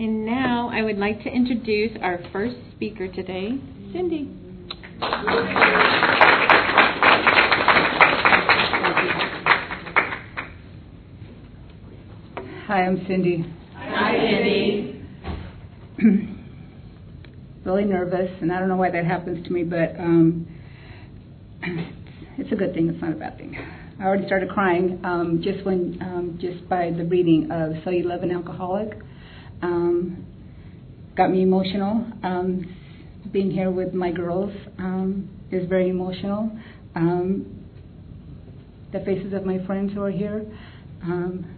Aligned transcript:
And 0.00 0.24
now 0.24 0.70
I 0.72 0.82
would 0.82 0.96
like 0.96 1.24
to 1.24 1.28
introduce 1.28 1.90
our 2.00 2.20
first 2.32 2.54
speaker 2.76 3.08
today, 3.08 3.58
Cindy. 3.92 4.32
Hi, 12.68 12.84
I'm 12.84 13.04
Cindy. 13.08 13.44
Hi, 13.74 14.12
Cindy. 14.12 15.04
really 17.64 17.84
nervous, 17.84 18.30
and 18.40 18.52
I 18.52 18.60
don't 18.60 18.68
know 18.68 18.76
why 18.76 18.92
that 18.92 19.04
happens 19.04 19.44
to 19.48 19.52
me, 19.52 19.64
but 19.64 19.98
um, 19.98 20.46
it's 22.38 22.52
a 22.52 22.54
good 22.54 22.72
thing. 22.72 22.88
It's 22.88 23.02
not 23.02 23.14
a 23.14 23.16
bad 23.16 23.36
thing. 23.36 23.58
I 23.98 24.04
already 24.04 24.26
started 24.26 24.50
crying 24.50 25.00
um, 25.02 25.40
just 25.42 25.66
when, 25.66 25.98
um, 26.00 26.38
just 26.40 26.68
by 26.68 26.92
the 26.96 27.04
reading 27.04 27.50
of 27.50 27.82
"So 27.82 27.90
You 27.90 28.04
Love 28.04 28.22
an 28.22 28.30
Alcoholic." 28.30 28.90
Um, 29.62 30.26
got 31.16 31.30
me 31.30 31.42
emotional. 31.42 32.06
Um, 32.22 32.74
being 33.32 33.50
here 33.50 33.70
with 33.70 33.92
my 33.92 34.10
girls 34.10 34.52
um, 34.78 35.28
is 35.50 35.68
very 35.68 35.90
emotional. 35.90 36.50
Um, 36.94 37.64
the 38.92 39.00
faces 39.00 39.32
of 39.32 39.44
my 39.44 39.64
friends 39.66 39.92
who 39.92 40.02
are 40.02 40.10
here. 40.10 40.44
Um, 41.02 41.54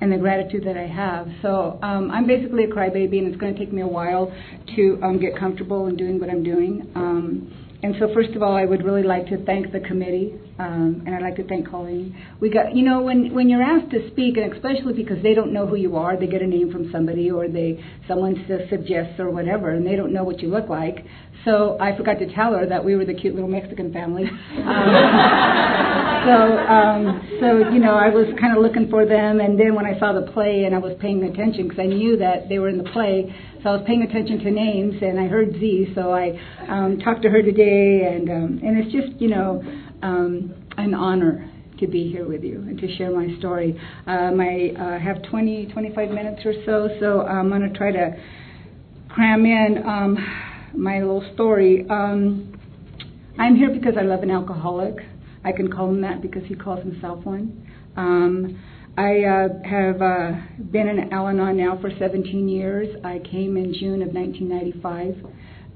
and 0.00 0.12
the 0.12 0.16
gratitude 0.16 0.64
that 0.64 0.76
I 0.76 0.86
have. 0.86 1.28
So 1.42 1.78
um, 1.82 2.10
I'm 2.10 2.26
basically 2.26 2.64
a 2.64 2.68
crybaby, 2.68 3.18
and 3.18 3.28
it's 3.28 3.36
going 3.36 3.52
to 3.54 3.58
take 3.58 3.72
me 3.72 3.82
a 3.82 3.86
while 3.86 4.32
to 4.76 5.00
um, 5.02 5.18
get 5.18 5.36
comfortable 5.36 5.86
in 5.86 5.96
doing 5.96 6.20
what 6.20 6.30
I'm 6.30 6.44
doing. 6.44 6.90
Um, 6.94 7.52
and 7.82 7.94
so, 7.98 8.12
first 8.14 8.30
of 8.30 8.42
all, 8.42 8.56
I 8.56 8.64
would 8.64 8.84
really 8.84 9.02
like 9.02 9.26
to 9.26 9.44
thank 9.44 9.72
the 9.72 9.80
committee, 9.80 10.34
um, 10.58 11.04
and 11.06 11.14
I'd 11.14 11.22
like 11.22 11.36
to 11.36 11.46
thank 11.46 11.70
Colleen. 11.70 12.16
We 12.40 12.50
got, 12.50 12.74
you 12.74 12.82
know, 12.82 13.00
when 13.00 13.32
when 13.32 13.48
you're 13.48 13.62
asked 13.62 13.90
to 13.92 14.10
speak, 14.10 14.36
and 14.36 14.52
especially 14.52 14.92
because 14.92 15.22
they 15.22 15.32
don't 15.32 15.52
know 15.52 15.66
who 15.66 15.76
you 15.76 15.96
are, 15.96 16.18
they 16.18 16.26
get 16.26 16.42
a 16.42 16.46
name 16.46 16.72
from 16.72 16.90
somebody, 16.90 17.30
or 17.30 17.46
they 17.46 17.82
someone 18.08 18.44
suggests 18.68 19.20
or 19.20 19.30
whatever, 19.30 19.70
and 19.70 19.86
they 19.86 19.94
don't 19.94 20.12
know 20.12 20.24
what 20.24 20.40
you 20.40 20.48
look 20.48 20.68
like. 20.68 21.04
So 21.44 21.78
I 21.80 21.96
forgot 21.96 22.18
to 22.18 22.34
tell 22.34 22.54
her 22.54 22.66
that 22.66 22.84
we 22.84 22.96
were 22.96 23.04
the 23.04 23.14
cute 23.14 23.34
little 23.34 23.48
Mexican 23.48 23.92
family. 23.92 24.24
Um, 24.58 26.24
so, 26.26 26.34
um, 26.34 27.28
so 27.40 27.70
you 27.70 27.78
know, 27.78 27.94
I 27.94 28.08
was 28.08 28.26
kind 28.40 28.56
of 28.56 28.62
looking 28.62 28.90
for 28.90 29.06
them, 29.06 29.40
and 29.40 29.58
then 29.58 29.74
when 29.74 29.86
I 29.86 29.98
saw 29.98 30.12
the 30.12 30.30
play, 30.32 30.64
and 30.64 30.74
I 30.74 30.78
was 30.78 30.96
paying 31.00 31.22
attention 31.22 31.68
because 31.68 31.78
I 31.78 31.86
knew 31.86 32.16
that 32.18 32.48
they 32.48 32.58
were 32.58 32.68
in 32.68 32.76
the 32.76 32.90
play, 32.90 33.34
so 33.62 33.70
I 33.70 33.72
was 33.76 33.84
paying 33.86 34.02
attention 34.02 34.38
to 34.40 34.50
names, 34.50 34.94
and 35.00 35.18
I 35.18 35.26
heard 35.26 35.52
Z, 35.52 35.92
so 35.94 36.12
I 36.12 36.38
um, 36.68 36.98
talked 36.98 37.22
to 37.22 37.30
her 37.30 37.40
today, 37.40 38.10
and 38.12 38.28
um, 38.28 38.60
and 38.62 38.78
it's 38.78 38.92
just 38.92 39.20
you 39.20 39.28
know 39.28 39.62
um, 40.02 40.54
an 40.76 40.94
honor 40.94 41.50
to 41.78 41.86
be 41.86 42.10
here 42.10 42.26
with 42.26 42.42
you 42.42 42.56
and 42.60 42.78
to 42.78 42.96
share 42.96 43.10
my 43.10 43.36
story. 43.38 43.80
Um, 44.06 44.40
I 44.40 44.72
uh, 44.78 44.98
have 44.98 45.22
20, 45.30 45.66
25 45.66 46.10
minutes 46.10 46.42
or 46.44 46.54
so, 46.66 46.88
so 47.00 47.22
I'm 47.22 47.48
going 47.48 47.62
to 47.62 47.76
try 47.76 47.92
to 47.92 48.16
cram 49.08 49.44
in 49.44 49.82
um, 49.86 50.72
my 50.74 50.98
little 50.98 51.28
story. 51.34 51.86
Um, 51.88 52.54
I'm 53.38 53.56
here 53.56 53.70
because 53.70 53.94
I 53.98 54.02
love 54.02 54.22
an 54.22 54.30
alcoholic. 54.30 54.96
I 55.44 55.52
can 55.52 55.70
call 55.70 55.88
him 55.88 56.00
that 56.02 56.20
because 56.20 56.42
he 56.46 56.54
calls 56.54 56.80
himself 56.80 57.24
one. 57.24 57.70
Um, 57.96 58.62
I 58.96 59.22
uh, 59.22 59.48
have 59.64 60.02
uh, 60.02 60.32
been 60.72 60.88
in 60.88 61.12
Al 61.12 61.28
Anon 61.28 61.56
now 61.56 61.78
for 61.80 61.90
17 61.98 62.48
years. 62.48 62.88
I 63.04 63.20
came 63.20 63.56
in 63.56 63.72
June 63.72 64.02
of 64.02 64.08
1995. 64.12 65.24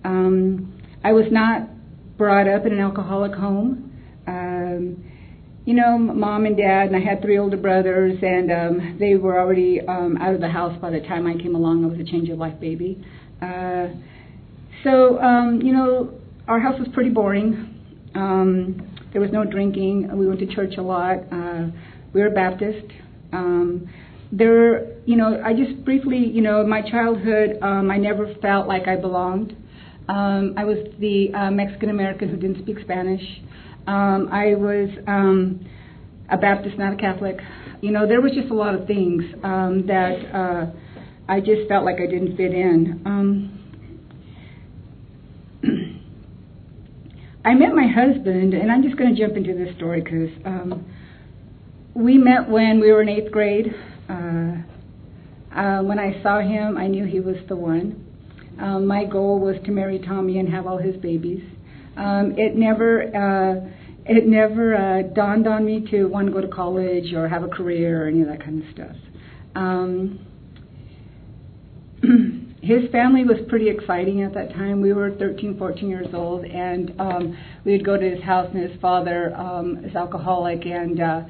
Um, 0.05 0.83
I 1.05 1.13
was 1.13 1.27
not 1.31 1.69
brought 2.19 2.49
up 2.49 2.67
in 2.67 2.73
an 2.73 2.81
alcoholic 2.81 3.33
home. 3.33 3.92
Um, 4.27 5.05
you 5.65 5.75
know, 5.75 5.97
mom 5.97 6.47
and 6.47 6.57
dad, 6.57 6.89
and 6.89 6.97
I 6.97 7.01
had 7.01 7.23
three 7.23 7.39
older 7.39 7.57
brothers, 7.57 8.19
and 8.21 8.51
um, 8.51 8.97
they 8.99 9.15
were 9.15 9.39
already 9.39 9.81
um, 9.81 10.17
out 10.21 10.35
of 10.35 10.41
the 10.41 10.49
house 10.49 10.77
by 10.81 10.91
the 10.91 11.01
time 11.01 11.27
I 11.27 11.35
came 11.35 11.55
along. 11.55 11.85
I 11.85 11.89
was 11.89 12.01
a 12.01 12.05
change 12.05 12.29
of 12.31 12.39
life 12.39 12.59
baby. 12.59 13.05
Uh, 13.41 13.89
so, 14.83 15.21
um, 15.21 15.61
you 15.63 15.73
know, 15.73 16.15
our 16.49 16.59
house 16.59 16.79
was 16.79 16.89
pretty 16.93 17.11
boring. 17.11 17.79
Um, 18.15 18.89
there 19.13 19.21
was 19.21 19.31
no 19.31 19.45
drinking. 19.45 20.17
We 20.17 20.27
went 20.27 20.41
to 20.41 20.53
church 20.53 20.75
a 20.79 20.83
lot. 20.83 21.19
Uh, 21.31 21.67
we 22.13 22.23
were 22.23 22.31
Baptist. 22.31 22.87
Um, 23.33 23.89
there, 24.33 24.99
you 25.05 25.17
know, 25.17 25.41
I 25.45 25.53
just 25.53 25.85
briefly, 25.85 26.19
you 26.19 26.41
know, 26.41 26.67
my 26.67 26.83
childhood, 26.83 27.59
um, 27.63 27.91
I 27.91 27.99
never 27.99 28.35
felt 28.41 28.67
like 28.67 28.89
I 28.89 28.97
belonged. 28.97 29.55
Um, 30.09 30.55
I 30.57 30.65
was 30.65 30.79
the 30.99 31.33
uh, 31.35 31.51
Mexican 31.51 31.91
American 31.91 32.29
who 32.29 32.37
didn't 32.37 32.63
speak 32.63 32.79
Spanish. 32.81 33.23
Um, 33.87 34.29
I 34.31 34.55
was 34.55 34.91
um, 35.07 35.67
a 36.31 36.37
Baptist, 36.37 36.79
not 36.79 36.95
a 36.95 36.97
Catholic. 36.97 37.39
You 37.81 37.91
know, 37.91 38.07
there 38.07 38.21
was 38.21 38.33
just 38.33 38.51
a 38.51 38.55
lot 38.55 38.75
of 38.75 38.87
things 38.87 39.25
um, 39.43 39.87
that 39.87 40.17
uh, 40.35 40.67
I 41.29 41.41
just 41.41 41.69
felt 41.69 41.85
like 41.85 41.97
I 41.97 42.07
didn't 42.07 42.37
fit 42.37 42.53
in. 42.53 43.03
Um, 43.05 43.59
I 47.45 47.55
met 47.55 47.75
my 47.75 47.89
husband, 47.89 48.55
and 48.55 48.71
I'm 48.71 48.83
just 48.83 48.97
going 48.97 49.15
to 49.15 49.21
jump 49.21 49.37
into 49.37 49.55
this 49.55 49.75
story 49.77 50.01
because 50.01 50.31
um, 50.45 50.87
we 51.95 52.19
met 52.19 52.49
when 52.49 52.81
we 52.81 52.93
were 52.93 53.03
in 53.03 53.09
eighth 53.09 53.33
grade. 53.33 53.75
Uh, 54.09 54.63
uh, 55.55 55.83
when 55.83 55.99
I 55.99 56.23
saw 56.23 56.41
him, 56.41 56.79
I 56.79 56.87
knew 56.87 57.05
he 57.05 57.21
was 57.21 57.37
the 57.49 57.57
one. 57.57 58.07
Um, 58.61 58.87
my 58.87 59.05
goal 59.05 59.41
was 59.41 59.57
to 59.65 59.71
marry 59.71 59.99
Tommy 59.99 60.39
and 60.39 60.49
have 60.49 60.67
all 60.67 60.79
his 60.79 60.97
babies. 60.97 61.43
Um, 61.97 62.35
it 62.37 62.57
never, 62.57 63.03
uh, 63.05 63.69
it 64.07 64.27
never 64.27 64.75
uh, 64.75 65.03
dawned 65.15 65.47
on 65.47 65.65
me 65.65 65.87
to 65.91 66.07
want 66.07 66.27
to 66.27 66.33
go 66.33 66.41
to 66.41 66.49
college 66.49 67.13
or 67.15 67.29
have 67.29 67.43
a 67.43 67.49
career 67.49 68.05
or 68.05 68.09
any 68.09 68.23
of 68.23 68.29
that 68.29 68.43
kind 68.43 68.63
of 68.63 68.75
stuff. 68.75 68.97
Um, 69.55 70.27
his 72.63 72.91
family 72.91 73.25
was 73.25 73.39
pretty 73.49 73.69
exciting 73.69 74.23
at 74.23 74.35
that 74.35 74.51
time. 74.51 74.81
We 74.81 74.93
were 74.93 75.11
13, 75.13 75.59
14 75.59 75.89
years 75.89 76.09
old, 76.15 76.45
and 76.45 76.93
um, 76.99 77.37
we 77.65 77.73
would 77.73 77.85
go 77.85 77.97
to 77.97 78.11
his 78.11 78.23
house, 78.23 78.49
and 78.55 78.71
his 78.71 78.81
father 78.81 79.35
um, 79.37 79.85
is 79.85 79.95
alcoholic, 79.95 80.65
and 80.65 81.01
uh, 81.01 81.23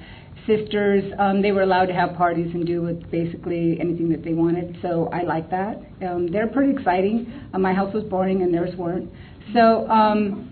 sisters, 0.47 1.05
um, 1.19 1.41
they 1.43 1.53
were 1.53 1.63
allowed 1.63 1.87
to 1.87 1.95
have 1.95 2.15
parties 2.17 2.51
and 2.55 2.67
do 2.67 2.83
with 2.83 3.11
basically 3.11 3.79
anything 3.81 4.09
that 4.11 4.25
they 4.25 4.35
wanted. 4.35 4.77
So 4.83 5.09
I 5.13 5.23
like 5.23 5.51
that. 5.51 5.81
Um, 6.07 6.31
they're 6.31 6.49
pretty 6.49 6.73
exciting. 6.73 7.33
Uh, 7.53 7.59
my 7.59 7.73
house 7.73 7.93
was 7.95 8.05
boring, 8.05 8.43
and 8.43 8.53
theirs 8.53 8.75
weren't. 8.77 9.11
So, 9.55 9.89
um, 9.89 10.52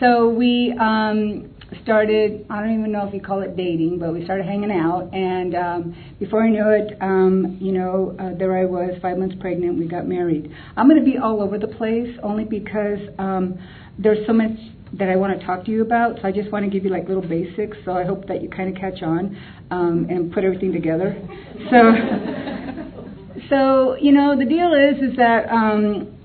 so 0.00 0.28
we 0.28 0.74
um, 0.80 1.50
started, 1.82 2.46
I 2.48 2.60
don't 2.60 2.78
even 2.78 2.92
know 2.92 3.06
if 3.06 3.12
you 3.12 3.20
call 3.20 3.40
it 3.40 3.56
dating, 3.56 3.98
but 3.98 4.12
we 4.12 4.24
started 4.24 4.46
hanging 4.46 4.70
out. 4.70 5.12
And 5.12 5.54
um, 5.54 6.14
before 6.18 6.42
I 6.42 6.50
knew 6.50 6.68
it, 6.68 6.96
um, 7.00 7.58
you 7.60 7.72
know, 7.72 8.16
uh, 8.18 8.38
there 8.38 8.56
I 8.56 8.64
was, 8.64 8.90
five 9.02 9.18
months 9.18 9.36
pregnant. 9.40 9.78
We 9.78 9.86
got 9.86 10.06
married. 10.06 10.54
I'm 10.76 10.88
going 10.88 10.98
to 10.98 11.04
be 11.04 11.18
all 11.18 11.42
over 11.42 11.58
the 11.58 11.68
place 11.68 12.16
only 12.22 12.44
because 12.44 12.98
um, 13.18 13.58
there's 13.98 14.26
so 14.26 14.32
much 14.32 14.52
that 14.94 15.08
I 15.08 15.16
want 15.16 15.38
to 15.38 15.44
talk 15.44 15.64
to 15.66 15.70
you 15.70 15.82
about. 15.82 16.16
So 16.20 16.28
I 16.28 16.32
just 16.32 16.50
want 16.50 16.64
to 16.64 16.70
give 16.70 16.84
you 16.84 16.90
like 16.90 17.08
little 17.08 17.26
basics. 17.26 17.76
So 17.84 17.92
I 17.92 18.04
hope 18.04 18.26
that 18.28 18.42
you 18.42 18.48
kind 18.48 18.74
of 18.74 18.80
catch 18.80 19.02
on 19.02 19.36
um, 19.70 20.06
and 20.08 20.32
put 20.32 20.44
everything 20.44 20.72
together. 20.72 21.16
So, 21.70 21.92
so 23.50 23.96
you 24.00 24.12
know, 24.12 24.38
the 24.38 24.46
deal 24.46 24.72
is, 24.72 25.10
is 25.10 25.16
that 25.18 25.50
um, 25.50 26.17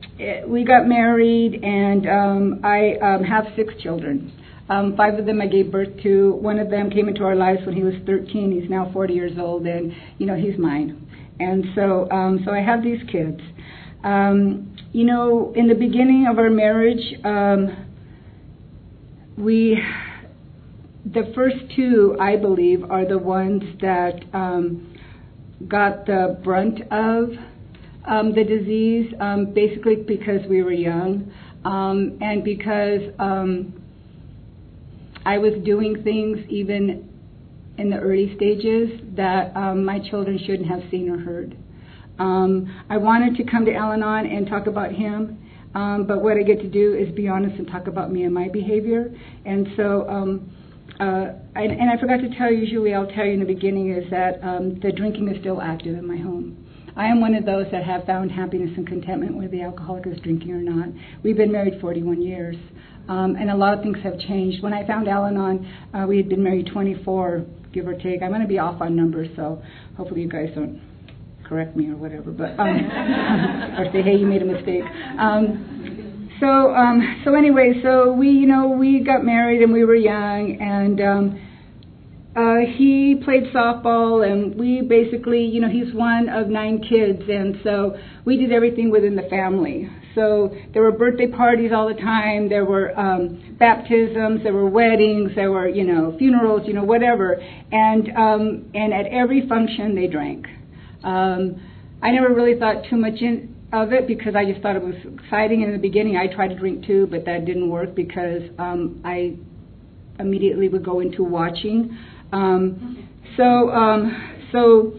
we 0.48 0.64
got 0.64 0.88
married, 0.88 1.64
and 1.64 2.08
um, 2.08 2.62
I 2.64 2.96
um, 3.02 3.24
have 3.24 3.46
six 3.56 3.74
children. 3.82 4.32
Um, 4.70 4.96
five 4.96 5.20
of 5.20 5.26
them 5.26 5.42
I 5.42 5.48
gave 5.48 5.72
birth 5.72 6.02
to. 6.04 6.34
One 6.36 6.60
of 6.60 6.70
them 6.70 6.90
came 6.90 7.08
into 7.08 7.24
our 7.24 7.36
lives 7.36 7.66
when 7.66 7.76
he 7.76 7.84
was 7.84 7.96
13. 8.06 8.60
He's 8.62 8.70
now 8.70 8.90
40 8.94 9.14
years 9.14 9.34
old, 9.38 9.66
and 9.66 9.92
you 10.18 10.26
know 10.26 10.36
he's 10.36 10.58
mine. 10.58 11.08
And 11.40 11.66
so, 11.76 12.10
um, 12.12 12.42
so 12.46 12.52
I 12.52 12.62
have 12.62 12.84
these 12.84 13.02
kids. 13.12 13.42
Um, 14.04 14.76
you 14.92 15.06
know, 15.06 15.54
in 15.56 15.68
the 15.68 15.76
beginning 15.76 16.28
of 16.30 16.38
our 16.38 16.50
marriage, 16.50 17.16
um, 17.24 17.88
we, 19.38 19.82
the 21.06 21.32
first 21.36 21.56
two, 21.76 22.16
I 22.20 22.36
believe, 22.36 22.84
are 22.90 23.06
the 23.08 23.18
ones 23.18 23.64
that 23.82 24.24
um, 24.34 24.96
got 25.68 26.06
the 26.06 26.40
brunt 26.44 26.82
of 26.92 27.30
the 28.06 28.44
disease, 28.44 29.14
um, 29.20 29.54
basically 29.54 29.96
because 29.96 30.42
we 30.50 30.62
were 30.62 30.74
young 30.74 31.32
um, 31.66 32.18
and 32.22 32.44
because 32.44 33.02
um, 33.20 33.82
I 35.26 35.38
was 35.38 35.54
doing 35.64 36.04
things 36.04 36.40
even 36.50 37.10
in 37.78 37.90
the 37.90 37.98
early 37.98 38.36
stages 38.36 39.00
that 39.16 39.56
um, 39.56 39.86
my 39.86 40.00
children 40.10 40.38
shouldn't 40.46 40.68
have 40.68 40.82
seen 40.92 41.10
or 41.10 41.18
heard. 41.18 41.58
Um, 42.20 42.84
I 42.90 42.98
wanted 42.98 43.36
to 43.38 43.50
come 43.50 43.66
to 43.66 43.74
Al 43.74 43.94
Anon 43.94 44.28
and 44.28 44.48
talk 44.48 44.68
about 44.68 44.92
him, 44.92 45.40
um, 45.74 46.06
but 46.06 46.22
what 46.22 46.38
I 46.38 46.44
get 46.44 46.60
to 46.60 46.70
do 46.70 46.94
is 46.94 47.14
be 47.16 47.28
honest 47.28 47.58
and 47.58 47.68
talk 47.68 47.88
about 47.88 48.12
me 48.12 48.24
and 48.24 48.34
my 48.34 48.50
behavior. 48.50 49.12
And 49.46 49.70
so, 49.76 50.08
um, 50.08 50.52
uh, 51.00 51.34
I, 51.56 51.64
and 51.64 51.90
I 51.90 52.00
forgot 52.00 52.18
to 52.18 52.30
tell 52.38 52.52
you, 52.52 52.60
usually 52.60 52.94
I'll 52.94 53.08
tell 53.08 53.26
you 53.26 53.34
in 53.34 53.40
the 53.40 53.46
beginning, 53.46 53.92
is 53.92 54.08
that 54.12 54.44
um, 54.44 54.80
the 54.82 54.92
drinking 54.92 55.30
is 55.30 55.40
still 55.40 55.60
active 55.60 55.98
in 55.98 56.08
my 56.08 56.18
home. 56.18 56.63
I 56.96 57.08
am 57.08 57.22
one 57.22 57.34
of 57.34 57.46
those 57.46 57.66
that 57.72 57.84
have 57.84 58.06
found 58.06 58.32
happiness 58.32 58.70
and 58.78 58.88
contentment 58.88 59.36
whether 59.36 59.50
the 59.50 59.62
alcoholic 59.62 60.06
is 60.06 60.20
drinking 60.22 60.52
or 60.52 60.62
not. 60.62 60.90
We've 61.24 61.36
been 61.38 61.52
married 61.52 61.82
41 61.82 62.22
years, 62.22 62.56
um, 63.10 63.36
and 63.36 63.50
a 63.50 63.56
lot 63.56 63.74
of 63.74 63.82
things 63.82 63.98
have 64.04 64.20
changed. 64.20 64.62
When 64.62 64.74
I 64.74 64.86
found 64.86 65.08
Al 65.08 65.26
Anon, 65.26 65.68
uh, 65.94 66.06
we 66.08 66.18
had 66.18 66.30
been 66.30 66.44
married 66.44 66.70
24, 66.72 67.46
give 67.74 67.88
or 67.88 67.96
take. 67.96 68.22
I'm 68.22 68.30
going 68.30 68.42
to 68.42 68.48
be 68.48 68.60
off 68.60 68.80
on 68.80 68.96
numbers, 68.96 69.28
so 69.36 69.62
hopefully 69.98 70.22
you 70.22 70.30
guys 70.30 70.50
don't 70.54 70.80
correct 71.44 71.76
me 71.76 71.90
or 71.90 71.96
whatever, 71.96 72.32
but 72.32 72.60
um, 72.60 72.68
or 73.78 73.92
say, 73.92 74.04
hey, 74.04 74.16
you 74.16 74.28
made 74.28 74.44
a 74.44 74.46
mistake. 74.46 74.84
Um, 75.18 76.30
so 76.40 76.76
um, 76.76 77.22
so 77.26 77.34
anyway, 77.36 77.74
so 77.82 78.14
we 78.14 78.30
you 78.30 78.46
know 78.46 78.68
we 78.68 79.04
got 79.04 79.24
married 79.24 79.62
and 79.62 79.74
we 79.74 79.84
were 79.84 79.96
young 79.96 80.58
and. 80.62 81.02
Um, 81.02 81.50
uh, 82.36 82.66
he 82.78 83.22
played 83.24 83.44
softball, 83.54 84.28
and 84.28 84.56
we 84.56 84.82
basically, 84.82 85.46
you 85.46 85.62
know, 85.62 85.70
he's 85.70 85.94
one 85.94 86.30
of 86.30 86.48
nine 86.48 86.82
kids, 86.82 87.22
and 87.30 87.58
so 87.64 87.96
we 88.26 88.38
did 88.38 88.52
everything 88.52 88.90
within 88.90 89.16
the 89.16 89.28
family. 89.30 89.88
So 90.16 90.56
there 90.74 90.82
were 90.82 90.92
birthday 90.92 91.28
parties 91.28 91.72
all 91.74 91.88
the 91.88 92.00
time, 92.00 92.50
there 92.50 92.66
were 92.66 92.98
um, 93.00 93.56
baptisms, 93.60 94.42
there 94.44 94.54
were 94.54 94.70
weddings, 94.70 95.32
there 95.36 95.52
were, 95.52 95.68
you 95.68 95.84
know, 95.84 96.16
funerals, 96.18 96.64
you 96.66 96.74
know, 96.74 96.84
whatever, 96.84 97.34
and 97.72 98.10
um, 98.18 98.72
and 98.74 98.94
at 98.94 99.06
every 99.08 99.48
function 99.48 99.96
they 99.96 100.08
drank. 100.08 100.48
Um, 101.04 101.62
I 102.02 102.12
never 102.12 102.34
really 102.34 102.58
thought 102.60 102.84
too 102.90 102.98
much 102.98 103.22
in, 103.22 103.56
of 103.72 103.94
it 103.94 104.08
because 104.08 104.36
I 104.36 104.46
just 104.46 104.62
thought 104.62 104.76
it 104.76 104.84
was 104.84 104.96
exciting. 105.22 105.62
In 105.62 105.72
the 105.72 105.78
beginning, 105.78 106.18
I 106.18 106.34
tried 106.34 106.50
to 106.50 106.56
drink 106.56 106.86
too, 106.86 107.08
but 107.10 107.26
that 107.26 107.46
didn't 107.46 107.70
work 107.70 107.96
because 107.96 108.42
um, 108.58 109.02
I 109.04 109.36
immediately 110.20 110.68
would 110.68 110.86
go 110.86 111.00
into 111.00 111.24
watching. 111.24 111.98
Um, 112.34 113.08
so, 113.38 113.70
um, 113.70 114.48
so 114.52 114.94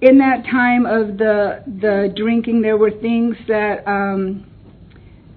in 0.00 0.18
that 0.18 0.44
time 0.50 0.86
of 0.86 1.18
the 1.18 1.62
the 1.66 2.12
drinking, 2.16 2.62
there 2.62 2.78
were 2.78 2.90
things 2.90 3.36
that 3.48 3.86
um, 3.86 4.50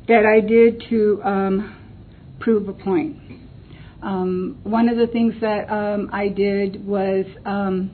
that 0.08 0.26
I 0.26 0.40
did 0.40 0.84
to 0.90 1.22
um, 1.24 1.76
prove 2.40 2.70
a 2.70 2.74
point. 2.74 3.18
Um, 4.02 4.60
one 4.64 4.88
of 4.88 4.98
the 4.98 5.08
things 5.08 5.34
that 5.42 5.70
um, 5.70 6.10
I 6.14 6.30
did 6.30 6.86
was 6.86 7.26
um, 7.46 7.92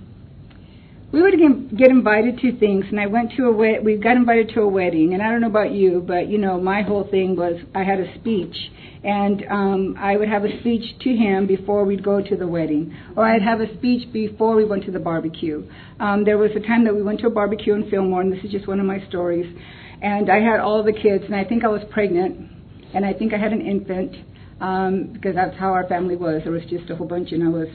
we 1.12 1.22
would 1.22 1.34
get 1.78 1.90
invited 1.90 2.40
to 2.40 2.58
things, 2.58 2.86
and 2.90 3.00
I 3.00 3.08
went 3.08 3.34
to 3.36 3.48
a 3.48 3.52
wed- 3.52 3.84
we 3.84 3.98
got 3.98 4.16
invited 4.16 4.50
to 4.50 4.62
a 4.62 4.68
wedding, 4.68 5.13
and 5.13 5.22
I 5.22 5.30
don't 5.30 5.42
know 5.42 5.48
about 5.48 5.72
you, 5.72 6.02
but 6.06 6.28
you 6.28 6.38
know 6.38 6.60
my 6.60 6.84
whole 6.84 7.04
thing 7.04 7.36
was 7.36 7.60
I 7.75 7.84
had 7.84 8.00
a 8.00 8.16
speech, 8.16 8.56
and 9.04 9.44
um, 9.50 9.96
I 10.00 10.16
would 10.16 10.30
have 10.30 10.46
a 10.46 10.60
speech 10.62 10.98
to 11.00 11.10
him 11.13 11.48
before 11.48 11.84
we'd 11.84 12.04
go 12.04 12.22
to 12.22 12.36
the 12.38 12.48
wedding, 12.48 12.96
or 13.18 13.25
I'd 13.25 13.42
have 13.42 13.60
a 13.60 13.74
speech 13.78 14.12
before 14.13 14.56
we 14.56 14.63
went 14.63 14.86
to 14.86 14.92
the 14.92 15.00
barbecue. 15.00 15.68
Um, 16.00 16.24
there 16.24 16.38
was 16.38 16.52
a 16.56 16.62
time 16.62 16.86
that 16.86 16.96
we 16.96 17.04
went 17.04 17.19
to 17.22 17.28
a 17.28 17.31
barbecue 17.31 17.74
in 17.74 17.90
Fillmore, 17.90 18.22
and 18.22 18.31
this 18.31 18.44
is 18.46 18.52
just 18.52 18.68
one 18.68 18.80
of 18.80 18.86
my 18.86 19.06
stories, 19.10 19.54
and 20.02 20.31
I 20.31 20.40
had 20.40 20.62
all 20.62 20.81
the 20.81 20.94
kids, 20.94 21.25
and 21.25 21.36
I 21.36 21.44
think 21.44 21.66
I 21.66 21.68
was 21.68 21.81
pregnant, 21.92 22.50
and 22.94 23.06
I 23.06 23.12
think 23.12 23.34
I 23.34 23.38
had 23.38 23.52
an 23.52 23.62
infant, 23.62 24.16
um, 24.62 25.10
because 25.12 25.36
that's 25.36 25.58
how 25.58 25.74
our 25.74 25.86
family 25.90 26.16
was. 26.16 26.44
There 26.44 26.54
was 26.54 26.63
just 26.69 26.90
a 26.90 26.96
whole 26.96 27.08
bunch, 27.08 27.34
and 27.34 27.44
I 27.44 27.50
was 27.50 27.68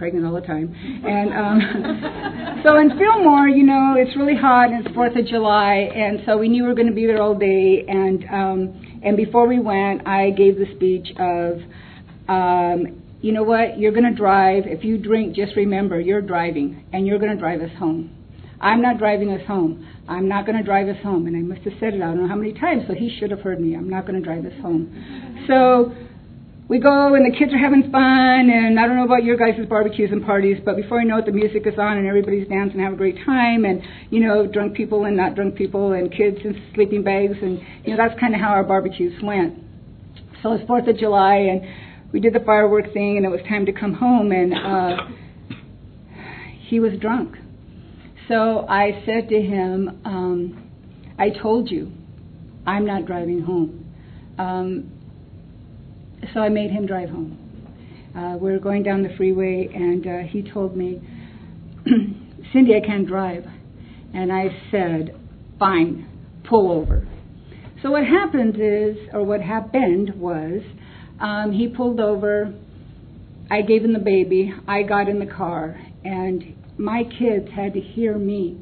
pregnant 0.00 0.24
all 0.24 0.32
the 0.32 0.40
time. 0.40 0.74
And 0.74 1.28
um, 1.36 2.60
so 2.64 2.78
in 2.78 2.88
Fillmore, 2.98 3.48
you 3.48 3.64
know, 3.64 3.94
it's 3.98 4.16
really 4.16 4.34
hot 4.34 4.72
and 4.72 4.84
it's 4.84 4.94
Fourth 4.94 5.14
of 5.14 5.26
July, 5.26 5.74
and 5.94 6.20
so 6.24 6.38
we 6.38 6.48
knew 6.48 6.62
we 6.62 6.68
were 6.70 6.74
going 6.74 6.88
to 6.88 6.94
be 6.94 7.06
there 7.06 7.20
all 7.20 7.34
day. 7.34 7.84
And 7.86 8.24
um, 8.32 9.00
and 9.04 9.16
before 9.16 9.46
we 9.46 9.60
went, 9.60 10.08
I 10.08 10.30
gave 10.30 10.56
the 10.56 10.66
speech 10.74 11.08
of, 11.20 11.60
um, 12.28 13.02
you 13.20 13.32
know 13.32 13.42
what, 13.42 13.78
you're 13.78 13.92
going 13.92 14.10
to 14.10 14.16
drive. 14.16 14.64
If 14.66 14.84
you 14.84 14.96
drink, 14.96 15.36
just 15.36 15.54
remember 15.54 16.00
you're 16.00 16.22
driving, 16.22 16.86
and 16.94 17.06
you're 17.06 17.18
going 17.18 17.32
to 17.32 17.38
drive 17.38 17.60
us 17.60 17.76
home. 17.78 18.16
I'm 18.62 18.80
not 18.80 18.98
driving 18.98 19.30
us 19.32 19.46
home. 19.46 19.86
I'm 20.08 20.28
not 20.28 20.44
going 20.44 20.56
to 20.56 20.64
drive 20.64 20.88
us 20.88 21.02
home. 21.02 21.26
And 21.26 21.36
I 21.36 21.40
must 21.40 21.62
have 21.62 21.74
said 21.80 21.94
it 21.94 22.02
I 22.02 22.06
don't 22.06 22.22
know 22.22 22.28
how 22.28 22.36
many 22.36 22.52
times, 22.54 22.84
so 22.88 22.94
he 22.94 23.14
should 23.18 23.30
have 23.30 23.40
heard 23.40 23.60
me. 23.60 23.74
I'm 23.74 23.88
not 23.88 24.06
going 24.06 24.18
to 24.18 24.24
drive 24.24 24.44
us 24.44 24.58
home. 24.60 25.44
So 25.46 25.92
we 26.70 26.78
go 26.78 27.16
and 27.16 27.26
the 27.26 27.36
kids 27.36 27.52
are 27.52 27.58
having 27.58 27.90
fun 27.90 28.48
and 28.48 28.78
I 28.78 28.86
don't 28.86 28.94
know 28.94 29.04
about 29.04 29.24
your 29.24 29.36
guys' 29.36 29.58
barbecues 29.68 30.10
and 30.12 30.24
parties, 30.24 30.56
but 30.64 30.76
before 30.76 31.00
I 31.00 31.04
know 31.04 31.18
it 31.18 31.26
the 31.26 31.32
music 31.32 31.66
is 31.66 31.76
on 31.76 31.98
and 31.98 32.06
everybody's 32.06 32.46
dancing 32.46 32.76
and 32.76 32.84
have 32.84 32.92
a 32.92 32.96
great 32.96 33.16
time 33.26 33.64
and 33.64 33.82
you 34.10 34.20
know, 34.20 34.46
drunk 34.46 34.76
people 34.76 35.04
and 35.04 35.16
not 35.16 35.34
drunk 35.34 35.56
people 35.56 35.90
and 35.94 36.12
kids 36.12 36.38
in 36.44 36.62
sleeping 36.76 37.02
bags 37.02 37.34
and 37.42 37.60
you 37.84 37.90
know, 37.90 37.96
that's 37.96 38.18
kind 38.20 38.36
of 38.36 38.40
how 38.40 38.50
our 38.50 38.62
barbecues 38.62 39.20
went. 39.20 39.58
So 40.44 40.52
it's 40.52 40.64
Fourth 40.68 40.86
of 40.86 40.96
July 40.96 41.34
and 41.34 41.62
we 42.12 42.20
did 42.20 42.34
the 42.34 42.44
firework 42.46 42.92
thing 42.92 43.16
and 43.16 43.26
it 43.26 43.30
was 43.30 43.40
time 43.48 43.66
to 43.66 43.72
come 43.72 43.92
home 43.92 44.30
and 44.30 44.54
uh 44.54 44.96
he 46.68 46.78
was 46.78 46.92
drunk. 47.00 47.34
So 48.28 48.64
I 48.68 49.02
said 49.04 49.28
to 49.30 49.42
him, 49.42 50.00
um, 50.04 50.70
I 51.18 51.30
told 51.30 51.68
you, 51.68 51.90
I'm 52.64 52.86
not 52.86 53.06
driving 53.06 53.42
home. 53.42 53.86
Um, 54.38 54.99
so 56.32 56.40
I 56.40 56.48
made 56.48 56.70
him 56.70 56.86
drive 56.86 57.10
home. 57.10 57.38
Uh, 58.16 58.36
we 58.36 58.50
were 58.50 58.58
going 58.58 58.82
down 58.82 59.02
the 59.02 59.14
freeway, 59.16 59.68
and 59.72 60.06
uh, 60.06 60.18
he 60.28 60.42
told 60.42 60.76
me, 60.76 61.00
Cindy, 62.52 62.74
I 62.74 62.84
can't 62.84 63.06
drive. 63.06 63.44
And 64.12 64.32
I 64.32 64.48
said, 64.70 65.14
fine, 65.58 66.08
pull 66.48 66.72
over. 66.72 67.06
So 67.82 67.92
what 67.92 68.04
happens 68.04 68.56
is, 68.56 69.08
or 69.12 69.24
what 69.24 69.40
happened 69.40 70.14
was, 70.16 70.60
um, 71.20 71.52
he 71.52 71.68
pulled 71.68 72.00
over. 72.00 72.52
I 73.50 73.62
gave 73.62 73.84
him 73.84 73.92
the 73.92 74.00
baby. 74.00 74.52
I 74.66 74.82
got 74.82 75.08
in 75.08 75.18
the 75.18 75.26
car, 75.26 75.80
and 76.04 76.56
my 76.78 77.04
kids 77.04 77.48
had 77.54 77.74
to 77.74 77.80
hear 77.80 78.18
me 78.18 78.58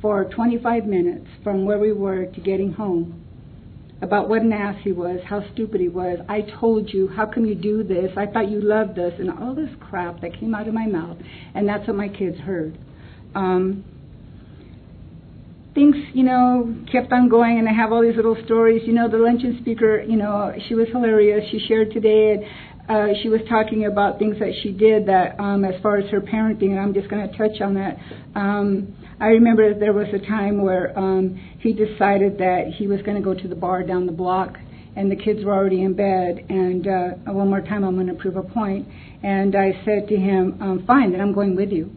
for 0.00 0.24
25 0.24 0.84
minutes 0.86 1.26
from 1.44 1.64
where 1.64 1.78
we 1.78 1.92
were 1.92 2.26
to 2.26 2.40
getting 2.40 2.72
home 2.72 3.21
about 4.02 4.28
what 4.28 4.42
an 4.42 4.52
ass 4.52 4.76
he 4.82 4.92
was, 4.92 5.20
how 5.24 5.42
stupid 5.52 5.80
he 5.80 5.88
was. 5.88 6.18
I 6.28 6.42
told 6.60 6.92
you, 6.92 7.08
how 7.08 7.24
come 7.24 7.46
you 7.46 7.54
do 7.54 7.84
this? 7.84 8.10
I 8.16 8.26
thought 8.26 8.50
you 8.50 8.60
loved 8.60 8.98
us, 8.98 9.12
and 9.18 9.30
all 9.30 9.54
this 9.54 9.70
crap 9.80 10.20
that 10.20 10.38
came 10.38 10.54
out 10.54 10.66
of 10.68 10.74
my 10.74 10.86
mouth, 10.86 11.16
and 11.54 11.68
that's 11.68 11.86
what 11.86 11.96
my 11.96 12.08
kids 12.08 12.38
heard. 12.38 12.76
Um, 13.34 13.84
things, 15.72 15.94
you 16.12 16.24
know, 16.24 16.74
kept 16.90 17.12
on 17.12 17.28
going, 17.28 17.58
and 17.58 17.68
I 17.68 17.72
have 17.72 17.92
all 17.92 18.02
these 18.02 18.16
little 18.16 18.36
stories. 18.44 18.82
You 18.84 18.92
know, 18.92 19.08
the 19.08 19.18
luncheon 19.18 19.58
speaker, 19.62 20.02
you 20.02 20.16
know, 20.16 20.52
she 20.68 20.74
was 20.74 20.88
hilarious. 20.88 21.48
She 21.50 21.64
shared 21.66 21.92
today, 21.92 22.32
and 22.34 22.44
uh, 22.88 23.14
she 23.22 23.28
was 23.28 23.40
talking 23.48 23.86
about 23.86 24.18
things 24.18 24.38
that 24.40 24.52
she 24.62 24.72
did 24.72 25.06
that, 25.06 25.38
um, 25.38 25.64
as 25.64 25.80
far 25.80 25.96
as 25.98 26.10
her 26.10 26.20
parenting, 26.20 26.70
and 26.70 26.80
I'm 26.80 26.92
just 26.92 27.08
going 27.08 27.28
to 27.28 27.38
touch 27.38 27.60
on 27.60 27.74
that. 27.74 27.96
Um, 28.34 28.96
I 29.22 29.26
remember 29.26 29.72
there 29.72 29.92
was 29.92 30.08
a 30.12 30.18
time 30.18 30.62
where 30.62 30.98
um, 30.98 31.40
he 31.60 31.72
decided 31.72 32.38
that 32.38 32.72
he 32.76 32.88
was 32.88 33.02
going 33.02 33.16
to 33.16 33.22
go 33.22 33.34
to 33.34 33.46
the 33.46 33.54
bar 33.54 33.84
down 33.84 34.04
the 34.04 34.10
block, 34.10 34.58
and 34.96 35.08
the 35.08 35.14
kids 35.14 35.44
were 35.44 35.54
already 35.54 35.84
in 35.84 35.94
bed. 35.94 36.44
And 36.48 36.88
uh, 36.88 37.32
one 37.32 37.48
more 37.48 37.60
time, 37.60 37.84
I'm 37.84 37.94
going 37.94 38.08
to 38.08 38.14
prove 38.14 38.34
a 38.34 38.42
point. 38.42 38.88
And 39.22 39.54
I 39.54 39.80
said 39.84 40.08
to 40.08 40.16
him, 40.16 40.58
um, 40.60 40.84
"Fine, 40.88 41.12
then 41.12 41.20
I'm 41.20 41.32
going 41.32 41.54
with 41.54 41.70
you." 41.70 41.92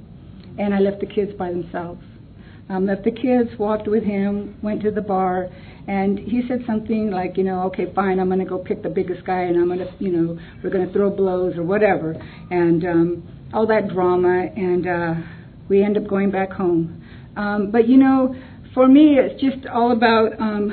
And 0.59 0.71
I 0.71 0.77
left 0.77 0.99
the 0.99 1.07
kids 1.07 1.31
by 1.33 1.49
themselves. 1.49 2.03
Um, 2.69 2.85
left 2.85 3.03
the 3.03 3.11
kids, 3.11 3.49
walked 3.57 3.87
with 3.87 4.03
him, 4.03 4.59
went 4.61 4.83
to 4.83 4.91
the 4.91 5.01
bar, 5.01 5.49
and 5.87 6.19
he 6.19 6.43
said 6.47 6.63
something 6.67 7.09
like, 7.09 7.37
you 7.37 7.43
know, 7.43 7.63
okay, 7.63 7.91
fine, 7.93 8.19
I'm 8.19 8.27
going 8.27 8.39
to 8.39 8.45
go 8.45 8.57
pick 8.57 8.81
the 8.81 8.89
biggest 8.89 9.23
guy, 9.23 9.41
and 9.41 9.57
I'm 9.57 9.67
going 9.67 9.79
to, 9.79 9.91
you 9.99 10.11
know, 10.11 10.39
we're 10.63 10.71
going 10.71 10.87
to 10.87 10.91
throw 10.91 11.11
blows 11.11 11.57
or 11.57 11.63
whatever, 11.63 12.15
and 12.49 12.83
um, 12.85 13.49
all 13.53 13.67
that 13.67 13.89
drama, 13.89 14.47
and 14.55 14.87
uh, 14.87 15.13
we 15.69 15.83
end 15.83 15.97
up 15.97 16.07
going 16.07 16.31
back 16.31 16.51
home. 16.51 17.03
Um, 17.35 17.71
but 17.71 17.87
you 17.87 17.97
know, 17.97 18.35
for 18.73 18.87
me, 18.87 19.17
it's 19.17 19.41
just 19.41 19.65
all 19.67 19.91
about, 19.91 20.39
um, 20.39 20.71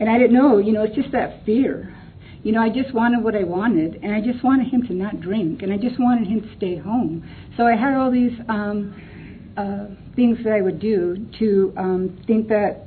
and 0.00 0.08
I 0.08 0.18
didn't 0.18 0.34
know, 0.34 0.58
you 0.58 0.72
know, 0.72 0.82
it's 0.82 0.94
just 0.94 1.12
that 1.12 1.44
fear. 1.44 1.94
You 2.42 2.52
know, 2.52 2.62
I 2.62 2.68
just 2.68 2.94
wanted 2.94 3.24
what 3.24 3.34
I 3.34 3.44
wanted, 3.44 4.00
and 4.02 4.14
I 4.14 4.20
just 4.20 4.44
wanted 4.44 4.68
him 4.68 4.86
to 4.86 4.94
not 4.94 5.20
drink, 5.20 5.62
and 5.62 5.72
I 5.72 5.76
just 5.76 5.98
wanted 5.98 6.28
him 6.28 6.40
to 6.42 6.56
stay 6.56 6.76
home. 6.76 7.28
So 7.56 7.66
I 7.66 7.76
had 7.76 7.94
all 7.94 8.10
these 8.10 8.32
um, 8.48 8.94
uh, 9.56 9.86
things 10.14 10.38
that 10.44 10.52
I 10.52 10.60
would 10.60 10.80
do 10.80 11.26
to 11.38 11.72
um, 11.76 12.22
think 12.26 12.48
that 12.48 12.86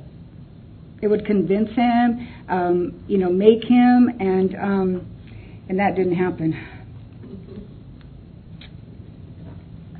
it 1.02 1.08
would 1.08 1.26
convince 1.26 1.68
him, 1.70 2.28
um, 2.48 3.04
you 3.08 3.18
know, 3.18 3.30
make 3.30 3.64
him, 3.64 4.08
and 4.20 4.54
um, 4.56 5.06
and 5.68 5.78
that 5.78 5.96
didn't 5.96 6.14
happen. 6.14 6.52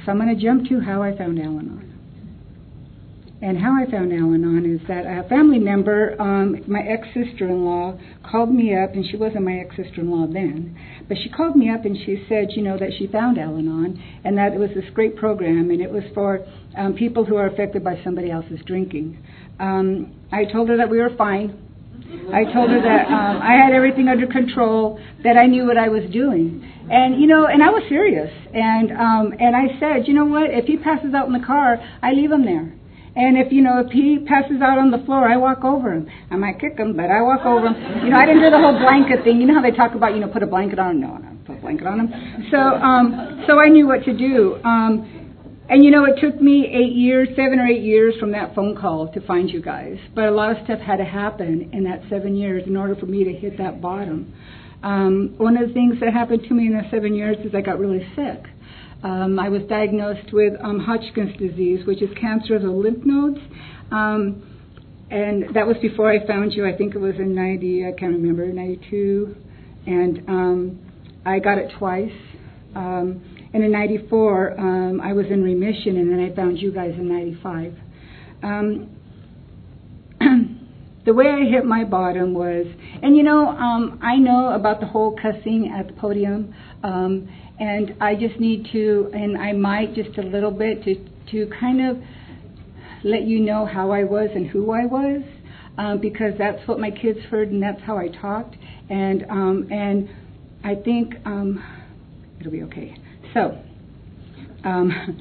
So 0.05 0.11
I'm 0.11 0.19
going 0.19 0.37
to 0.37 0.43
jump 0.43 0.69
to 0.69 0.81
how 0.81 1.03
I 1.03 1.17
found 1.17 1.39
Al 1.39 1.59
Anon. 1.59 1.89
And 3.41 3.59
how 3.59 3.75
I 3.75 3.91
found 3.91 4.13
Al 4.13 4.35
Anon 4.35 4.65
is 4.65 4.87
that 4.87 5.05
a 5.05 5.29
family 5.29 5.59
member, 5.59 6.15
um, 6.21 6.63
my 6.69 6.81
ex 6.81 7.09
sister 7.09 7.49
in 7.49 7.65
law, 7.65 7.99
called 8.29 8.55
me 8.55 8.77
up, 8.77 8.95
and 8.95 9.05
she 9.11 9.17
wasn't 9.17 9.45
my 9.45 9.59
ex 9.59 9.75
sister 9.77 10.01
in 10.01 10.11
law 10.11 10.27
then, 10.27 10.79
but 11.09 11.17
she 11.23 11.29
called 11.29 11.57
me 11.57 11.69
up 11.69 11.85
and 11.85 11.97
she 11.97 12.25
said, 12.29 12.49
you 12.51 12.63
know, 12.63 12.79
that 12.79 12.91
she 12.99 13.09
found 13.09 13.39
Al 13.39 13.59
Anon 13.59 14.01
and 14.25 14.39
that 14.39 14.53
it 14.53 14.59
was 14.59 14.71
this 14.75 14.89
great 14.95 15.17
program 15.17 15.71
and 15.71 15.81
it 15.81 15.91
was 15.91 16.05
for 16.15 16.47
um, 16.77 16.95
people 16.95 17.25
who 17.25 17.37
are 17.37 17.47
affected 17.47 17.83
by 17.83 18.01
somebody 18.05 18.31
else's 18.31 18.61
drinking. 18.65 19.19
Um, 19.59 20.15
I 20.31 20.45
told 20.45 20.69
her 20.69 20.77
that 20.77 20.89
we 20.89 20.99
were 20.99 21.15
fine. 21.17 21.72
I 22.33 22.45
told 22.53 22.71
her 22.71 22.81
that 22.81 23.07
um, 23.09 23.43
I 23.43 23.53
had 23.53 23.73
everything 23.73 24.09
under 24.09 24.27
control, 24.27 25.01
that 25.25 25.37
I 25.37 25.47
knew 25.47 25.67
what 25.67 25.77
I 25.77 25.89
was 25.89 26.09
doing. 26.11 26.65
And 26.91 27.21
you 27.21 27.27
know, 27.27 27.47
and 27.47 27.63
I 27.63 27.71
was 27.71 27.83
serious. 27.89 28.31
And 28.55 28.93
um, 28.93 29.33
and 29.39 29.57
I 29.57 29.79
said, 29.79 30.09
you 30.09 30.15
know 30.15 30.25
what? 30.25 30.51
If 30.51 30.67
he 30.67 30.77
passes 30.77 31.15
out 31.15 31.27
in 31.27 31.33
the 31.33 31.45
car, 31.45 31.77
I 32.03 32.13
leave 32.13 32.31
him 32.31 32.45
there. 32.45 32.73
And 33.15 33.37
if 33.37 33.53
you 33.53 33.61
know, 33.61 33.81
if 33.85 33.93
he 33.93 34.25
passes 34.27 34.63
out 34.63 34.79
on 34.79 34.91
the 34.91 34.99
floor, 35.05 35.29
I 35.29 35.37
walk 35.37 35.65
over 35.65 35.93
him. 35.93 36.09
I 36.31 36.37
might 36.37 36.59
kick 36.59 36.79
him, 36.79 36.97
but 36.97 37.13
I 37.13 37.21
walk 37.21 37.45
over 37.45 37.69
him. 37.69 38.05
You 38.05 38.11
know, 38.11 38.17
I 38.17 38.25
didn't 38.25 38.41
do 38.41 38.51
the 38.51 38.59
whole 38.59 38.79
blanket 38.81 39.23
thing. 39.23 39.39
You 39.41 39.47
know 39.47 39.55
how 39.55 39.61
they 39.61 39.77
talk 39.77 39.95
about, 39.95 40.15
you 40.15 40.21
know, 40.21 40.29
put 40.29 40.43
a 40.43 40.47
blanket 40.47 40.79
on? 40.79 40.97
Him. 40.97 41.01
No, 41.03 41.17
no, 41.19 41.29
put 41.45 41.59
a 41.59 41.61
blanket 41.61 41.87
on 41.87 42.01
him. 42.01 42.09
So, 42.51 42.57
um, 42.57 43.45
so 43.47 43.61
I 43.61 43.69
knew 43.69 43.87
what 43.87 44.05
to 44.05 44.17
do. 44.17 44.57
Um, 44.65 45.22
and 45.73 45.83
you 45.83 45.91
know, 45.91 46.05
it 46.05 46.21
took 46.21 46.39
me 46.39 46.67
eight 46.67 46.93
years, 46.93 47.29
seven 47.31 47.59
or 47.59 47.67
eight 47.67 47.81
years 47.81 48.15
from 48.21 48.33
that 48.33 48.55
phone 48.55 48.77
call 48.77 49.11
to 49.15 49.27
find 49.27 49.49
you 49.49 49.63
guys. 49.63 49.97
But 50.15 50.25
a 50.25 50.31
lot 50.31 50.55
of 50.55 50.63
stuff 50.65 50.81
had 50.81 50.97
to 50.97 51.05
happen 51.07 51.71
in 51.73 51.85
that 51.85 52.03
seven 52.11 52.37
years 52.37 52.65
in 52.67 52.77
order 52.77 52.95
for 52.95 53.07
me 53.07 53.25
to 53.25 53.33
hit 53.33 53.57
that 53.57 53.81
bottom. 53.81 54.35
Um, 54.83 55.35
one 55.39 55.57
of 55.57 55.67
the 55.67 55.73
things 55.73 55.99
that 56.01 56.13
happened 56.13 56.43
to 56.47 56.53
me 56.53 56.67
in 56.67 56.75
the 56.75 56.83
seven 56.91 57.15
years 57.15 57.39
is 57.43 57.55
I 57.55 57.63
got 57.63 57.79
really 57.79 58.07
sick. 58.15 58.45
Um, 59.03 59.39
I 59.39 59.49
was 59.49 59.63
diagnosed 59.63 60.31
with 60.35 60.53
um, 60.63 60.79
Hodgkin's 60.79 61.39
disease, 61.39 61.87
which 61.87 62.03
is 62.03 62.11
cancer 62.21 62.57
of 62.57 62.63
the 62.63 62.71
lymph 62.71 63.07
nodes. 63.07 63.41
Um, 63.91 64.43
and 65.11 65.55
that 65.55 65.67
was 65.67 65.79
before 65.81 66.13
I 66.13 66.27
found 66.27 66.53
you. 66.53 66.67
I 66.67 66.77
think 66.77 66.95
it 66.95 66.99
was 66.99 67.15
in 67.15 67.35
90, 67.35 67.87
I 67.87 67.93
can't 67.99 68.13
remember, 68.13 68.47
92. 68.47 69.37
And 69.87 70.29
um, 70.29 70.81
I 71.25 71.39
got 71.39 71.57
it 71.57 71.73
twice. 71.79 72.13
Um, 72.77 73.32
and 73.55 73.63
in 73.63 73.71
94, 73.71 74.59
um, 74.59 75.01
I 75.01 75.13
was 75.13 75.27
in 75.27 75.43
remission, 75.43 75.99
and 75.99 76.11
then 76.11 76.21
I 76.21 76.35
found 76.35 76.59
you 76.59 76.73
guys 76.73 76.95
in 76.97 77.09
95. 77.09 77.75
Um, 78.43 78.89
the 81.05 81.13
way 81.13 81.27
I 81.27 81.45
hit 81.51 81.67
my 81.67 81.85
bottom 81.85 82.33
was, 82.33 82.67
and 83.03 83.15
you 83.15 83.23
know, 83.23 83.49
um, 83.49 83.99
I 84.03 84.17
know 84.17 84.53
about 84.55 84.81
the 84.81 84.87
whole 84.87 85.15
cussing 85.21 85.71
at 85.77 85.89
the 85.89 85.93
podium, 85.95 86.55
um, 86.83 87.29
and 87.61 87.95
I 88.01 88.15
just 88.15 88.41
need 88.41 88.69
to, 88.73 89.11
and 89.13 89.37
I 89.37 89.53
might 89.53 89.95
just 89.95 90.17
a 90.19 90.23
little 90.23 90.51
bit 90.51 90.83
to 90.85 90.95
to 91.33 91.51
kind 91.61 91.81
of 91.81 91.99
let 93.05 93.23
you 93.23 93.41
know 93.41 93.67
how 93.67 93.91
I 93.91 94.05
was 94.05 94.31
and 94.35 94.47
who 94.49 94.71
I 94.71 94.87
was, 94.87 95.23
um, 95.77 96.01
because 96.01 96.33
that's 96.39 96.67
what 96.67 96.79
my 96.79 96.91
kids 96.91 97.19
heard 97.31 97.51
and 97.51 97.63
that's 97.63 97.81
how 97.83 97.99
I 97.99 98.09
talked, 98.09 98.57
and 98.89 99.27
um, 99.29 99.69
and 99.71 100.09
I 100.65 100.75
think 100.77 101.17
um, 101.27 101.63
it'll 102.41 102.53
be 102.53 102.63
okay. 102.63 102.97
So. 103.35 103.59
Um, 104.65 105.21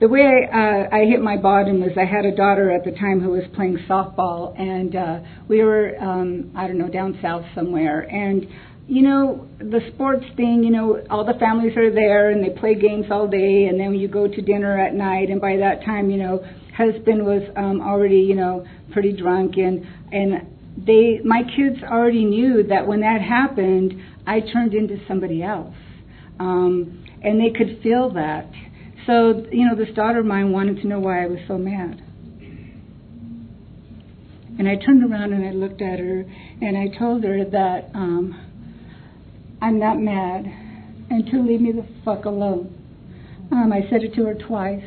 the 0.00 0.08
way 0.08 0.22
I, 0.22 0.56
uh, 0.56 0.88
I 0.92 1.04
hit 1.04 1.20
my 1.20 1.36
bottom 1.36 1.80
was 1.80 1.90
I 1.96 2.06
had 2.06 2.24
a 2.24 2.34
daughter 2.34 2.70
at 2.70 2.84
the 2.84 2.92
time 2.92 3.20
who 3.20 3.30
was 3.30 3.42
playing 3.54 3.78
softball, 3.88 4.58
and 4.58 4.96
uh, 4.96 5.20
we 5.46 5.62
were, 5.62 5.94
um, 6.00 6.52
I 6.56 6.66
don't 6.66 6.78
know, 6.78 6.88
down 6.88 7.18
south 7.20 7.44
somewhere. 7.54 8.00
And, 8.00 8.46
you 8.88 9.02
know, 9.02 9.46
the 9.58 9.80
sports 9.92 10.24
thing, 10.36 10.64
you 10.64 10.70
know, 10.70 11.02
all 11.10 11.24
the 11.24 11.38
families 11.38 11.76
are 11.76 11.92
there 11.92 12.30
and 12.30 12.42
they 12.42 12.58
play 12.58 12.74
games 12.76 13.06
all 13.10 13.28
day, 13.28 13.66
and 13.66 13.78
then 13.78 13.94
you 13.94 14.08
go 14.08 14.26
to 14.26 14.42
dinner 14.42 14.78
at 14.80 14.94
night, 14.94 15.28
and 15.28 15.40
by 15.40 15.58
that 15.58 15.84
time, 15.84 16.10
you 16.10 16.16
know, 16.16 16.42
husband 16.76 17.24
was 17.24 17.42
um, 17.56 17.82
already, 17.82 18.20
you 18.20 18.34
know, 18.34 18.66
pretty 18.92 19.12
drunk, 19.12 19.56
and 19.56 19.86
and 20.12 20.46
they, 20.86 21.20
my 21.24 21.42
kids 21.42 21.82
already 21.82 22.24
knew 22.24 22.62
that 22.62 22.86
when 22.86 23.00
that 23.00 23.20
happened, 23.20 24.00
I 24.26 24.40
turned 24.40 24.72
into 24.72 24.96
somebody 25.06 25.42
else, 25.42 25.74
um, 26.40 27.04
and 27.22 27.38
they 27.38 27.50
could 27.56 27.80
feel 27.82 28.12
that. 28.14 28.50
So, 29.06 29.44
you 29.52 29.68
know, 29.68 29.76
this 29.76 29.94
daughter 29.94 30.20
of 30.20 30.26
mine 30.26 30.52
wanted 30.52 30.80
to 30.82 30.88
know 30.88 30.98
why 30.98 31.22
I 31.22 31.26
was 31.26 31.38
so 31.46 31.58
mad. 31.58 32.02
And 34.58 34.68
I 34.68 34.76
turned 34.76 35.10
around 35.10 35.32
and 35.32 35.46
I 35.46 35.52
looked 35.52 35.80
at 35.80 35.98
her 35.98 36.24
and 36.60 36.76
I 36.76 36.98
told 36.98 37.24
her 37.24 37.44
that 37.44 37.90
um, 37.94 38.38
I'm 39.62 39.78
not 39.78 39.98
mad 39.98 40.44
and 41.10 41.26
to 41.30 41.42
leave 41.42 41.60
me 41.60 41.72
the 41.72 41.86
fuck 42.04 42.24
alone. 42.24 42.76
Um, 43.52 43.72
I 43.72 43.88
said 43.90 44.02
it 44.02 44.14
to 44.14 44.24
her 44.24 44.34
twice. 44.34 44.84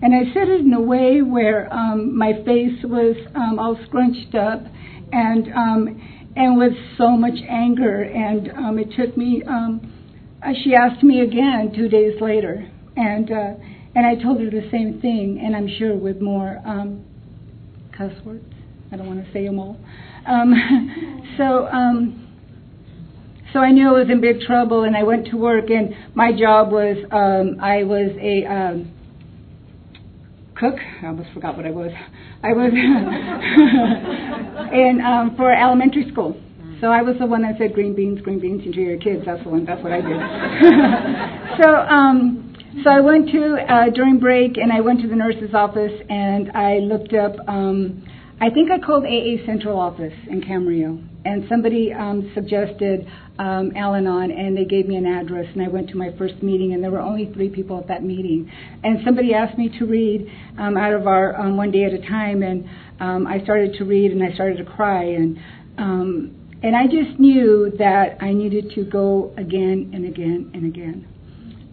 And 0.00 0.14
I 0.14 0.32
said 0.32 0.48
it 0.48 0.60
in 0.60 0.72
a 0.72 0.80
way 0.80 1.22
where 1.22 1.72
um, 1.72 2.16
my 2.16 2.32
face 2.44 2.84
was 2.84 3.16
um, 3.34 3.58
all 3.58 3.78
scrunched 3.86 4.34
up 4.34 4.62
and 5.12 5.52
um, 5.52 6.32
and 6.36 6.56
with 6.56 6.72
so 6.96 7.16
much 7.16 7.34
anger. 7.48 8.02
And 8.02 8.50
um, 8.52 8.78
it 8.78 8.88
took 8.96 9.16
me. 9.16 9.42
Um, 9.46 9.97
she 10.62 10.74
asked 10.74 11.02
me 11.02 11.20
again 11.20 11.72
two 11.74 11.88
days 11.88 12.20
later, 12.20 12.70
and 12.96 13.30
uh, 13.30 13.54
and 13.94 14.06
I 14.06 14.22
told 14.22 14.40
her 14.40 14.50
the 14.50 14.68
same 14.70 15.00
thing, 15.00 15.40
and 15.44 15.56
I'm 15.56 15.68
sure 15.78 15.96
with 15.96 16.20
more 16.20 16.60
um, 16.64 17.04
cuss 17.96 18.12
words. 18.24 18.44
I 18.92 18.96
don't 18.96 19.06
want 19.06 19.24
to 19.24 19.32
say 19.32 19.44
them 19.44 19.58
all. 19.58 19.76
Um, 20.26 20.54
so 21.36 21.66
um, 21.66 22.28
so 23.52 23.60
I 23.60 23.72
knew 23.72 23.88
I 23.88 23.92
was 23.92 24.08
in 24.10 24.20
big 24.20 24.40
trouble, 24.40 24.84
and 24.84 24.96
I 24.96 25.02
went 25.02 25.26
to 25.28 25.36
work, 25.36 25.70
and 25.70 25.94
my 26.14 26.32
job 26.32 26.70
was 26.70 26.96
um, 27.10 27.58
I 27.60 27.82
was 27.82 28.10
a 28.20 28.46
um, 28.46 28.92
cook. 30.54 30.76
I 31.02 31.06
almost 31.06 31.30
forgot 31.34 31.56
what 31.56 31.66
I 31.66 31.70
was. 31.70 31.90
I 32.42 32.52
was 32.52 32.72
in 34.72 35.00
um, 35.00 35.34
for 35.36 35.52
elementary 35.52 36.08
school. 36.12 36.40
So 36.80 36.88
I 36.88 37.02
was 37.02 37.16
the 37.18 37.26
one 37.26 37.42
that 37.42 37.58
said 37.58 37.74
green 37.74 37.94
beans, 37.94 38.20
green 38.20 38.38
beans 38.38 38.62
into 38.64 38.80
your 38.80 38.98
kids. 38.98 39.24
That's 39.26 39.42
the 39.42 39.50
one. 39.50 39.64
That's 39.64 39.82
what 39.82 39.92
I 39.92 40.00
did. 40.00 40.20
so 41.62 41.68
um, 41.74 42.48
so 42.84 42.90
I 42.90 43.00
went 43.00 43.30
to 43.30 43.56
uh, 43.68 43.90
during 43.90 44.20
break, 44.20 44.56
and 44.56 44.72
I 44.72 44.80
went 44.80 45.00
to 45.02 45.08
the 45.08 45.16
nurse's 45.16 45.54
office, 45.54 45.92
and 46.08 46.52
I 46.52 46.78
looked 46.78 47.12
up. 47.14 47.34
Um, 47.48 48.04
I 48.40 48.50
think 48.50 48.70
I 48.70 48.78
called 48.78 49.04
AA 49.04 49.44
Central 49.44 49.80
Office 49.80 50.12
in 50.30 50.40
Camarillo, 50.40 51.02
and 51.24 51.44
somebody 51.48 51.92
um, 51.92 52.30
suggested 52.32 53.04
um, 53.40 53.72
Al-Anon, 53.74 54.30
and 54.30 54.56
they 54.56 54.64
gave 54.64 54.86
me 54.86 54.94
an 54.94 55.06
address, 55.06 55.46
and 55.52 55.62
I 55.62 55.66
went 55.66 55.88
to 55.88 55.96
my 55.96 56.14
first 56.16 56.40
meeting, 56.40 56.72
and 56.72 56.84
there 56.84 56.92
were 56.92 57.00
only 57.00 57.32
three 57.34 57.48
people 57.48 57.76
at 57.78 57.88
that 57.88 58.04
meeting, 58.04 58.48
and 58.84 58.98
somebody 59.04 59.34
asked 59.34 59.58
me 59.58 59.76
to 59.80 59.86
read 59.86 60.30
um, 60.56 60.76
out 60.76 60.92
of 60.92 61.08
our 61.08 61.34
um, 61.40 61.56
One 61.56 61.72
Day 61.72 61.82
at 61.82 61.92
a 61.92 61.98
Time, 62.06 62.44
and 62.44 62.64
um, 63.00 63.26
I 63.26 63.42
started 63.42 63.74
to 63.78 63.84
read, 63.84 64.12
and 64.12 64.22
I 64.22 64.32
started 64.34 64.58
to 64.58 64.64
cry, 64.64 65.02
and 65.02 65.38
um, 65.76 66.37
and 66.62 66.74
I 66.74 66.84
just 66.86 67.18
knew 67.20 67.72
that 67.78 68.18
I 68.20 68.32
needed 68.32 68.72
to 68.74 68.84
go 68.84 69.32
again 69.36 69.92
and 69.94 70.04
again 70.04 70.50
and 70.54 70.66
again. 70.66 71.06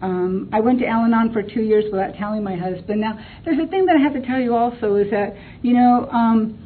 Um, 0.02 0.50
I 0.54 0.60
went 0.60 0.80
to 0.80 0.86
Al 0.86 1.06
Anon 1.06 1.34
for 1.34 1.42
two 1.42 1.62
years 1.62 1.86
without 1.92 2.16
telling 2.16 2.44
my 2.44 2.56
husband. 2.56 3.02
Now, 3.02 3.18
there's 3.44 3.58
a 3.58 3.68
thing 3.68 3.86
that 3.88 3.96
I 3.96 4.00
have 4.00 4.14
to 4.14 4.22
tell 4.22 4.40
you 4.40 4.56
also 4.56 4.96
is 4.96 5.10
that, 5.10 5.36
you 5.64 5.74
know, 5.74 6.08
um, 6.12 6.60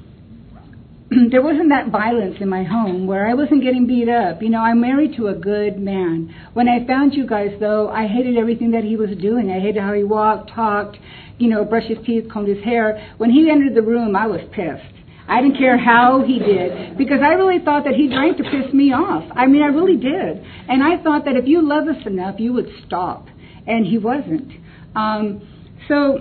there 1.32 1.42
wasn't 1.42 1.70
that 1.70 1.90
violence 1.90 2.36
in 2.42 2.50
my 2.50 2.64
home 2.64 3.08
where 3.08 3.28
I 3.28 3.34
wasn't 3.36 3.64
getting 3.64 3.88
beat 3.88 4.10
up. 4.10 4.42
You 4.42 4.50
know, 4.50 4.60
I'm 4.60 4.82
married 4.82 5.16
to 5.18 5.28
a 5.28 5.34
good 5.34 5.80
man. 5.80 6.36
When 6.54 6.68
I 6.68 6.86
found 6.86 7.14
you 7.14 7.26
guys, 7.26 7.56
though, 7.60 7.90
I 7.90 8.08
hated 8.08 8.36
everything 8.38 8.72
that 8.72 8.84
he 8.84 8.98
was 8.98 9.12
doing. 9.22 9.50
I 9.50 9.60
hated 9.60 9.82
how 9.82 9.94
he 9.94 10.04
walked, 10.04 10.52
talked, 10.52 10.98
you 11.38 11.50
know, 11.50 11.64
brushed 11.64 11.88
his 11.88 12.06
teeth, 12.06 12.26
combed 12.32 12.50
his 12.50 12.64
hair. 12.64 13.14
When 13.18 13.32
he 13.32 13.50
entered 13.50 13.76
the 13.76 13.82
room, 13.82 14.16
I 14.16 14.28
was 14.28 14.42
pissed. 14.52 14.99
I 15.30 15.42
didn't 15.44 15.58
care 15.60 15.78
how 15.78 16.24
he 16.26 16.40
did 16.40 16.98
because 16.98 17.20
I 17.22 17.34
really 17.34 17.64
thought 17.64 17.84
that 17.84 17.94
he 17.94 18.08
drank 18.08 18.38
to 18.38 18.44
piss 18.44 18.74
me 18.74 18.92
off. 18.92 19.32
I 19.36 19.46
mean, 19.46 19.62
I 19.62 19.68
really 19.68 19.96
did. 19.96 20.44
And 20.68 20.84
I 20.84 21.02
thought 21.04 21.26
that 21.26 21.36
if 21.36 21.48
you 21.48 21.62
love 21.62 21.88
us 21.88 22.04
enough, 22.08 22.40
you 22.40 22.52
would 22.54 22.68
stop. 22.88 23.28
And 23.68 23.86
he 23.86 24.00
wasn't. 24.00 24.52
Um, 24.96 25.48
so, 25.88 26.18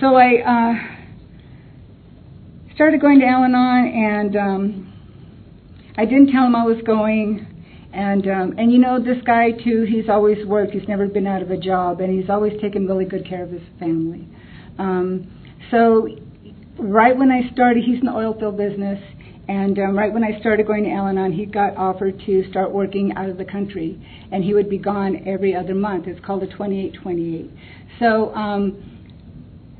so 0.00 0.16
I 0.16 0.40
uh, 0.42 0.74
started 2.74 3.00
going 3.00 3.20
to 3.20 3.26
Al-Anon, 3.26 3.86
and 3.86 4.36
um, 4.36 4.92
I 5.96 6.06
didn't 6.06 6.32
tell 6.32 6.46
him 6.46 6.56
I 6.56 6.64
was 6.64 6.82
going. 6.84 7.46
And 7.92 8.26
um, 8.28 8.54
and 8.56 8.72
you 8.72 8.78
know 8.78 9.02
this 9.02 9.22
guy 9.26 9.50
too. 9.50 9.84
He's 9.88 10.08
always 10.08 10.46
worked. 10.46 10.72
He's 10.72 10.86
never 10.88 11.08
been 11.08 11.26
out 11.26 11.42
of 11.42 11.50
a 11.50 11.56
job, 11.56 12.00
and 12.00 12.16
he's 12.16 12.30
always 12.30 12.52
taken 12.60 12.86
really 12.86 13.04
good 13.04 13.28
care 13.28 13.42
of 13.42 13.50
his 13.50 13.62
family. 13.80 14.28
Um, 14.78 15.28
so 15.72 16.06
right 16.80 17.16
when 17.16 17.30
I 17.30 17.52
started, 17.52 17.84
he's 17.84 18.00
in 18.00 18.06
the 18.06 18.12
oil 18.12 18.34
field 18.38 18.56
business, 18.56 19.02
and 19.48 19.78
um, 19.78 19.98
right 19.98 20.12
when 20.12 20.22
I 20.24 20.38
started 20.40 20.66
going 20.66 20.84
to 20.84 20.90
Al-Anon, 20.90 21.32
he 21.32 21.44
got 21.44 21.76
offered 21.76 22.20
to 22.26 22.48
start 22.50 22.72
working 22.72 23.12
out 23.16 23.28
of 23.28 23.36
the 23.36 23.44
country, 23.44 24.00
and 24.30 24.44
he 24.44 24.54
would 24.54 24.70
be 24.70 24.78
gone 24.78 25.26
every 25.26 25.54
other 25.54 25.74
month. 25.74 26.06
It's 26.06 26.24
called 26.24 26.42
a 26.42 26.46
2828. 26.46 27.50
So 27.98 28.34
um, 28.34 29.00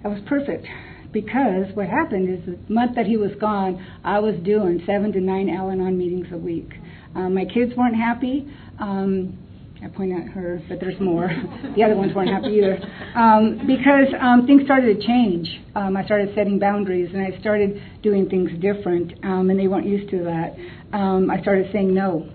that 0.02 0.08
was 0.08 0.20
perfect 0.26 0.66
because 1.12 1.66
what 1.74 1.86
happened 1.88 2.28
is 2.28 2.44
the 2.46 2.72
month 2.72 2.94
that 2.94 3.06
he 3.06 3.16
was 3.16 3.32
gone, 3.40 3.84
I 4.04 4.18
was 4.20 4.34
doing 4.44 4.82
seven 4.86 5.12
to 5.12 5.20
nine 5.20 5.48
Al-Anon 5.48 5.96
meetings 5.98 6.28
a 6.32 6.38
week. 6.38 6.70
Um, 7.14 7.34
my 7.34 7.44
kids 7.44 7.72
weren't 7.76 7.96
happy. 7.96 8.46
Um, 8.78 9.38
I 9.82 9.88
point 9.88 10.12
at 10.12 10.28
her, 10.32 10.60
but 10.68 10.78
there's 10.78 11.00
more. 11.00 11.28
the 11.76 11.82
other 11.82 11.96
ones 11.96 12.14
weren't 12.14 12.28
happy 12.28 12.58
either. 12.58 12.78
Um, 13.14 13.66
because 13.66 14.12
um, 14.20 14.46
things 14.46 14.62
started 14.64 15.00
to 15.00 15.06
change. 15.06 15.48
Um, 15.74 15.96
I 15.96 16.04
started 16.04 16.34
setting 16.34 16.58
boundaries 16.58 17.08
and 17.14 17.22
I 17.22 17.38
started 17.40 17.80
doing 18.02 18.28
things 18.28 18.50
different, 18.60 19.12
um, 19.24 19.48
and 19.48 19.58
they 19.58 19.68
weren't 19.68 19.86
used 19.86 20.10
to 20.10 20.24
that. 20.24 20.54
Um, 20.92 21.30
I 21.30 21.40
started 21.40 21.70
saying 21.72 21.94
no. 21.94 22.28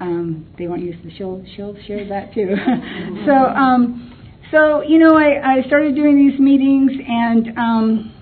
Um, 0.00 0.46
they 0.58 0.66
weren't 0.66 0.82
used 0.82 1.02
to. 1.02 1.10
She'll 1.16 1.42
she'll 1.56 1.74
share 1.86 2.06
that 2.08 2.34
too. 2.34 2.54
so 3.26 3.32
um, 3.32 4.14
so 4.50 4.82
you 4.82 4.98
know 4.98 5.16
I, 5.16 5.58
I 5.58 5.62
started 5.66 5.94
doing 5.94 6.16
these 6.16 6.38
meetings 6.38 6.92
and 7.08 7.58
um, 7.58 8.14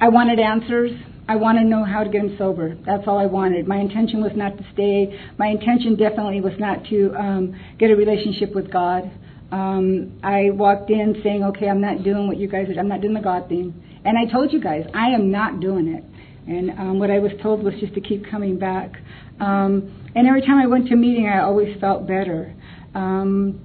I 0.00 0.08
wanted 0.08 0.40
answers. 0.40 0.90
I 1.26 1.36
want 1.36 1.58
to 1.58 1.64
know 1.64 1.84
how 1.84 2.04
to 2.04 2.10
get 2.10 2.20
him 2.20 2.36
sober. 2.36 2.76
That's 2.84 3.04
all 3.06 3.18
I 3.18 3.26
wanted. 3.26 3.66
My 3.66 3.78
intention 3.78 4.22
was 4.22 4.32
not 4.36 4.58
to 4.58 4.66
stay. 4.74 5.18
My 5.38 5.46
intention 5.48 5.96
definitely 5.96 6.42
was 6.42 6.52
not 6.58 6.84
to 6.90 7.14
um, 7.16 7.60
get 7.78 7.90
a 7.90 7.96
relationship 7.96 8.54
with 8.54 8.70
God. 8.70 9.10
Um, 9.50 10.20
I 10.22 10.50
walked 10.50 10.90
in 10.90 11.20
saying, 11.22 11.42
okay, 11.44 11.68
I'm 11.68 11.80
not 11.80 12.02
doing 12.02 12.26
what 12.26 12.36
you 12.36 12.48
guys 12.48 12.68
are. 12.68 12.78
I'm 12.78 12.88
not 12.88 13.00
doing 13.00 13.14
the 13.14 13.20
God 13.20 13.48
thing. 13.48 13.72
And 14.04 14.18
I 14.18 14.30
told 14.30 14.52
you 14.52 14.60
guys, 14.60 14.86
I 14.92 15.08
am 15.10 15.30
not 15.30 15.60
doing 15.60 15.88
it. 15.88 16.04
And 16.46 16.70
um, 16.72 16.98
what 16.98 17.10
I 17.10 17.20
was 17.20 17.32
told 17.42 17.62
was 17.62 17.72
just 17.80 17.94
to 17.94 18.02
keep 18.02 18.28
coming 18.30 18.58
back. 18.58 18.92
Um, 19.40 20.10
and 20.14 20.28
every 20.28 20.42
time 20.42 20.58
I 20.58 20.66
went 20.66 20.88
to 20.88 20.94
a 20.94 20.96
meeting, 20.96 21.26
I 21.26 21.40
always 21.40 21.80
felt 21.80 22.06
better. 22.06 22.54
Um, 22.94 23.64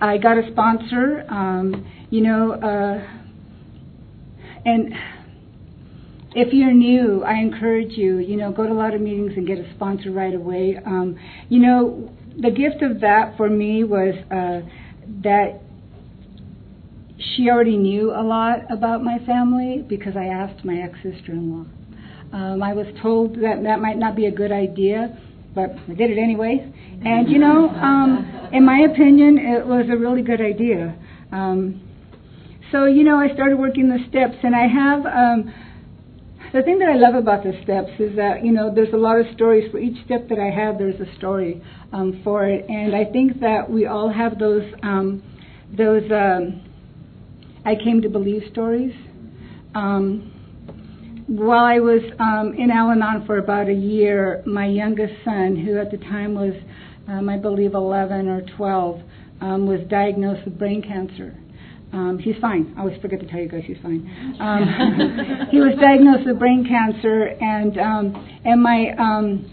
I 0.00 0.16
got 0.16 0.38
a 0.38 0.50
sponsor. 0.50 1.26
Um, 1.28 1.86
you 2.08 2.22
know, 2.22 2.52
uh, 2.52 3.21
and 4.64 4.94
if 6.34 6.52
you're 6.52 6.72
new, 6.72 7.22
I 7.24 7.34
encourage 7.40 7.92
you, 7.92 8.18
you 8.18 8.36
know, 8.36 8.52
go 8.52 8.66
to 8.66 8.72
a 8.72 8.74
lot 8.74 8.94
of 8.94 9.00
meetings 9.00 9.32
and 9.36 9.46
get 9.46 9.58
a 9.58 9.74
sponsor 9.74 10.10
right 10.10 10.34
away. 10.34 10.78
Um, 10.84 11.18
you 11.48 11.60
know, 11.60 12.10
the 12.40 12.50
gift 12.50 12.82
of 12.82 13.00
that 13.00 13.36
for 13.36 13.50
me 13.50 13.84
was 13.84 14.14
uh, 14.30 14.66
that 15.22 15.60
she 17.18 17.50
already 17.50 17.76
knew 17.76 18.10
a 18.10 18.22
lot 18.22 18.60
about 18.70 19.02
my 19.02 19.18
family 19.26 19.84
because 19.86 20.16
I 20.16 20.26
asked 20.26 20.64
my 20.64 20.76
ex 20.76 20.94
sister 21.02 21.32
in 21.32 21.52
law. 21.52 21.66
Um, 22.36 22.62
I 22.62 22.72
was 22.72 22.86
told 23.02 23.36
that 23.36 23.62
that 23.64 23.80
might 23.80 23.98
not 23.98 24.16
be 24.16 24.26
a 24.26 24.30
good 24.30 24.52
idea, 24.52 25.18
but 25.54 25.70
I 25.70 25.94
did 25.94 26.10
it 26.10 26.18
anyway. 26.18 26.72
And 27.04 27.28
you 27.28 27.38
know, 27.38 27.68
um, 27.68 28.50
in 28.52 28.64
my 28.64 28.80
opinion, 28.90 29.38
it 29.38 29.66
was 29.66 29.86
a 29.90 29.96
really 29.96 30.22
good 30.22 30.40
idea. 30.40 30.96
Um, 31.30 31.80
so 32.72 32.86
you 32.86 33.04
know, 33.04 33.18
I 33.18 33.32
started 33.34 33.58
working 33.58 33.88
the 33.88 34.04
steps, 34.08 34.36
and 34.42 34.56
I 34.56 34.66
have. 34.66 35.06
Um, 35.06 35.54
the 36.52 36.62
thing 36.62 36.80
that 36.80 36.88
I 36.88 36.96
love 36.96 37.14
about 37.14 37.44
the 37.44 37.58
steps 37.62 37.92
is 37.98 38.14
that 38.16 38.44
you 38.44 38.52
know 38.52 38.74
there's 38.74 38.92
a 38.92 38.98
lot 38.98 39.18
of 39.18 39.26
stories 39.34 39.70
for 39.70 39.78
each 39.78 40.04
step 40.04 40.28
that 40.28 40.38
I 40.38 40.50
have. 40.50 40.78
There's 40.78 41.00
a 41.00 41.16
story 41.16 41.62
um, 41.92 42.20
for 42.24 42.46
it, 42.46 42.68
and 42.68 42.94
I 42.94 43.04
think 43.04 43.40
that 43.40 43.70
we 43.70 43.86
all 43.86 44.12
have 44.12 44.38
those 44.38 44.64
um, 44.82 45.22
those 45.76 46.02
um, 46.10 46.62
I 47.64 47.74
came 47.76 48.02
to 48.02 48.08
believe 48.08 48.42
stories. 48.50 48.94
Um, 49.74 50.32
while 51.26 51.64
I 51.64 51.78
was 51.78 52.02
um, 52.18 52.54
in 52.58 52.70
Al 52.70 52.90
Anon 52.90 53.24
for 53.26 53.38
about 53.38 53.68
a 53.68 53.72
year, 53.72 54.42
my 54.44 54.66
youngest 54.66 55.14
son, 55.24 55.56
who 55.56 55.78
at 55.78 55.90
the 55.90 55.96
time 55.96 56.34
was, 56.34 56.52
um, 57.08 57.28
I 57.28 57.38
believe, 57.38 57.74
11 57.74 58.28
or 58.28 58.42
12, 58.56 59.00
um, 59.40 59.66
was 59.66 59.80
diagnosed 59.88 60.44
with 60.44 60.58
brain 60.58 60.82
cancer. 60.82 61.34
Um, 61.92 62.18
he's 62.18 62.36
fine. 62.40 62.74
I 62.76 62.80
always 62.80 63.00
forget 63.02 63.20
to 63.20 63.26
tell 63.26 63.40
you 63.40 63.48
guys 63.48 63.64
he's 63.66 63.76
fine. 63.82 64.36
Um, 64.40 65.48
he 65.50 65.58
was 65.58 65.74
diagnosed 65.80 66.26
with 66.26 66.38
brain 66.38 66.66
cancer, 66.66 67.24
and 67.40 67.78
um, 67.78 68.40
and 68.44 68.62
my 68.62 68.90
um, 68.98 69.50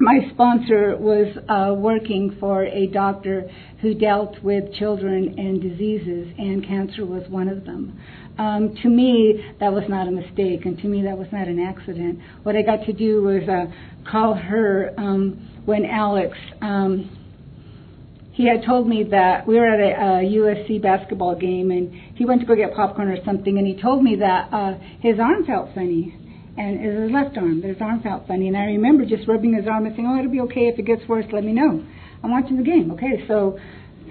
my 0.00 0.20
sponsor 0.32 0.96
was 0.96 1.36
uh, 1.48 1.74
working 1.74 2.34
for 2.40 2.64
a 2.64 2.86
doctor 2.86 3.50
who 3.82 3.92
dealt 3.92 4.42
with 4.42 4.72
children 4.74 5.34
and 5.38 5.60
diseases, 5.60 6.32
and 6.38 6.66
cancer 6.66 7.04
was 7.04 7.28
one 7.28 7.48
of 7.48 7.66
them. 7.66 8.00
Um, 8.38 8.74
to 8.82 8.88
me, 8.88 9.54
that 9.60 9.70
was 9.70 9.84
not 9.88 10.08
a 10.08 10.10
mistake, 10.10 10.64
and 10.64 10.78
to 10.78 10.86
me, 10.86 11.02
that 11.02 11.18
was 11.18 11.28
not 11.30 11.46
an 11.46 11.60
accident. 11.60 12.20
What 12.42 12.56
I 12.56 12.62
got 12.62 12.86
to 12.86 12.94
do 12.94 13.22
was 13.22 13.42
uh, 13.46 13.66
call 14.10 14.32
her 14.32 14.94
um, 14.96 15.62
when 15.66 15.84
Alex. 15.84 16.38
Um, 16.62 17.19
he 18.32 18.48
had 18.48 18.64
told 18.64 18.88
me 18.88 19.04
that 19.10 19.46
we 19.46 19.58
were 19.58 19.66
at 19.66 19.80
a, 19.80 19.92
a 19.92 20.38
USC 20.38 20.80
basketball 20.80 21.34
game, 21.34 21.70
and 21.70 21.92
he 22.14 22.24
went 22.24 22.40
to 22.40 22.46
go 22.46 22.54
get 22.54 22.74
popcorn 22.74 23.08
or 23.08 23.22
something, 23.24 23.58
and 23.58 23.66
he 23.66 23.80
told 23.80 24.02
me 24.02 24.16
that 24.16 24.52
uh, 24.52 24.74
his 25.00 25.18
arm 25.18 25.44
felt 25.44 25.74
funny 25.74 26.16
and 26.56 26.80
it 26.80 26.92
was 26.92 27.04
his 27.04 27.12
left 27.12 27.36
arm. 27.36 27.60
But 27.60 27.70
his 27.70 27.80
arm 27.80 28.02
felt 28.02 28.26
funny, 28.26 28.48
and 28.48 28.56
I 28.56 28.64
remember 28.64 29.04
just 29.04 29.26
rubbing 29.26 29.54
his 29.54 29.66
arm 29.66 29.86
and 29.86 29.94
saying, 29.94 30.06
"Oh, 30.06 30.18
it'll 30.18 30.30
be 30.30 30.40
okay. 30.40 30.68
If 30.68 30.78
it 30.78 30.84
gets 30.84 31.06
worse, 31.08 31.24
let 31.32 31.44
me 31.44 31.52
know." 31.52 31.84
I'm 32.22 32.30
watching 32.30 32.56
the 32.56 32.62
game. 32.62 32.90
Okay, 32.92 33.24
so 33.26 33.58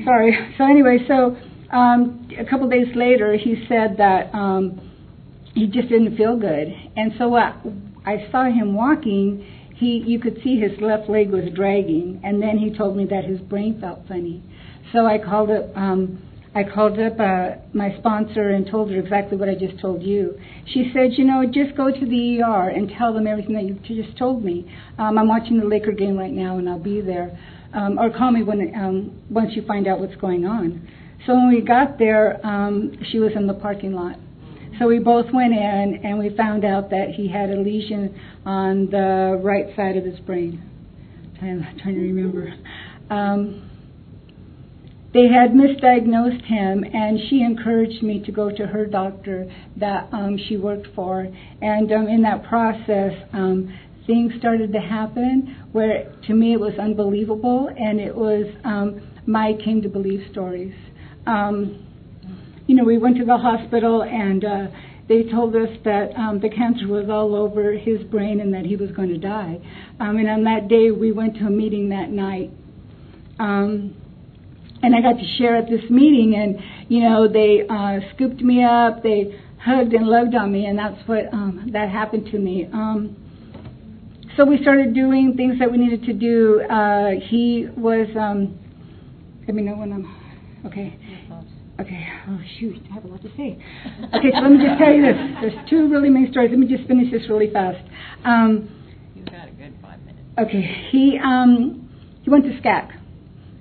sorry. 0.04 0.36
So 0.58 0.66
anyway, 0.66 1.00
so 1.08 1.38
um, 1.72 2.28
a 2.38 2.46
couple 2.46 2.66
of 2.66 2.72
days 2.72 2.96
later, 2.96 3.38
he 3.38 3.66
said 3.68 3.98
that 3.98 4.34
um, 4.34 4.82
he 5.54 5.68
just 5.68 5.90
didn't 5.90 6.18
feel 6.18 6.38
good, 6.38 6.68
and 6.96 7.14
so 7.18 7.36
uh, 7.36 7.54
I 8.06 8.28
saw 8.32 8.46
him 8.46 8.74
walking. 8.74 9.46
He, 9.80 10.04
you 10.06 10.20
could 10.20 10.42
see 10.44 10.60
his 10.60 10.80
left 10.82 11.10
leg 11.10 11.32
was 11.32 11.46
dragging, 11.56 12.20
and 12.24 12.42
then 12.42 12.58
he 12.58 12.78
told 12.78 12.98
me 12.98 13.06
that 13.06 13.24
his 13.24 13.40
brain 13.40 13.80
felt 13.80 14.02
funny. 14.10 14.44
So 14.92 15.06
I 15.06 15.18
called 15.18 15.50
up. 15.50 15.76
Um, 15.76 16.24
I 16.54 16.64
called 16.64 17.00
up 17.00 17.20
uh, 17.20 17.62
my 17.74 17.96
sponsor 18.00 18.50
and 18.50 18.66
told 18.66 18.90
her 18.90 19.00
exactly 19.00 19.38
what 19.38 19.48
I 19.48 19.54
just 19.54 19.80
told 19.80 20.02
you. 20.02 20.38
She 20.74 20.92
said, 20.94 21.12
you 21.12 21.24
know, 21.24 21.46
just 21.46 21.78
go 21.78 21.92
to 21.92 22.06
the 22.06 22.42
ER 22.42 22.70
and 22.70 22.92
tell 22.98 23.14
them 23.14 23.28
everything 23.28 23.54
that 23.54 23.64
you 23.66 24.04
just 24.04 24.18
told 24.18 24.44
me. 24.44 24.70
Um, 24.98 25.20
I'm 25.20 25.28
watching 25.28 25.60
the 25.60 25.66
Laker 25.66 25.92
game 25.92 26.18
right 26.18 26.34
now, 26.34 26.58
and 26.58 26.68
I'll 26.68 26.80
be 26.80 27.02
there. 27.02 27.38
Um, 27.72 28.00
or 28.00 28.10
call 28.10 28.32
me 28.32 28.42
when 28.42 28.74
um, 28.76 29.22
once 29.30 29.52
you 29.56 29.64
find 29.66 29.88
out 29.88 30.00
what's 30.00 30.16
going 30.16 30.46
on. 30.46 30.90
So 31.28 31.36
when 31.36 31.50
we 31.50 31.62
got 31.62 32.00
there, 32.00 32.44
um, 32.46 32.98
she 33.12 33.20
was 33.20 33.32
in 33.36 33.46
the 33.46 33.54
parking 33.54 33.94
lot. 33.94 34.18
So 34.80 34.88
we 34.88 35.00
both 35.00 35.26
went 35.34 35.52
in, 35.52 36.00
and 36.06 36.18
we 36.18 36.34
found 36.38 36.64
out 36.64 36.90
that 36.92 37.10
he 37.10 37.28
had 37.28 37.50
a 37.50 37.60
lesion 37.60 38.18
on 38.46 38.86
the 38.90 39.38
right 39.44 39.76
side 39.76 39.98
of 39.98 40.06
his 40.06 40.18
brain. 40.22 40.64
I'm 41.42 41.66
trying 41.84 41.96
to 41.96 42.02
remember. 42.02 42.54
Um, 43.10 43.70
they 45.14 45.28
had 45.28 45.52
misdiagnosed 45.52 46.46
him, 46.46 46.86
and 46.86 47.20
she 47.30 47.42
encouraged 47.42 48.02
me 48.04 48.24
to 48.26 48.32
go 48.32 48.50
to 48.50 48.68
her 48.68 48.86
doctor 48.86 49.52
that 49.76 50.08
um, 50.14 50.40
she 50.48 50.56
worked 50.56 50.88
for. 50.96 51.28
And 51.62 51.92
um, 51.92 52.08
in 52.08 52.22
that 52.22 52.46
process, 52.46 53.14
um, 53.34 53.78
things 54.08 54.32
started 54.40 54.72
to 54.72 54.80
happen 54.80 55.58
where 55.74 56.16
to 56.28 56.34
me 56.34 56.54
it 56.54 56.60
was 56.60 56.74
unbelievable, 56.80 57.70
and 57.76 58.00
it 58.00 58.16
was 58.16 58.46
um, 58.64 59.02
my 59.26 59.54
came 59.66 59.82
to 59.82 59.90
believe 59.90 60.26
stories. 60.32 60.74
Um, 61.28 61.86
you 62.70 62.76
know, 62.76 62.84
we 62.84 63.00
went 63.00 63.18
to 63.18 63.26
the 63.26 63.38
hospital 63.38 64.04
and. 64.04 64.46
Uh, 64.46 64.68
they 65.10 65.24
told 65.24 65.56
us 65.56 65.70
that 65.86 66.16
um, 66.16 66.40
the 66.40 66.50
cancer 66.50 66.88
was 66.88 67.10
all 67.10 67.36
over 67.36 67.74
his 67.74 68.00
brain 68.12 68.40
and 68.42 68.54
that 68.54 68.64
he 68.64 68.76
was 68.76 68.92
going 68.92 69.10
to 69.10 69.18
die. 69.18 69.58
Um, 70.00 70.18
and 70.18 70.30
on 70.30 70.44
that 70.44 70.68
day, 70.68 70.92
we 70.92 71.12
went 71.12 71.34
to 71.38 71.48
a 71.48 71.50
meeting 71.50 71.90
that 71.90 72.12
night. 72.12 72.52
Um, 73.40 73.96
and 74.84 74.96
I 74.96 75.02
got 75.02 75.20
to 75.20 75.38
share 75.40 75.56
at 75.56 75.68
this 75.68 75.82
meeting, 75.90 76.36
and 76.36 76.60
you 76.90 77.02
know 77.02 77.28
they 77.28 77.64
uh, 77.68 78.00
scooped 78.14 78.42
me 78.42 78.64
up, 78.64 79.02
they 79.02 79.36
hugged 79.60 79.94
and 79.94 80.06
loved 80.06 80.36
on 80.36 80.52
me, 80.52 80.66
and 80.66 80.78
that's 80.78 81.02
what 81.08 81.34
um, 81.34 81.72
that 81.74 81.90
happened 81.90 82.28
to 82.32 82.38
me. 82.38 82.68
Um, 82.72 83.18
so 84.38 84.46
we 84.46 84.62
started 84.62 84.94
doing 84.94 85.34
things 85.36 85.58
that 85.58 85.72
we 85.72 85.80
needed 85.80 86.04
to 86.04 86.14
do. 86.14 86.62
Uh, 86.70 87.20
he 87.30 87.68
was. 87.76 88.08
Um, 88.16 88.60
let 89.48 89.56
me 89.56 89.64
know 89.64 89.76
when 89.76 89.92
I'm. 89.92 90.66
Okay. 90.68 91.00
Okay. 91.80 92.08
Oh 92.28 92.40
shoot, 92.60 92.78
I 92.92 92.94
have 92.96 93.06
a 93.06 93.08
lot 93.08 93.22
to 93.22 93.30
say. 93.38 93.58
Okay, 94.16 94.32
so 94.34 94.42
let 94.42 94.52
me 94.52 94.58
just 94.58 94.80
tell 94.80 94.94
you 94.94 95.02
this. 95.02 95.16
There's 95.42 95.70
two 95.70 95.90
really 95.90 96.10
main 96.10 96.30
stories. 96.32 96.50
Let 96.52 96.60
me 96.60 96.68
just 96.68 96.88
finish 96.88 97.12
this 97.12 97.30
really 97.30 97.52
fast. 97.52 97.80
Um, 98.26 98.70
You've 99.16 99.26
got 99.26 99.48
a 99.48 99.52
good 99.52 99.74
five 99.82 100.00
minutes. 100.02 100.26
Okay. 100.38 100.88
He 100.92 101.18
um 101.24 101.90
he 102.24 102.30
went 102.30 102.44
to 102.46 102.52
SCAC 102.62 103.00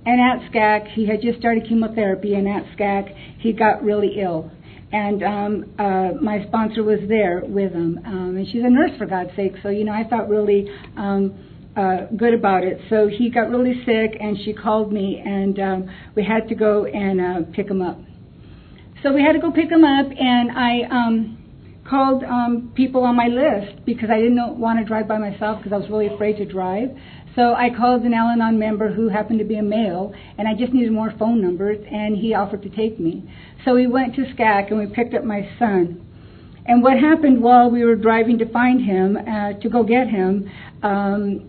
and 0.09 0.21
at 0.23 0.51
SCAC, 0.51 0.93
he 0.93 1.07
had 1.07 1.21
just 1.21 1.39
started 1.39 1.69
chemotherapy, 1.69 2.33
and 2.33 2.49
at 2.49 2.65
SCAC, 2.75 3.15
he 3.41 3.53
got 3.53 3.85
really 3.85 4.21
ill. 4.21 4.51
And 4.91 5.23
um, 5.23 5.75
uh, 5.79 6.15
my 6.23 6.47
sponsor 6.47 6.83
was 6.83 7.01
there 7.09 7.43
with 7.45 7.73
him, 7.73 8.01
um, 8.07 8.37
and 8.39 8.47
she's 8.51 8.63
a 8.65 8.71
nurse 8.71 8.93
for 8.97 9.05
God's 9.05 9.37
sake. 9.37 9.53
So 9.63 9.69
you 9.69 9.85
know, 9.85 9.93
I 9.93 10.09
felt 10.09 10.31
really 10.31 10.67
um, 10.97 11.35
uh, 11.77 12.07
good 12.17 12.33
about 12.33 12.65
it. 12.65 12.81
So 12.89 13.07
he 13.07 13.29
got 13.29 13.51
really 13.51 13.83
sick, 13.85 14.17
and 14.19 14.39
she 14.47 14.55
called 14.55 14.95
me, 14.95 15.23
and 15.23 15.59
um, 15.59 15.91
we 16.17 16.25
had 16.25 16.49
to 16.49 16.55
go 16.55 16.87
and 16.87 17.21
uh, 17.21 17.51
pick 17.53 17.69
him 17.69 17.83
up. 17.83 17.99
So 19.03 19.13
we 19.13 19.23
had 19.23 19.33
to 19.33 19.39
go 19.39 19.53
pick 19.53 19.71
him 19.71 19.85
up, 19.85 20.07
and 20.19 20.51
I 20.51 20.83
um, 20.91 21.39
called 21.89 22.25
um, 22.25 22.73
people 22.75 23.05
on 23.05 23.15
my 23.15 23.29
list 23.29 23.85
because 23.87 24.11
I 24.11 24.19
didn't 24.19 24.59
want 24.59 24.81
to 24.81 24.85
drive 24.85 25.07
by 25.07 25.19
myself 25.19 25.59
because 25.59 25.73
I 25.73 25.77
was 25.77 25.89
really 25.89 26.13
afraid 26.13 26.37
to 26.39 26.45
drive. 26.45 26.91
So 27.37 27.55
I 27.55 27.69
called 27.71 28.03
an 28.03 28.13
Al 28.13 28.27
Anon 28.27 28.59
member 28.59 28.93
who 28.93 29.09
happened 29.09 29.39
to 29.39 29.45
be 29.45 29.57
a 29.57 29.63
male, 29.63 30.13
and 30.37 30.49
I 30.49 30.55
just 30.55 30.73
needed 30.73 30.91
more 30.91 31.15
phone 31.17 31.41
numbers, 31.41 31.79
and 31.89 32.17
he 32.17 32.35
offered 32.35 32.63
to 32.63 32.71
take 32.71 32.99
me. 32.99 33.23
So 33.65 33.75
we 33.75 33.87
went 33.87 34.17
to 34.17 34.23
SCAC 34.23 34.71
and 34.71 34.79
we 34.81 34.87
picked 34.93 35.15
up 35.15 35.23
my 35.23 35.49
son. 35.61 36.05
And 36.67 36.83
what 36.83 36.99
happened 36.99 37.41
while 37.41 37.71
we 37.71 37.85
were 37.85 37.95
driving 37.95 38.39
to 38.39 38.53
find 38.53 38.85
him, 38.85 39.17
uh, 39.17 39.53
to 39.61 39.69
go 39.71 39.85
get 39.85 40.09
him, 40.09 40.51
um, 40.83 41.49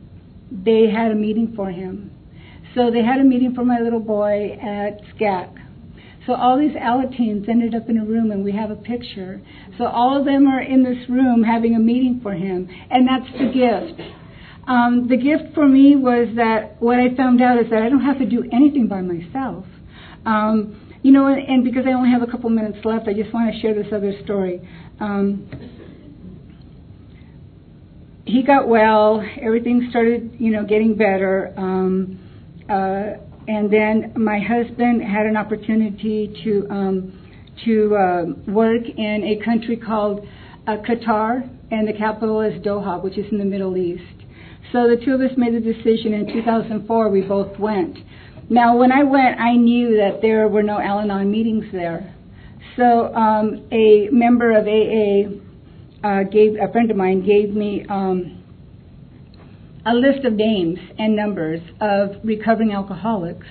they 0.51 0.89
had 0.89 1.11
a 1.11 1.15
meeting 1.15 1.53
for 1.55 1.71
him. 1.71 2.11
So 2.75 2.91
they 2.91 3.01
had 3.03 3.19
a 3.19 3.23
meeting 3.23 3.55
for 3.55 3.65
my 3.65 3.79
little 3.79 3.99
boy 3.99 4.57
at 4.61 5.01
SCAC. 5.15 5.68
So 6.29 6.35
all 6.35 6.59
these 6.59 6.75
Alateens 6.75 7.49
ended 7.49 7.73
up 7.73 7.89
in 7.89 7.97
a 7.97 8.05
room, 8.05 8.29
and 8.29 8.43
we 8.43 8.51
have 8.51 8.69
a 8.69 8.75
picture. 8.75 9.41
So 9.79 9.85
all 9.85 10.15
of 10.15 10.25
them 10.25 10.45
are 10.47 10.61
in 10.61 10.83
this 10.83 11.09
room 11.09 11.41
having 11.41 11.73
a 11.73 11.79
meeting 11.79 12.19
for 12.21 12.33
him, 12.33 12.69
and 12.91 13.07
that's 13.07 13.25
the 13.31 13.45
gift. 13.45 13.99
Um, 14.67 15.07
the 15.09 15.17
gift 15.17 15.55
for 15.55 15.67
me 15.67 15.95
was 15.95 16.27
that 16.35 16.79
what 16.79 16.99
I 16.99 17.15
found 17.15 17.41
out 17.41 17.57
is 17.57 17.71
that 17.71 17.81
I 17.81 17.89
don't 17.89 18.03
have 18.03 18.19
to 18.19 18.27
do 18.27 18.47
anything 18.53 18.87
by 18.87 19.01
myself. 19.01 19.65
Um, 20.23 20.79
you 21.01 21.11
know, 21.11 21.25
and, 21.25 21.63
because 21.63 21.85
I 21.87 21.93
only 21.93 22.11
have 22.11 22.21
a 22.21 22.27
couple 22.27 22.51
minutes 22.51 22.77
left, 22.85 23.07
I 23.07 23.13
just 23.13 23.33
want 23.33 23.51
to 23.51 23.59
share 23.59 23.73
this 23.73 23.91
other 23.91 24.13
story. 24.23 24.61
Um, 24.99 25.49
he 28.25 28.43
got 28.43 28.67
well. 28.67 29.25
Everything 29.41 29.87
started, 29.89 30.35
you 30.37 30.51
know, 30.51 30.63
getting 30.63 30.93
better. 30.93 31.55
Um, 31.57 32.19
uh, 32.69 33.28
and 33.49 33.73
then 33.73 34.13
my 34.15 34.39
husband 34.39 35.01
had 35.01 35.25
an 35.25 35.35
opportunity 35.35 36.31
to 36.43 36.67
um, 36.69 36.95
to 37.65 37.95
uh, 37.95 38.51
work 38.51 38.83
in 38.95 39.23
a 39.25 39.43
country 39.43 39.75
called 39.75 40.25
uh, 40.67 40.77
Qatar, 40.87 41.49
and 41.71 41.87
the 41.87 41.93
capital 41.93 42.41
is 42.41 42.61
Doha, 42.61 43.03
which 43.03 43.17
is 43.17 43.25
in 43.31 43.37
the 43.37 43.45
Middle 43.45 43.75
East. 43.75 44.03
So 44.71 44.87
the 44.87 45.03
two 45.03 45.13
of 45.13 45.21
us 45.21 45.31
made 45.35 45.55
a 45.55 45.59
decision 45.59 46.13
in 46.13 46.31
2004. 46.31 47.09
We 47.09 47.21
both 47.21 47.57
went, 47.59 47.97
now, 48.51 48.75
when 48.77 48.91
I 48.91 49.03
went, 49.03 49.39
I 49.39 49.55
knew 49.55 49.97
that 49.97 50.21
there 50.23 50.47
were 50.47 50.63
no 50.63 50.79
Al 50.79 50.99
Anon 50.99 51.29
meetings 51.29 51.65
there. 51.71 52.15
So 52.77 53.13
um, 53.13 53.67
a 53.71 54.09
member 54.11 54.57
of 54.57 54.65
AA 54.65 56.07
uh, 56.07 56.23
gave 56.23 56.55
a 56.55 56.71
friend 56.71 56.89
of 56.89 56.97
mine 56.97 57.23
gave 57.23 57.53
me 57.53 57.85
um, 57.89 58.38
a 59.85 59.93
list 59.93 60.25
of 60.25 60.33
names 60.33 60.79
and 60.97 61.15
numbers 61.15 61.61
of 61.79 62.17
recovering 62.23 62.71
alcoholics 62.73 63.47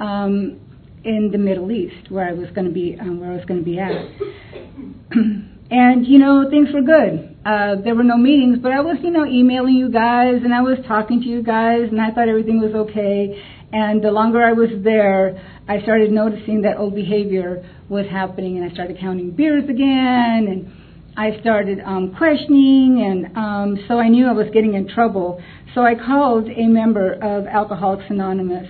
um, 0.00 0.60
in 1.04 1.30
the 1.30 1.38
Middle 1.38 1.70
East, 1.70 2.10
where 2.10 2.26
I 2.28 2.32
was 2.32 2.48
going 2.54 2.66
to 2.66 2.72
be, 2.72 2.96
um, 3.00 3.20
where 3.20 3.32
I 3.32 3.36
was 3.36 3.44
going 3.44 3.60
to 3.60 3.64
be 3.64 3.78
at. 3.78 3.92
and 5.70 6.06
you 6.06 6.18
know, 6.18 6.48
things 6.50 6.68
were 6.72 6.82
good. 6.82 7.36
Uh, 7.44 7.76
there 7.82 7.94
were 7.94 8.04
no 8.04 8.16
meetings, 8.16 8.58
but 8.62 8.72
I 8.72 8.80
was, 8.80 8.96
you 9.02 9.10
know, 9.10 9.26
emailing 9.26 9.74
you 9.74 9.90
guys 9.90 10.36
and 10.42 10.54
I 10.54 10.62
was 10.62 10.78
talking 10.88 11.20
to 11.20 11.26
you 11.26 11.42
guys, 11.42 11.88
and 11.90 12.00
I 12.00 12.10
thought 12.10 12.28
everything 12.28 12.60
was 12.60 12.74
okay. 12.74 13.42
And 13.72 14.02
the 14.02 14.10
longer 14.10 14.42
I 14.42 14.52
was 14.52 14.70
there, 14.82 15.36
I 15.68 15.82
started 15.82 16.12
noticing 16.12 16.62
that 16.62 16.78
old 16.78 16.94
behavior 16.94 17.68
was 17.88 18.06
happening, 18.10 18.56
and 18.56 18.70
I 18.70 18.72
started 18.72 18.98
counting 18.98 19.32
beers 19.32 19.64
again, 19.64 20.46
and 20.48 20.83
I 21.16 21.38
started 21.40 21.78
um, 21.86 22.12
questioning, 22.16 23.04
and 23.06 23.36
um, 23.36 23.84
so 23.86 23.98
I 23.98 24.08
knew 24.08 24.26
I 24.26 24.32
was 24.32 24.48
getting 24.52 24.74
in 24.74 24.88
trouble. 24.88 25.40
So 25.72 25.82
I 25.82 25.94
called 25.94 26.48
a 26.48 26.66
member 26.66 27.12
of 27.12 27.46
Alcoholics 27.46 28.04
Anonymous, 28.10 28.68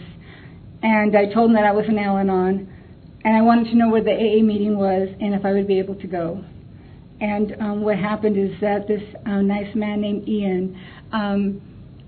and 0.83 1.17
I 1.17 1.33
told 1.33 1.51
him 1.51 1.57
that 1.57 1.65
I 1.65 1.73
was 1.73 1.87
an 1.89 1.99
Al-Anon, 1.99 2.69
and 3.25 3.37
I 3.37 3.41
wanted 3.41 3.71
to 3.71 3.77
know 3.77 3.89
where 3.89 4.05
the 4.05 4.13
AA 4.13 4.43
meeting 4.43 4.77
was 4.77 5.09
and 5.21 5.35
if 5.35 5.47
I 5.47 5.53
would 5.53 5.67
be 5.67 5.79
able 5.79 5.95
to 5.95 6.07
go. 6.07 6.45
And 7.19 7.57
um, 7.61 7.83
what 7.83 7.97
happened 7.97 8.37
is 8.37 8.61
that 8.61 8.87
this 8.87 9.03
uh, 9.25 9.41
nice 9.41 9.75
man 9.75 10.03
named 10.03 10.29
Ian 10.29 10.79
um, 11.13 11.63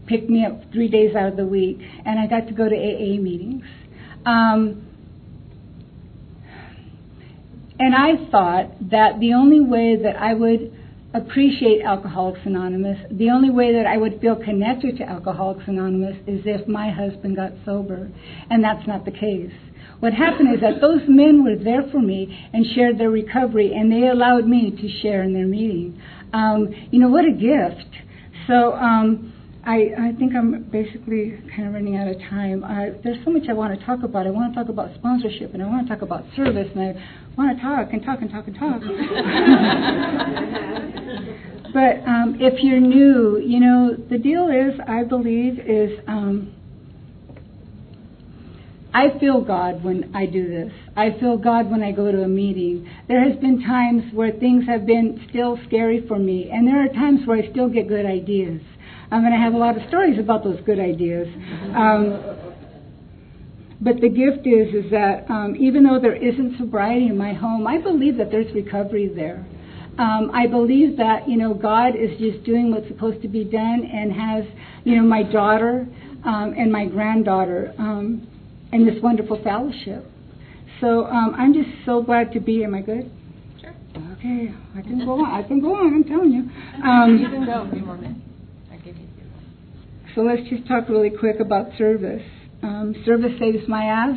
picked 0.06 0.28
me 0.28 0.44
up 0.44 0.70
three 0.70 0.88
days 0.88 1.16
out 1.16 1.28
of 1.28 1.36
the 1.38 1.46
week, 1.46 1.78
and 2.04 2.20
I 2.20 2.26
got 2.26 2.46
to 2.48 2.52
go 2.52 2.68
to 2.68 2.76
AA 2.76 3.18
meetings. 3.18 3.64
Um, 4.26 4.85
and 7.78 7.94
I 7.94 8.30
thought 8.30 8.90
that 8.90 9.20
the 9.20 9.34
only 9.34 9.60
way 9.60 9.96
that 10.02 10.16
I 10.16 10.34
would 10.34 10.72
appreciate 11.14 11.82
Alcoholics 11.82 12.40
Anonymous, 12.44 12.98
the 13.10 13.30
only 13.30 13.50
way 13.50 13.72
that 13.74 13.86
I 13.86 13.96
would 13.96 14.20
feel 14.20 14.36
connected 14.36 14.98
to 14.98 15.04
Alcoholics 15.04 15.64
Anonymous 15.66 16.16
is 16.26 16.42
if 16.44 16.66
my 16.68 16.90
husband 16.90 17.36
got 17.36 17.52
sober. 17.64 18.10
And 18.50 18.62
that's 18.62 18.86
not 18.86 19.04
the 19.04 19.10
case. 19.10 19.52
What 20.00 20.12
happened 20.12 20.54
is 20.54 20.60
that 20.60 20.80
those 20.80 21.00
men 21.08 21.42
were 21.42 21.56
there 21.56 21.84
for 21.90 22.00
me 22.00 22.48
and 22.52 22.66
shared 22.74 22.98
their 22.98 23.10
recovery, 23.10 23.72
and 23.72 23.90
they 23.90 24.08
allowed 24.08 24.46
me 24.46 24.70
to 24.70 25.00
share 25.00 25.22
in 25.22 25.32
their 25.32 25.46
meeting. 25.46 26.00
Um, 26.32 26.68
you 26.90 26.98
know, 26.98 27.08
what 27.08 27.24
a 27.24 27.32
gift. 27.32 27.88
So, 28.46 28.74
um, 28.74 29.32
I, 29.66 29.90
I 29.98 30.12
think 30.16 30.32
I'm 30.36 30.62
basically 30.70 31.42
kind 31.56 31.66
of 31.66 31.74
running 31.74 31.96
out 31.96 32.06
of 32.06 32.20
time. 32.30 32.62
Uh, 32.62 32.90
there's 33.02 33.18
so 33.24 33.32
much 33.32 33.48
I 33.48 33.52
want 33.52 33.76
to 33.76 33.84
talk 33.84 34.04
about. 34.04 34.24
I 34.24 34.30
want 34.30 34.54
to 34.54 34.60
talk 34.60 34.68
about 34.68 34.94
sponsorship, 34.94 35.54
and 35.54 35.62
I 35.62 35.66
want 35.66 35.88
to 35.88 35.92
talk 35.92 36.02
about 36.02 36.22
service, 36.36 36.68
and 36.72 36.80
I 36.80 36.94
want 37.36 37.56
to 37.56 37.62
talk 37.62 37.92
and 37.92 38.00
talk 38.04 38.22
and 38.22 38.30
talk 38.30 38.46
and 38.46 38.54
talk. 38.54 38.80
but 41.74 41.98
um, 42.08 42.36
if 42.38 42.62
you're 42.62 42.78
new, 42.78 43.42
you 43.44 43.58
know, 43.58 43.96
the 44.08 44.18
deal 44.18 44.48
is, 44.48 44.78
I 44.86 45.02
believe, 45.02 45.58
is 45.58 45.98
um, 46.06 46.52
I 48.94 49.18
feel 49.18 49.40
God 49.40 49.82
when 49.82 50.14
I 50.14 50.26
do 50.26 50.48
this. 50.48 50.72
I 50.96 51.10
feel 51.18 51.36
God 51.36 51.72
when 51.72 51.82
I 51.82 51.90
go 51.90 52.12
to 52.12 52.22
a 52.22 52.28
meeting. 52.28 52.88
There 53.08 53.20
has 53.20 53.36
been 53.40 53.64
times 53.64 54.04
where 54.14 54.30
things 54.30 54.64
have 54.68 54.86
been 54.86 55.26
still 55.28 55.58
scary 55.66 56.06
for 56.06 56.20
me, 56.20 56.50
and 56.52 56.68
there 56.68 56.84
are 56.84 56.88
times 56.88 57.26
where 57.26 57.42
I 57.42 57.50
still 57.50 57.68
get 57.68 57.88
good 57.88 58.06
ideas. 58.06 58.60
I'm 59.10 59.22
going 59.22 59.32
to 59.32 59.38
have 59.38 59.54
a 59.54 59.58
lot 59.58 59.76
of 59.76 59.86
stories 59.88 60.18
about 60.18 60.42
those 60.44 60.60
good 60.66 60.80
ideas. 60.80 61.28
Um, 61.74 62.36
but 63.80 64.00
the 64.00 64.08
gift 64.08 64.46
is, 64.46 64.84
is 64.84 64.90
that 64.90 65.30
um, 65.30 65.54
even 65.56 65.84
though 65.84 66.00
there 66.00 66.16
isn't 66.16 66.58
sobriety 66.58 67.06
in 67.06 67.18
my 67.18 67.34
home, 67.34 67.66
I 67.66 67.78
believe 67.78 68.16
that 68.16 68.30
there's 68.30 68.52
recovery 68.54 69.08
there. 69.14 69.46
Um, 69.98 70.30
I 70.34 70.46
believe 70.46 70.98
that 70.98 71.28
you 71.28 71.38
know 71.38 71.54
God 71.54 71.96
is 71.96 72.18
just 72.18 72.44
doing 72.44 72.70
what's 72.70 72.86
supposed 72.88 73.22
to 73.22 73.28
be 73.28 73.44
done, 73.44 73.88
and 73.90 74.12
has 74.12 74.44
you 74.84 74.96
know 74.96 75.02
my 75.02 75.22
daughter 75.22 75.86
um, 76.24 76.54
and 76.56 76.70
my 76.70 76.84
granddaughter 76.84 77.72
um, 77.78 78.28
in 78.72 78.84
this 78.84 79.02
wonderful 79.02 79.42
fellowship. 79.42 80.04
So 80.80 81.06
um, 81.06 81.34
I'm 81.38 81.54
just 81.54 81.70
so 81.86 82.02
glad 82.02 82.32
to 82.32 82.40
be. 82.40 82.62
Am 82.64 82.74
I 82.74 82.82
good? 82.82 83.10
Sure. 83.60 83.74
Okay, 84.18 84.52
I 84.76 84.82
can 84.82 85.04
go 85.04 85.24
on. 85.24 85.32
I 85.32 85.46
can 85.46 85.60
go 85.60 85.74
on. 85.74 85.94
I'm 85.94 86.04
telling 86.04 86.30
you. 86.30 86.42
Um, 86.84 87.18
You 87.22 87.28
can 87.28 87.46
go 87.46 87.62
a 87.62 87.70
few 87.70 87.84
more 87.84 87.96
minutes. 87.96 88.20
I 88.70 88.76
give 88.76 88.96
you 88.96 89.06
two. 89.06 90.05
So 90.16 90.22
let's 90.22 90.48
just 90.48 90.66
talk 90.66 90.88
really 90.88 91.10
quick 91.10 91.40
about 91.40 91.76
service. 91.76 92.22
Um, 92.62 92.94
service 93.04 93.32
saves 93.38 93.68
my 93.68 93.84
ass. 93.84 94.16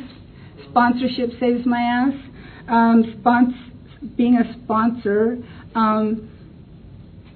Sponsorship 0.70 1.32
saves 1.42 1.66
my 1.66 1.82
ass. 1.82 2.14
Um, 2.70 3.22
spons- 3.22 4.16
being 4.16 4.38
a 4.38 4.64
sponsor, 4.64 5.40
um, 5.76 6.32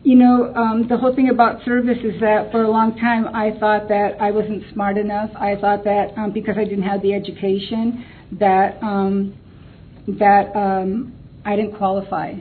you 0.04 0.15
know, 0.15 0.54
um, 0.56 0.88
the 0.88 0.95
whole 0.95 1.13
thing 1.13 1.30
about 1.30 1.65
service 1.65 1.97
is 2.06 2.21
that 2.21 2.52
for 2.54 2.63
a 2.63 2.71
long 2.71 2.97
time 2.97 3.28
I 3.36 3.52
thought 3.60 3.89
that 3.89 4.21
I 4.21 4.32
wasn't 4.32 4.63
smart 4.71 4.97
enough. 4.97 5.32
I 5.36 5.58
thought 5.58 5.84
that 5.84 6.17
um, 6.17 6.32
because 6.32 6.56
I 6.58 6.63
didn't 6.63 6.84
have 6.84 7.02
the 7.02 7.13
education 7.13 8.06
that 8.39 8.82
um, 8.82 9.36
that 10.08 10.56
um, 10.56 11.13
I 11.43 11.58
didn't 11.58 11.76
qualify. 11.76 12.36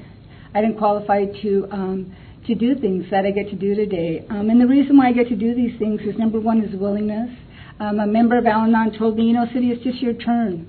I 0.55 0.61
didn't 0.61 0.79
qualify 0.79 1.25
to 1.43 1.67
um, 1.73 2.17
to 2.47 2.55
do 2.55 2.75
things 2.75 3.05
that 3.11 3.25
I 3.25 3.31
get 3.31 3.49
to 3.51 3.57
do 3.57 3.75
today. 3.75 4.25
Um, 4.31 4.51
and 4.51 4.61
the 4.61 4.67
reason 4.67 4.97
why 4.97 5.09
I 5.09 5.13
get 5.13 5.29
to 5.29 5.37
do 5.37 5.55
these 5.55 5.79
things 5.79 6.01
is 6.03 6.19
number 6.19 6.41
one 6.41 6.63
is 6.63 6.75
willingness. 6.75 7.31
Um, 7.79 8.01
a 8.01 8.07
member 8.07 8.37
of 8.39 8.47
Al-Anon 8.47 8.99
told 8.99 9.17
me, 9.17 9.25
you 9.25 9.33
know, 9.33 9.47
Cindy, 9.53 9.71
it's 9.71 9.83
just 9.83 10.01
your 10.01 10.15
turn. 10.15 10.69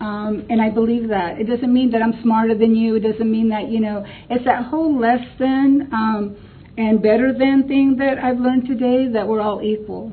Um, 0.00 0.46
and 0.50 0.60
I 0.60 0.70
believe 0.70 1.08
that. 1.08 1.38
It 1.38 1.44
doesn't 1.44 1.72
mean 1.72 1.90
that 1.92 2.02
I'm 2.02 2.20
smarter 2.22 2.54
than 2.54 2.74
you. 2.74 2.96
It 2.96 3.00
doesn't 3.00 3.30
mean 3.30 3.48
that, 3.50 3.68
you 3.68 3.80
know, 3.80 4.04
it's 4.28 4.44
that 4.44 4.66
whole 4.66 4.98
less 4.98 5.24
than 5.38 5.88
um, 5.92 6.36
and 6.76 7.00
better 7.00 7.32
than 7.32 7.68
thing 7.68 7.96
that 7.98 8.18
I've 8.18 8.38
learned 8.38 8.66
today 8.66 9.08
that 9.12 9.26
we're 9.28 9.40
all 9.40 9.62
equal. 9.62 10.12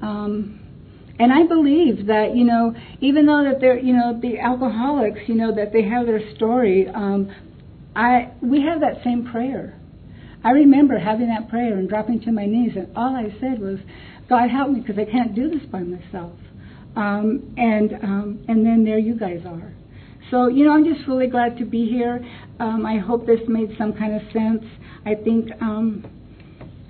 Um, 0.00 0.60
and 1.18 1.32
I 1.32 1.46
believe 1.46 2.06
that, 2.06 2.34
you 2.34 2.44
know, 2.44 2.74
even 3.00 3.26
though 3.26 3.44
that 3.44 3.60
they're, 3.60 3.78
you 3.78 3.92
know, 3.92 4.18
the 4.20 4.38
alcoholics, 4.38 5.20
you 5.26 5.34
know, 5.34 5.54
that 5.54 5.72
they 5.72 5.82
have 5.82 6.06
their 6.06 6.34
story, 6.36 6.88
um, 6.88 7.34
I 7.94 8.32
we 8.40 8.62
have 8.62 8.80
that 8.80 9.02
same 9.04 9.28
prayer. 9.30 9.78
I 10.44 10.50
remember 10.50 10.98
having 10.98 11.28
that 11.28 11.48
prayer 11.48 11.76
and 11.76 11.88
dropping 11.88 12.20
to 12.22 12.32
my 12.32 12.46
knees, 12.46 12.72
and 12.76 12.88
all 12.96 13.14
I 13.16 13.34
said 13.40 13.60
was, 13.60 13.78
"God 14.28 14.50
help 14.50 14.70
me, 14.70 14.80
because 14.80 14.98
I 14.98 15.04
can't 15.04 15.34
do 15.34 15.48
this 15.50 15.66
by 15.70 15.80
myself." 15.80 16.32
Um, 16.96 17.54
and 17.56 17.92
um, 18.02 18.44
and 18.48 18.64
then 18.64 18.84
there 18.84 18.98
you 18.98 19.14
guys 19.14 19.40
are. 19.46 19.72
So 20.30 20.48
you 20.48 20.64
know, 20.64 20.72
I'm 20.72 20.84
just 20.84 21.06
really 21.08 21.26
glad 21.26 21.58
to 21.58 21.64
be 21.64 21.86
here. 21.86 22.24
Um, 22.60 22.86
I 22.86 22.98
hope 22.98 23.26
this 23.26 23.40
made 23.48 23.74
some 23.78 23.92
kind 23.92 24.14
of 24.14 24.22
sense. 24.32 24.64
I 25.04 25.14
think 25.14 25.50
um, 25.60 26.04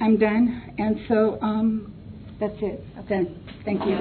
I'm 0.00 0.18
done, 0.18 0.74
and 0.78 1.00
so 1.08 1.38
um, 1.40 1.94
that's 2.40 2.56
it. 2.60 2.82
Okay, 3.00 3.34
thank 3.64 3.80
you. 3.84 3.98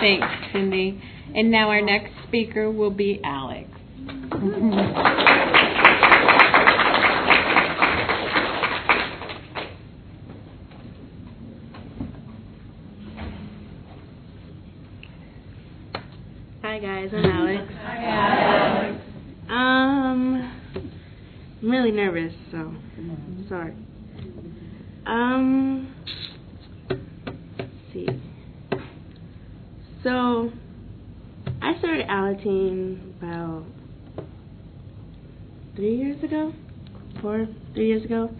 Thanks, 0.00 0.26
Cindy. 0.52 1.00
And 1.32 1.50
now 1.50 1.68
our 1.70 1.80
next 1.80 2.12
speaker 2.28 2.70
will 2.70 2.90
be 2.90 3.20
Alex. 3.24 3.68
Hi 16.62 16.78
guys, 16.78 17.10
I'm 17.12 17.24
Alex. 17.24 17.72
Hi 17.84 18.04
Alex. 18.04 19.00
Um, 19.48 20.52
I'm 21.62 21.70
really 21.70 21.92
nervous, 21.92 22.32
so 22.50 22.74
sorry. 23.48 23.74
Um, 25.06 25.94
let's 27.58 27.70
see. 27.92 28.08
So, 30.02 30.50
I 30.50 30.63
started 31.94 32.08
Alateen 32.08 33.16
about 33.18 33.64
three 35.76 35.96
years 35.96 36.22
ago, 36.24 36.52
four, 37.20 37.46
three 37.74 37.86
years 37.88 38.04
ago. 38.04 38.30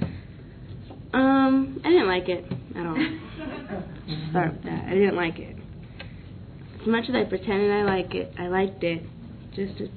Um, 1.12 1.80
I 1.84 1.88
didn't 1.88 2.08
like 2.08 2.28
it 2.28 2.44
at 2.76 2.86
all. 2.86 2.96
Start 4.30 4.54
with 4.54 4.64
that. 4.64 4.86
I 4.88 4.94
didn't 4.94 5.14
like 5.16 5.38
it 5.38 5.56
as 6.84 6.88
much 6.88 7.04
as 7.08 7.14
I 7.14 7.24
pretended 7.24 7.70
I 7.70 7.82
like 7.84 8.14
it, 8.14 8.34
I 8.38 8.48
liked 8.48 8.84
it 8.84 9.02
just 9.54 9.78
to 9.78 9.88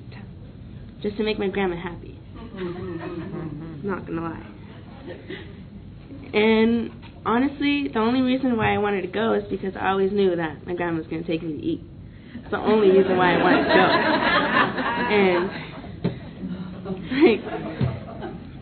just 1.01 1.17
to 1.17 1.23
make 1.23 1.37
my 1.37 1.49
grandma 1.49 1.75
happy. 1.75 2.17
Not 3.83 4.05
gonna 4.05 4.21
lie. 4.21 4.47
And 6.33 6.91
honestly, 7.25 7.89
the 7.91 7.99
only 7.99 8.21
reason 8.21 8.55
why 8.55 8.73
I 8.73 8.77
wanted 8.77 9.01
to 9.01 9.07
go 9.07 9.33
is 9.33 9.43
because 9.49 9.73
I 9.75 9.89
always 9.89 10.11
knew 10.13 10.35
that 10.35 10.65
my 10.65 10.75
grandma 10.75 10.99
was 10.99 11.07
gonna 11.07 11.23
take 11.23 11.43
me 11.43 11.57
to 11.57 11.63
eat. 11.63 11.81
It's 12.35 12.51
the 12.51 12.57
only 12.57 12.91
reason 12.91 13.17
why 13.17 13.35
I 13.35 13.43
wanted 13.43 13.63
to 13.63 13.73
go. 13.73 13.85
And 15.07 15.49
like, 17.23 17.41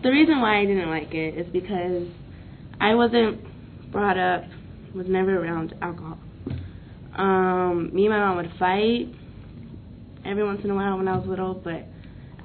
the 0.03 0.09
reason 0.11 0.41
why 0.41 0.59
I 0.59 0.65
didn't 0.65 0.89
like 0.89 1.13
it 1.13 1.37
is 1.37 1.47
because 1.51 2.07
I 2.79 2.95
wasn't 2.95 3.41
brought 3.91 4.17
up, 4.17 4.43
was 4.93 5.07
never 5.07 5.41
around 5.43 5.73
alcohol. 5.81 6.17
Um, 7.17 7.91
me 7.93 8.05
and 8.05 8.13
my 8.13 8.19
mom 8.19 8.37
would 8.37 8.51
fight 8.59 9.07
every 10.25 10.43
once 10.43 10.61
in 10.63 10.69
a 10.69 10.75
while 10.75 10.97
when 10.97 11.07
I 11.07 11.17
was 11.17 11.27
little, 11.27 11.53
but 11.53 11.87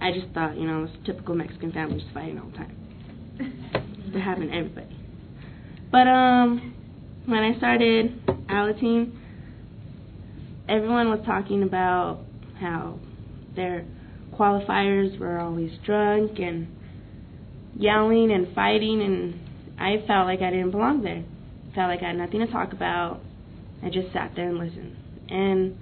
I 0.00 0.12
just 0.12 0.28
thought, 0.33 0.56
you 0.56 0.66
know, 0.66 0.85
it's 0.85 1.06
typical 1.06 1.35
Mexican 1.35 1.72
family 1.72 2.00
just 2.00 2.12
fighting 2.14 2.38
all 2.38 2.48
the 2.50 2.56
time. 2.56 2.76
It 4.14 4.20
happened 4.20 4.50
to 4.50 4.56
everybody. 4.56 4.96
But 5.92 6.06
um, 6.06 6.74
when 7.26 7.40
I 7.40 7.56
started 7.59 8.26
Alateen, 8.48 9.12
everyone 10.70 11.11
was 11.11 11.20
talking 11.26 11.64
about 11.64 12.20
how 12.61 12.98
their 13.56 13.85
qualifiers 14.33 15.18
were 15.18 15.40
always 15.40 15.72
drunk 15.85 16.38
and 16.38 16.68
yelling 17.76 18.30
and 18.30 18.54
fighting, 18.54 19.02
and 19.02 19.40
I 19.78 20.06
felt 20.06 20.26
like 20.26 20.40
I 20.40 20.50
didn't 20.50 20.70
belong 20.70 21.02
there. 21.02 21.24
Felt 21.74 21.88
like 21.88 22.02
I 22.02 22.09
had 22.09 22.16
nothing 22.16 22.40
to 22.40 22.46
talk 22.46 22.72
about. 22.72 23.20
I 23.83 23.90
just 23.90 24.12
sat 24.12 24.33
there 24.37 24.48
and 24.48 24.59
listened, 24.59 24.96
and 25.28 25.76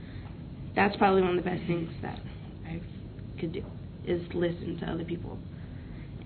that's 0.75 0.97
probably 0.97 1.23
one 1.23 1.37
of 1.37 1.45
the 1.45 1.51
best 1.51 1.67
things 1.67 1.91
that 2.03 2.21
I 2.67 2.81
could 3.39 3.53
do 3.53 3.65
is 4.07 4.23
listen 4.33 4.79
to 4.81 4.87
other 4.87 5.05
people 5.05 5.39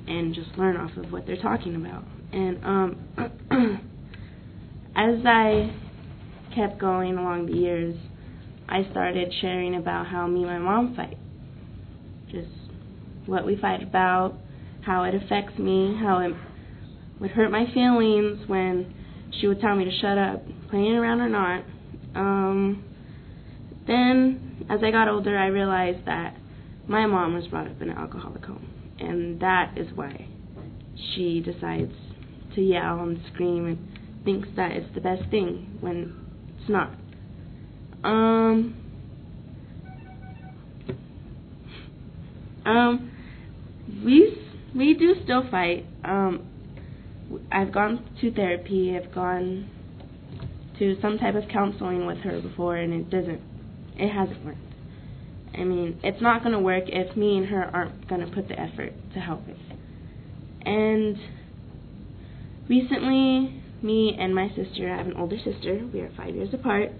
and 0.07 0.35
just 0.35 0.51
learn 0.57 0.77
off 0.77 0.97
of 0.97 1.11
what 1.11 1.27
they're 1.27 1.41
talking 1.41 1.75
about. 1.75 2.05
And 2.33 2.65
um, 2.65 2.97
as 4.97 5.25
I 5.27 5.75
kept 6.55 6.79
going 6.79 7.17
along 7.17 7.47
the 7.47 7.55
years, 7.55 7.97
I 8.73 8.91
started 8.91 9.31
sharing 9.43 9.77
about 9.77 10.07
how 10.07 10.27
me 10.27 10.45
and 10.45 10.51
my 10.51 10.59
mom 10.59 10.97
fight. 10.97 11.19
Just 12.31 12.49
what 13.27 13.45
we 13.45 13.55
fight 13.61 13.83
about, 13.83 14.39
how 14.81 15.05
it 15.05 15.15
affects 15.15 15.59
me, 15.59 15.95
how 16.01 16.21
it 16.21 16.33
would 17.21 17.33
hurt 17.33 17.51
my 17.51 17.67
feelings 17.75 18.49
when 18.49 18.95
she 19.39 19.47
would 19.47 19.61
tell 19.61 19.77
me 19.77 19.85
to 19.85 19.91
shut 20.01 20.17
up, 20.17 20.43
playing 20.71 20.95
around 20.95 21.21
or 21.21 21.29
not. 21.29 21.65
Um, 22.15 22.83
then, 23.87 24.65
as 24.71 24.81
I 24.83 24.91
got 24.91 25.07
older, 25.07 25.37
I 25.37 25.49
realized 25.49 26.07
that 26.07 26.35
my 26.89 27.05
mom 27.05 27.35
was 27.35 27.47
brought 27.49 27.67
up 27.67 27.83
in 27.83 27.91
an 27.91 27.99
alcoholic 27.99 28.43
home, 28.43 28.67
and 28.99 29.39
that 29.41 29.77
is 29.77 29.89
why 29.95 30.29
she 31.15 31.41
decides 31.41 31.93
to 32.55 32.63
yell 32.63 33.01
and 33.01 33.21
scream 33.35 33.67
and 33.67 34.25
thinks 34.25 34.49
that 34.57 34.73
it's 34.73 34.95
the 34.95 35.03
best 35.03 35.29
thing 35.31 35.77
when 35.81 36.15
it's 36.59 36.71
not. 36.71 37.02
Um, 38.05 38.77
um, 42.65 43.11
we 44.05 44.39
we 44.75 44.95
do 44.95 45.15
still 45.25 45.49
fight. 45.51 45.87
Um, 46.05 46.49
I've 47.51 47.73
gone 47.73 48.05
to 48.21 48.33
therapy. 48.33 48.97
I've 48.97 49.15
gone 49.15 49.71
to 50.79 50.97
some 51.01 51.19
type 51.19 51.35
of 51.35 51.45
counseling 51.49 52.07
with 52.07 52.19
her 52.19 52.41
before, 52.41 52.77
and 52.77 52.93
it 52.93 53.11
doesn't. 53.11 53.41
It 53.97 54.11
hasn't 54.11 54.45
worked. 54.45 54.59
I 55.55 55.65
mean, 55.65 56.01
it's 56.03 56.21
not 56.23 56.43
going 56.43 56.53
to 56.53 56.59
work 56.59 56.85
if 56.87 57.17
me 57.17 57.37
and 57.37 57.47
her 57.47 57.63
aren't 57.63 58.09
going 58.09 58.23
to 58.23 58.35
put 58.35 58.49
the 58.49 58.59
effort 58.59 58.93
to 59.15 59.21
help 59.21 59.43
it. 59.49 59.57
And 60.67 61.19
recently, 62.69 63.63
me 63.83 64.17
and 64.19 64.35
my 64.35 64.49
sister, 64.57 64.91
I 64.93 64.97
have 64.97 65.07
an 65.07 65.15
older 65.15 65.37
sister. 65.37 65.87
We 65.93 66.01
are 66.01 66.11
five 66.17 66.35
years 66.35 66.55
apart, 66.55 66.91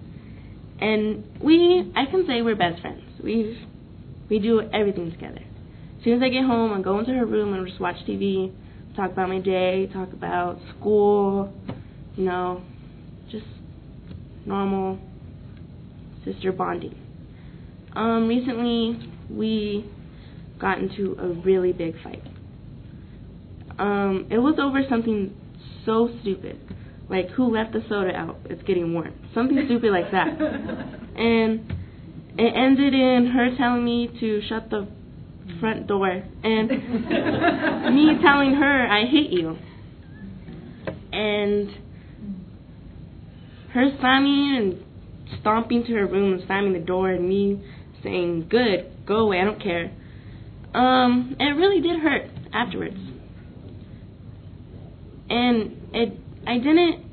and 0.83 1.23
we, 1.41 1.93
I 1.95 2.05
can 2.11 2.27
say, 2.27 2.41
we're 2.41 2.57
best 2.57 2.81
friends. 2.81 3.03
We 3.23 3.57
we 4.29 4.39
do 4.39 4.61
everything 4.73 5.11
together. 5.11 5.39
As 5.97 6.03
soon 6.03 6.15
as 6.15 6.21
I 6.21 6.27
get 6.27 6.43
home, 6.43 6.73
I 6.73 6.81
go 6.81 6.99
into 6.99 7.13
her 7.13 7.25
room 7.25 7.53
and 7.53 7.65
just 7.65 7.79
watch 7.79 7.95
TV, 8.05 8.53
talk 8.93 9.11
about 9.11 9.29
my 9.29 9.39
day, 9.39 9.87
talk 9.93 10.11
about 10.11 10.59
school, 10.75 11.53
you 12.17 12.25
know, 12.25 12.63
just 13.31 13.45
normal 14.45 14.99
sister 16.25 16.51
bonding. 16.51 16.97
Um, 17.95 18.27
recently, 18.27 19.09
we 19.29 19.89
got 20.59 20.79
into 20.79 21.15
a 21.17 21.29
really 21.29 21.71
big 21.71 21.95
fight. 22.03 22.23
Um, 23.79 24.27
it 24.29 24.37
was 24.37 24.55
over 24.59 24.81
something 24.89 25.33
so 25.85 26.09
stupid, 26.21 26.59
like 27.09 27.29
who 27.29 27.53
left 27.53 27.73
the 27.73 27.83
soda 27.89 28.15
out? 28.15 28.37
It's 28.45 28.63
getting 28.63 28.93
warm. 28.93 29.13
Something 29.33 29.61
stupid 29.65 29.91
like 29.91 30.11
that. 30.11 30.29
And 31.13 31.71
it 32.39 32.53
ended 32.55 32.95
in 32.95 33.31
her 33.35 33.55
telling 33.55 33.85
me 33.85 34.09
to 34.19 34.41
shut 34.49 34.71
the 34.71 34.87
front 35.59 35.85
door 35.85 36.23
and 36.43 36.69
me 37.95 38.17
telling 38.19 38.55
her 38.55 38.87
I 38.87 39.05
hate 39.05 39.29
you. 39.29 39.57
And 41.11 41.69
her 43.73 43.95
slamming 43.99 44.55
and 44.57 45.39
stomping 45.39 45.83
to 45.85 45.93
her 45.93 46.07
room 46.07 46.33
and 46.33 46.43
slamming 46.47 46.73
the 46.73 46.79
door 46.79 47.11
and 47.11 47.27
me 47.27 47.63
saying, 48.03 48.47
Good, 48.49 49.05
go 49.05 49.17
away, 49.17 49.39
I 49.39 49.45
don't 49.45 49.61
care. 49.61 49.91
Um, 50.73 51.35
it 51.39 51.55
really 51.55 51.81
did 51.81 51.99
hurt 51.99 52.29
afterwards. 52.51 52.97
And 55.29 55.77
it 55.93 56.22
I 56.45 56.57
didn't 56.57 57.05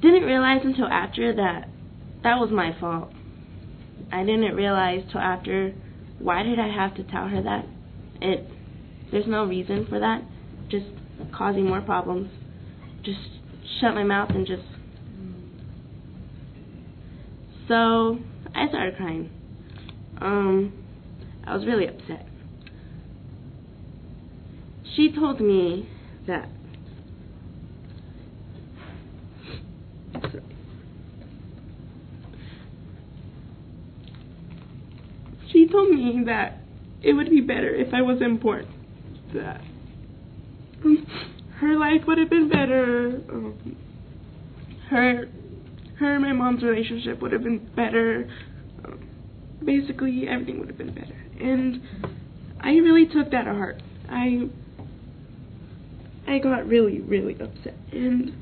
didn't 0.00 0.24
realize 0.24 0.60
until 0.64 0.86
after 0.86 1.34
that 1.34 1.68
that 2.22 2.38
was 2.38 2.50
my 2.50 2.78
fault. 2.80 3.10
I 4.12 4.24
didn't 4.24 4.54
realize 4.54 5.02
till 5.10 5.20
after 5.20 5.74
why 6.18 6.42
did 6.42 6.58
I 6.58 6.68
have 6.68 6.94
to 6.96 7.04
tell 7.04 7.28
her 7.28 7.42
that? 7.42 7.66
It 8.20 8.48
there's 9.10 9.26
no 9.26 9.44
reason 9.44 9.86
for 9.88 10.00
that. 10.00 10.22
Just 10.68 10.86
causing 11.36 11.66
more 11.66 11.80
problems. 11.80 12.30
Just 13.02 13.20
shut 13.80 13.94
my 13.94 14.04
mouth 14.04 14.30
and 14.30 14.46
just 14.46 14.62
so 17.68 18.18
I 18.54 18.68
started 18.68 18.96
crying. 18.96 19.30
Um 20.20 20.72
I 21.46 21.54
was 21.54 21.66
really 21.66 21.86
upset. 21.86 22.26
She 24.96 25.12
told 25.12 25.40
me 25.40 25.88
that 26.26 26.48
she 35.50 35.63
told 35.74 35.90
me 35.90 36.22
that 36.26 36.58
it 37.02 37.12
would 37.12 37.28
be 37.28 37.40
better 37.40 37.74
if 37.74 37.92
I 37.92 38.00
wasn't 38.00 38.40
born. 38.40 38.66
That 39.34 39.60
her 41.58 41.76
life 41.76 42.02
would 42.06 42.18
have 42.18 42.30
been 42.30 42.48
better. 42.48 43.20
Um, 43.28 43.76
her, 44.88 45.28
her 45.98 46.14
and 46.14 46.22
my 46.22 46.32
mom's 46.32 46.62
relationship 46.62 47.20
would 47.20 47.32
have 47.32 47.42
been 47.42 47.58
better. 47.74 48.30
Um, 48.84 49.08
basically, 49.64 50.28
everything 50.28 50.60
would 50.60 50.68
have 50.68 50.78
been 50.78 50.94
better. 50.94 51.16
And 51.40 51.82
I 52.60 52.70
really 52.74 53.06
took 53.06 53.32
that 53.32 53.44
to 53.44 53.54
heart. 53.54 53.82
I, 54.08 54.48
I 56.28 56.38
got 56.38 56.68
really, 56.68 57.00
really 57.00 57.34
upset, 57.34 57.74
and 57.90 58.32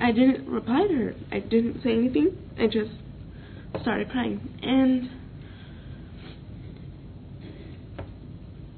I 0.00 0.12
didn't 0.12 0.48
reply 0.48 0.86
to 0.88 0.94
her. 0.94 1.14
I 1.30 1.40
didn't 1.40 1.82
say 1.82 1.92
anything. 1.92 2.38
I 2.58 2.66
just 2.66 2.92
started 3.82 4.10
crying, 4.10 4.40
and. 4.62 5.10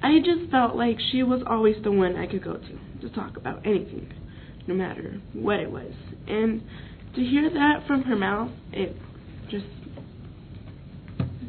I 0.05 0.14
just 0.25 0.51
felt 0.51 0.77
like 0.77 0.99
she 1.13 1.23
was 1.23 1.43
always 1.47 1.77
the 1.83 1.93
one 1.93 2.17
I 2.17 2.27
could 2.27 2.43
go 2.43 2.55
to 2.55 3.09
to 3.09 3.15
talk 3.15 3.37
about 3.37 3.67
anything, 3.67 4.13
no 4.67 4.75
matter 4.75 5.21
what 5.33 5.61
it 5.61 5.71
was. 5.71 5.93
And 6.27 6.63
to 7.15 7.23
hear 7.23 7.51
that 7.51 7.87
from 7.87 8.03
her 8.03 8.17
mouth, 8.17 8.51
it 8.73 8.97
just 9.51 9.67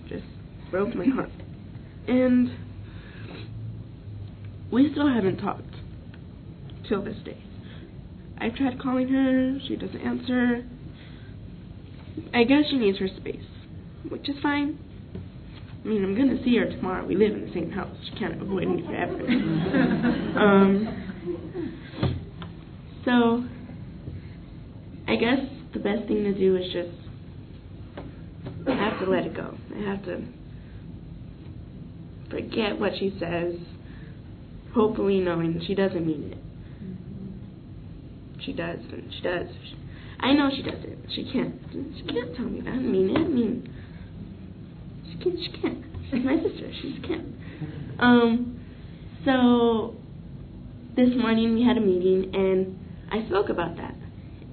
just 0.08 0.26
broke 0.70 0.94
my 0.96 1.06
heart. 1.06 1.30
And 2.08 2.52
we 4.72 4.92
still 4.92 5.08
haven't 5.08 5.38
talked 5.38 5.64
till 6.88 7.04
this 7.04 7.18
day. 7.24 7.42
I've 8.38 8.56
tried 8.56 8.80
calling 8.82 9.08
her, 9.08 9.58
she 9.68 9.76
doesn't 9.76 10.02
answer. 10.02 10.66
I 12.34 12.44
guess 12.44 12.66
she 12.70 12.78
needs 12.78 13.00
her 13.00 13.08
space, 13.08 13.46
which 14.10 14.28
is 14.30 14.36
fine. 14.42 14.78
I 15.86 15.88
mean, 15.88 16.04
I'm 16.04 16.16
going 16.16 16.36
to 16.36 16.44
see 16.44 16.58
her 16.58 16.66
tomorrow. 16.66 17.06
We 17.06 17.16
live 17.16 17.34
in 17.34 17.46
the 17.46 17.54
same 17.54 17.70
house. 17.70 17.96
She 18.10 18.18
can't 18.18 18.42
avoid 18.42 18.68
me 18.68 18.84
forever. 18.88 19.14
um, 20.40 21.04
so, 23.06 23.46
I 25.08 25.16
guess 25.16 25.38
the 25.74 25.80
best 25.80 26.08
thing 26.08 26.24
to 26.24 26.34
do 26.34 26.56
is 26.56 26.64
just 26.74 26.90
I 28.68 28.74
have 28.74 29.00
to 29.00 29.12
let 29.12 29.26
it 29.26 29.36
go. 29.36 29.56
I 29.76 29.90
have 29.92 30.04
to 30.06 30.24
forget 32.32 32.80
what 32.80 32.94
she 32.98 33.16
says, 33.20 33.54
hopefully 34.74 35.20
knowing 35.20 35.62
she 35.68 35.76
doesn't 35.76 36.06
mean 36.06 36.34
it. 36.34 36.38
She 38.44 38.54
does, 38.54 38.80
and 38.92 39.14
she 39.16 39.22
does. 39.22 39.48
I 40.20 40.34
know 40.34 40.50
she 40.56 40.64
does 40.64 40.84
it. 40.84 40.98
She 41.14 41.30
can't. 41.32 41.56
She 41.72 42.04
can't 42.12 42.36
tell 42.36 42.46
me 42.46 42.62
that. 42.62 42.72
I 42.72 42.78
mean 42.78 43.12
it. 43.12 43.18
I 43.18 43.28
mean, 43.28 43.75
she 45.20 45.24
can't. 45.24 45.40
She 45.40 45.62
can't. 45.62 45.86
She's 46.12 46.24
my 46.24 46.38
sister. 46.38 46.72
She's 46.82 47.00
can't. 47.06 47.28
Um. 48.00 48.60
So 49.26 49.96
this 50.96 51.10
morning 51.18 51.56
we 51.56 51.64
had 51.66 51.78
a 51.78 51.82
meeting 51.82 52.34
and 52.34 52.80
I 53.12 53.28
spoke 53.28 53.50
about 53.50 53.76
that. 53.78 53.96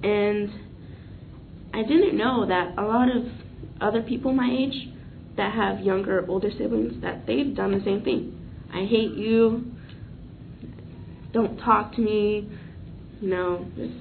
And 0.03 0.49
I 1.73 1.83
didn't 1.83 2.17
know 2.17 2.45
that 2.47 2.77
a 2.77 2.81
lot 2.81 3.07
of 3.15 3.23
other 3.79 4.01
people 4.01 4.33
my 4.33 4.49
age 4.51 4.89
that 5.37 5.53
have 5.53 5.79
younger 5.79 6.25
older 6.27 6.49
siblings 6.57 7.01
that 7.01 7.25
they've 7.25 7.55
done 7.55 7.71
the 7.71 7.83
same 7.83 8.03
thing. 8.03 8.39
I 8.73 8.85
hate 8.85 9.13
you. 9.13 9.71
Don't 11.33 11.57
talk 11.57 11.95
to 11.95 12.01
me. 12.01 12.49
You 13.21 13.29
know, 13.29 13.65
just 13.75 13.93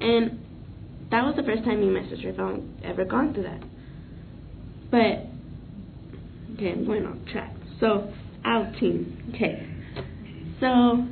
and 0.00 0.38
that 1.10 1.24
was 1.24 1.34
the 1.36 1.42
first 1.42 1.64
time 1.64 1.80
me 1.80 1.86
and 1.86 1.94
my 1.94 2.08
sister 2.10 2.32
have 2.32 2.62
ever 2.84 3.04
gone 3.04 3.32
through 3.32 3.44
that. 3.44 3.62
But 4.90 5.26
okay, 6.54 6.72
I'm 6.72 6.86
going 6.86 7.06
off 7.06 7.16
track. 7.32 7.54
So 7.80 8.12
outing. 8.44 9.32
Okay. 9.34 9.66
So 10.60 11.06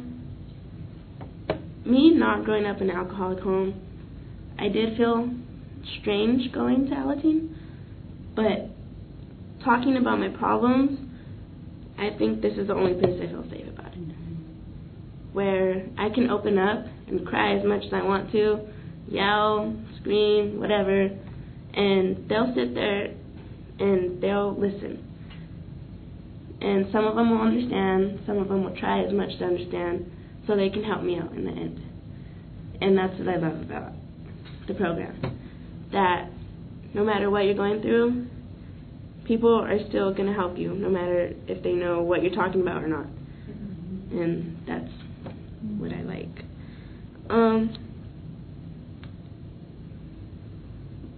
me 1.84 2.10
not 2.14 2.44
growing 2.44 2.66
up 2.66 2.80
in 2.80 2.90
an 2.90 2.96
alcoholic 2.96 3.40
home, 3.40 3.80
I 4.58 4.68
did 4.68 4.96
feel 4.96 5.34
strange 6.00 6.52
going 6.52 6.86
to 6.86 6.94
Alateen, 6.94 7.54
but 8.34 8.70
talking 9.64 9.96
about 9.96 10.18
my 10.18 10.28
problems, 10.28 10.98
I 11.98 12.10
think 12.16 12.40
this 12.40 12.54
is 12.56 12.68
the 12.68 12.74
only 12.74 12.94
place 12.94 13.20
I 13.22 13.26
feel 13.26 13.44
safe 13.50 13.68
about 13.68 13.92
it. 13.92 13.98
Where 15.32 15.86
I 15.98 16.08
can 16.14 16.30
open 16.30 16.58
up 16.58 16.86
and 17.08 17.26
cry 17.26 17.56
as 17.58 17.64
much 17.64 17.84
as 17.84 17.92
I 17.92 18.02
want 18.02 18.32
to, 18.32 18.60
yell, 19.08 19.74
scream, 20.00 20.58
whatever, 20.58 21.10
and 21.74 22.28
they'll 22.28 22.52
sit 22.54 22.74
there 22.74 23.14
and 23.78 24.22
they'll 24.22 24.54
listen. 24.58 25.10
And 26.60 26.86
some 26.92 27.04
of 27.04 27.16
them 27.16 27.30
will 27.30 27.46
understand, 27.46 28.20
some 28.26 28.38
of 28.38 28.48
them 28.48 28.64
will 28.64 28.76
try 28.76 29.04
as 29.04 29.12
much 29.12 29.38
to 29.38 29.44
understand, 29.44 30.10
so 30.46 30.56
they 30.56 30.70
can 30.70 30.84
help 30.84 31.02
me 31.02 31.18
out 31.18 31.32
in 31.32 31.44
the 31.44 31.50
end. 31.50 31.80
And 32.80 32.96
that's 32.96 33.18
what 33.18 33.28
I 33.28 33.36
love 33.36 33.60
about 33.60 33.92
the 34.66 34.74
program. 34.74 35.38
That 35.92 36.30
no 36.94 37.04
matter 37.04 37.30
what 37.30 37.40
you're 37.40 37.54
going 37.54 37.82
through, 37.82 38.26
people 39.26 39.54
are 39.54 39.78
still 39.88 40.12
going 40.14 40.28
to 40.28 40.34
help 40.34 40.56
you, 40.56 40.74
no 40.74 40.88
matter 40.88 41.34
if 41.48 41.62
they 41.62 41.72
know 41.72 42.02
what 42.02 42.22
you're 42.22 42.34
talking 42.34 42.60
about 42.60 42.82
or 42.82 42.88
not. 42.88 43.06
And 44.10 44.56
that's 44.66 44.90
what 45.78 45.92
I 45.92 46.02
like. 46.02 46.44
Um, 47.30 47.76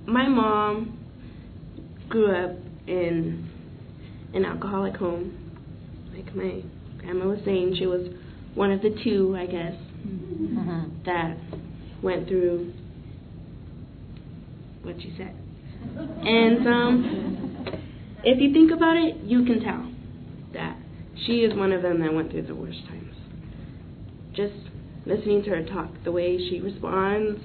my 0.07 0.29
mom 0.29 1.06
grew 2.09 2.35
up 2.35 2.57
in 2.87 3.51
an 4.35 4.45
alcoholic 4.45 4.97
home. 4.97 5.33
Like 6.15 6.35
my 6.35 6.63
grandma 6.99 7.27
was 7.27 7.39
saying, 7.45 7.77
she 7.79 7.87
was 7.87 8.09
one 8.55 8.71
of 8.71 8.81
the 8.83 8.95
two, 9.05 9.37
I 9.39 9.47
guess, 9.47 9.75
Mm-hmm. 10.07 11.03
that 11.07 11.37
went 12.03 12.29
through 12.29 12.73
what 14.83 15.01
you 15.01 15.13
said. 15.17 15.35
And 15.97 16.67
um, 16.69 17.67
if 18.23 18.41
you 18.41 18.53
think 18.53 18.71
about 18.71 18.97
it, 18.97 19.17
you 19.25 19.45
can 19.45 19.61
tell 19.61 19.91
that 20.53 20.77
she 21.27 21.39
is 21.41 21.57
one 21.57 21.73
of 21.73 21.83
them 21.83 22.01
that 22.01 22.13
went 22.15 22.31
through 22.31 22.47
the 22.47 22.55
worst 22.55 22.79
times. 22.87 23.15
Just 24.35 24.55
listening 25.07 25.43
to 25.45 25.51
her 25.51 25.65
talk, 25.65 25.91
the 26.05 26.13
way 26.13 26.39
she 26.39 26.61
responds, 26.61 27.41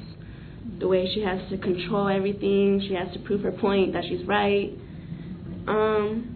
the 0.79 0.87
way 0.87 1.09
she 1.13 1.21
has 1.21 1.39
to 1.49 1.57
control 1.57 2.07
everything, 2.07 2.83
she 2.87 2.93
has 2.95 3.11
to 3.13 3.19
prove 3.19 3.41
her 3.41 3.51
point 3.51 3.93
that 3.93 4.03
she's 4.07 4.25
right. 4.27 4.71
Um, 5.67 6.35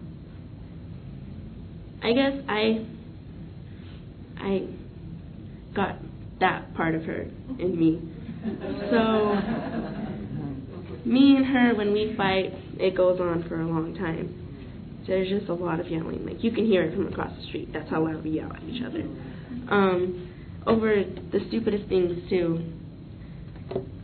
I 2.02 2.12
guess 2.12 2.32
I 2.48 2.86
I 4.38 4.68
got 5.74 5.96
that 6.40 6.74
part 6.74 6.94
of 6.94 7.02
her 7.04 7.26
in 7.58 7.78
me. 7.78 8.00
So 8.90 9.34
me 11.04 11.36
and 11.36 11.46
her 11.46 11.74
when 11.74 11.92
we 11.92 12.14
fight, 12.16 12.52
it 12.78 12.96
goes 12.96 13.20
on 13.20 13.44
for 13.48 13.60
a 13.60 13.66
long 13.66 13.94
time. 13.94 14.42
There's 15.06 15.28
just 15.28 15.48
a 15.48 15.54
lot 15.54 15.80
of 15.80 15.88
yelling. 15.88 16.26
Like 16.26 16.42
you 16.42 16.50
can 16.52 16.66
hear 16.66 16.82
it 16.82 16.94
from 16.94 17.08
across 17.08 17.36
the 17.36 17.46
street. 17.48 17.72
That's 17.72 17.88
how 17.90 18.04
loud 18.04 18.24
we 18.24 18.30
yell 18.30 18.52
at 18.52 18.62
each 18.64 18.82
other. 18.84 19.02
Um, 19.70 20.32
over 20.66 21.04
the 21.32 21.40
stupidest 21.48 21.88
things 21.88 22.28
too. 22.28 22.75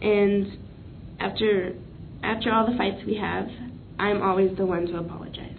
And 0.01 0.59
after 1.21 1.75
after 2.23 2.53
all 2.53 2.71
the 2.71 2.77
fights 2.77 3.03
we 3.07 3.17
have, 3.17 3.47
I'm 3.99 4.23
always 4.23 4.57
the 4.57 4.67
one 4.67 4.87
to 4.87 4.99
apologize. 4.99 5.59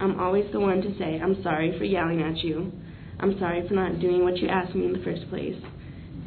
I'm 0.00 0.18
always 0.18 0.50
the 0.52 0.60
one 0.60 0.80
to 0.80 0.98
say, 0.98 1.20
I'm 1.22 1.42
sorry 1.42 1.76
for 1.78 1.84
yelling 1.84 2.22
at 2.22 2.38
you. 2.38 2.72
I'm 3.18 3.38
sorry 3.38 3.66
for 3.68 3.74
not 3.74 4.00
doing 4.00 4.24
what 4.24 4.38
you 4.38 4.48
asked 4.48 4.74
me 4.74 4.86
in 4.86 4.92
the 4.94 5.04
first 5.04 5.28
place. 5.28 5.56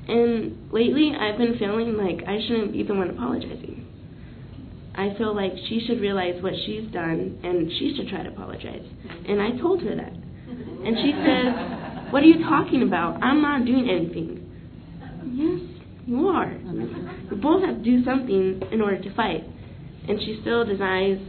And 0.08 0.72
lately, 0.72 1.14
I've 1.20 1.38
been 1.38 1.58
feeling 1.58 1.98
like 1.98 2.28
I 2.28 2.40
shouldn't 2.48 2.74
be 2.74 2.84
the 2.84 2.94
one 2.94 3.10
apologizing. 3.10 3.88
I 4.96 5.16
feel 5.18 5.36
like 5.36 5.54
she 5.70 5.84
should 5.88 6.00
realize 6.02 6.42
what 6.44 6.54
she's 6.66 6.92
done 6.92 7.40
and 7.44 7.72
she 7.80 7.96
should 7.98 8.10
try 8.10 8.22
to 8.22 8.30
apologize. 8.30 8.86
And 9.28 9.42
I 9.42 9.58
told 9.60 9.82
her 9.82 9.96
that. 9.96 10.14
And 10.14 10.98
she 11.02 11.14
says, 11.26 12.12
What 12.14 12.22
are 12.22 12.28
you 12.28 12.44
talking 12.44 12.84
about? 12.84 13.24
I'm 13.24 13.42
not 13.42 13.66
doing 13.66 13.90
anything. 13.90 14.40
Yes, 15.34 15.73
you 16.06 16.28
are. 16.28 16.54
We 17.32 17.38
both 17.38 17.64
have 17.64 17.78
to 17.78 17.84
do 17.84 18.04
something 18.04 18.62
in 18.72 18.82
order 18.82 19.02
to 19.02 19.16
fight. 19.16 19.44
And 20.08 20.20
she 20.20 20.40
still 20.42 20.66
denies 20.66 21.20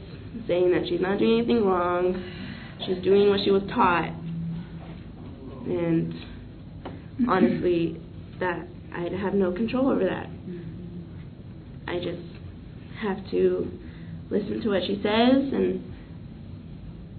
saying 0.48 0.72
that 0.72 0.86
she's 0.88 1.00
not 1.00 1.18
doing 1.18 1.38
anything 1.38 1.64
wrong. 1.64 2.14
She's 2.86 3.02
doing 3.04 3.28
what 3.28 3.40
she 3.44 3.50
was 3.50 3.62
taught. 3.68 4.10
And 5.66 6.12
honestly, 7.28 8.00
that 8.40 8.66
I 8.92 9.08
have 9.22 9.34
no 9.34 9.52
control 9.52 9.90
over 9.90 10.04
that. 10.04 10.28
I 11.86 11.98
just 11.98 12.22
have 13.00 13.18
to 13.30 13.70
listen 14.30 14.60
to 14.62 14.68
what 14.70 14.82
she 14.86 14.96
says 14.96 15.52
and 15.52 15.92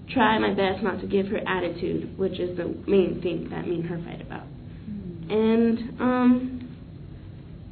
try 0.10 0.38
my 0.39 0.54
best 0.54 0.84
not 0.84 1.00
to 1.02 1.08
give 1.08 1.28
her 1.28 1.39
attitude, 1.48 2.18
which 2.18 2.39
is 2.39 2.58
the 2.58 2.65
main 2.88 3.22
thing 3.22 3.48
that 3.50 3.68
me 3.68 3.76
and 3.76 3.86
her 3.86 4.02
fight 4.04 4.22
about. 4.22 4.44
And 5.30 6.00
um, 6.00 6.55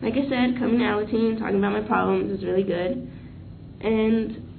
like 0.04 0.14
I 0.14 0.24
said, 0.28 0.60
coming 0.60 0.80
to 0.80 0.84
Alateen, 0.84 1.40
talking 1.40 1.58
about 1.58 1.72
my 1.72 1.82
problems 1.82 2.38
is 2.38 2.44
really 2.44 2.64
good. 2.64 3.10
And 3.80 4.50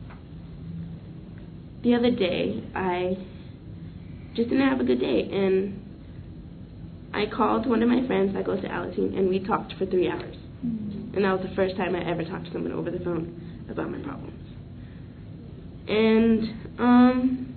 the 1.82 1.94
other 1.94 2.10
day, 2.10 2.64
I 2.74 3.18
just 4.34 4.48
didn't 4.48 4.66
have 4.66 4.80
a 4.80 4.84
good 4.84 5.00
day, 5.00 5.28
and 5.30 5.80
I 7.12 7.26
called 7.26 7.66
one 7.66 7.82
of 7.82 7.90
my 7.90 8.06
friends 8.06 8.32
that 8.34 8.46
goes 8.46 8.62
to 8.62 8.68
Alateen, 8.68 9.18
and 9.18 9.28
we 9.28 9.38
talked 9.38 9.74
for 9.78 9.84
three 9.84 10.08
hours. 10.08 10.34
Mm-hmm. 10.64 11.14
And 11.14 11.24
that 11.24 11.38
was 11.38 11.46
the 11.46 11.54
first 11.54 11.76
time 11.76 11.94
I 11.94 12.10
ever 12.10 12.24
talked 12.24 12.46
to 12.46 12.52
someone 12.52 12.72
over 12.72 12.90
the 12.90 13.04
phone 13.04 13.66
about 13.70 13.90
my 13.90 13.98
problems. 13.98 14.48
And 15.86 16.78
um, 16.78 17.54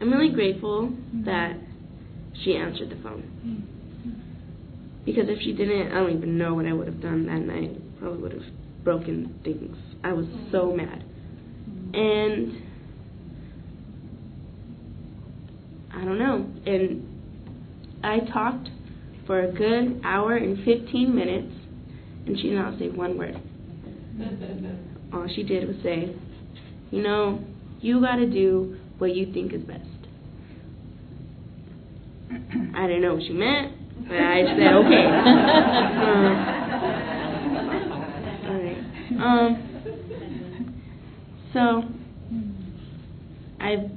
I'm 0.00 0.10
really 0.10 0.32
grateful 0.32 0.88
mm-hmm. 0.88 1.24
that 1.24 1.58
she 2.42 2.56
answered 2.56 2.88
the 2.88 3.02
phone. 3.02 3.22
Mm-hmm. 3.44 3.71
Because 5.04 5.24
if 5.28 5.40
she 5.40 5.52
didn't, 5.52 5.92
I 5.92 5.94
don't 5.94 6.16
even 6.16 6.38
know 6.38 6.54
what 6.54 6.66
I 6.66 6.72
would 6.72 6.86
have 6.86 7.00
done 7.00 7.26
that 7.26 7.40
night. 7.40 7.98
Probably 7.98 8.22
would 8.22 8.32
have 8.32 8.42
broken 8.84 9.38
things. 9.44 9.76
I 10.04 10.12
was 10.12 10.26
so 10.50 10.66
mm-hmm. 10.66 10.76
mad. 10.76 11.04
And 11.94 12.62
I 15.92 16.04
don't 16.04 16.18
know. 16.18 16.46
And 16.66 17.08
I 18.02 18.20
talked 18.32 18.68
for 19.26 19.44
a 19.44 19.52
good 19.52 20.00
hour 20.04 20.36
and 20.36 20.64
15 20.64 21.14
minutes, 21.14 21.52
and 22.26 22.36
she 22.38 22.48
did 22.50 22.56
not 22.56 22.78
say 22.78 22.88
one 22.88 23.18
word. 23.18 23.40
All 25.12 25.28
she 25.34 25.42
did 25.42 25.68
was 25.68 25.76
say, 25.82 26.14
You 26.90 27.02
know, 27.02 27.44
you 27.80 28.00
got 28.00 28.16
to 28.16 28.26
do 28.26 28.78
what 28.98 29.14
you 29.14 29.32
think 29.32 29.52
is 29.52 29.62
best. 29.62 29.80
I 32.74 32.86
didn't 32.86 33.02
know 33.02 33.14
what 33.14 33.24
she 33.24 33.32
meant, 33.32 33.74
I 34.10 34.42
said, 34.56 34.74
Okay. 34.74 35.06
Uh, 36.02 36.34
all 38.48 38.58
right. 38.60 38.82
Um, 39.18 39.50
so, 41.52 41.82
I 43.60 43.90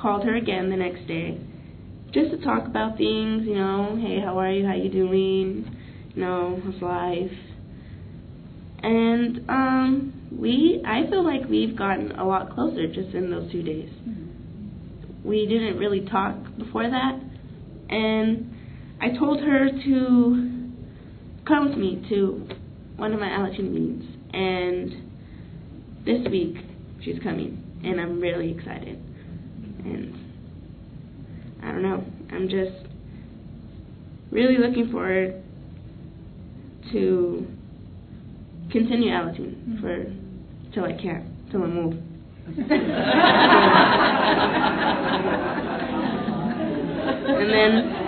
called 0.00 0.24
her 0.24 0.36
again 0.36 0.70
the 0.70 0.76
next 0.76 1.06
day 1.06 1.40
just 2.12 2.30
to 2.30 2.38
talk 2.42 2.66
about 2.66 2.96
things, 2.96 3.44
you 3.44 3.54
know, 3.54 3.98
hey, 4.00 4.20
how 4.20 4.38
are 4.38 4.50
you? 4.50 4.66
How 4.66 4.74
you 4.74 4.90
doing? 4.90 5.76
You 6.14 6.22
know, 6.22 6.60
how's 6.64 6.80
life? 6.82 7.38
And 8.82 9.48
um 9.48 10.30
we 10.40 10.82
I 10.86 11.08
feel 11.10 11.24
like 11.24 11.48
we've 11.48 11.76
gotten 11.76 12.12
a 12.12 12.26
lot 12.26 12.54
closer 12.54 12.86
just 12.86 13.14
in 13.14 13.30
those 13.30 13.50
two 13.52 13.62
days. 13.62 13.90
We 15.24 15.46
didn't 15.46 15.78
really 15.78 16.06
talk 16.08 16.36
before 16.56 16.88
that 16.88 17.20
and 17.90 18.54
I 19.00 19.10
told 19.16 19.40
her 19.40 19.70
to 19.70 20.70
come 21.46 21.68
with 21.68 21.78
me 21.78 22.04
to 22.08 22.48
one 22.96 23.12
of 23.12 23.20
my 23.20 23.28
Alateen 23.28 23.70
meetings 23.70 24.04
and 24.32 24.92
this 26.04 26.26
week 26.30 26.56
she's 27.02 27.18
coming 27.22 27.62
and 27.84 28.00
I'm 28.00 28.20
really 28.20 28.50
excited. 28.50 28.98
And 29.84 30.14
I 31.62 31.70
don't 31.70 31.82
know. 31.82 32.04
I'm 32.32 32.48
just 32.48 32.88
really 34.32 34.58
looking 34.58 34.90
forward 34.90 35.42
to 36.92 37.46
continue 38.72 39.12
Alateen 39.12 39.80
for 39.80 40.06
till 40.74 40.84
I 40.84 40.92
can't, 41.00 41.24
till 41.50 41.62
I 41.62 41.66
move. 41.66 41.94
and 47.28 47.50
then, 47.52 48.07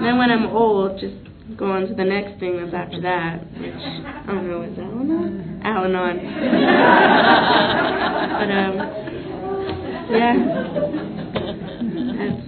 then 0.00 0.18
when 0.18 0.30
I'm 0.30 0.46
old, 0.46 0.98
just 1.00 1.14
go 1.56 1.70
on 1.70 1.86
to 1.88 1.94
the 1.94 2.04
next 2.04 2.38
thing 2.40 2.56
that's 2.56 2.74
after 2.74 3.00
that, 3.02 3.40
which 3.58 3.72
I 3.74 4.22
don't 4.26 4.48
know 4.48 4.62
is 4.62 4.78
Al-Anon. 4.78 5.60
Al-Anon. 5.64 6.16
but 8.36 8.50
um, 8.50 8.76
yeah. 10.10 10.34
That's, 12.16 12.42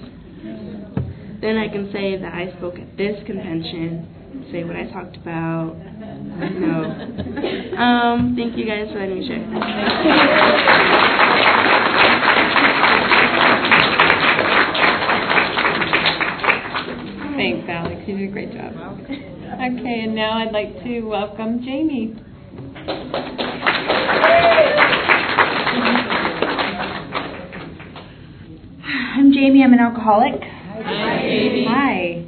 then 1.41 1.57
I 1.57 1.69
can 1.69 1.91
say 1.93 2.17
that 2.21 2.35
I 2.35 2.53
spoke 2.59 2.79
at 2.79 2.97
this 2.97 3.23
convention, 3.27 4.07
say 4.51 4.65
what 4.65 4.77
I 4.77 4.85
talked 4.91 5.17
about. 5.17 5.77
No. 5.77 7.65
Um, 7.79 8.35
thank 8.37 8.57
you 8.57 8.67
guys 8.67 8.89
for 8.93 8.99
letting 8.99 9.21
me 9.21 9.29
share. 9.29 9.39
Alex. 17.69 18.01
You 18.07 18.17
did 18.17 18.31
a 18.31 18.33
great 18.33 18.53
job. 18.53 18.73
Okay, 18.73 20.01
and 20.05 20.15
now 20.15 20.39
I'd 20.39 20.53
like 20.53 20.83
to 20.85 21.03
welcome 21.03 21.63
Jamie. 21.63 22.15
I'm 29.17 29.33
Jamie. 29.33 29.63
I'm 29.63 29.73
an 29.73 29.81
alcoholic. 29.81 30.41
Hi, 30.43 31.19
Jamie. 31.23 31.67
Hi. 31.69 32.25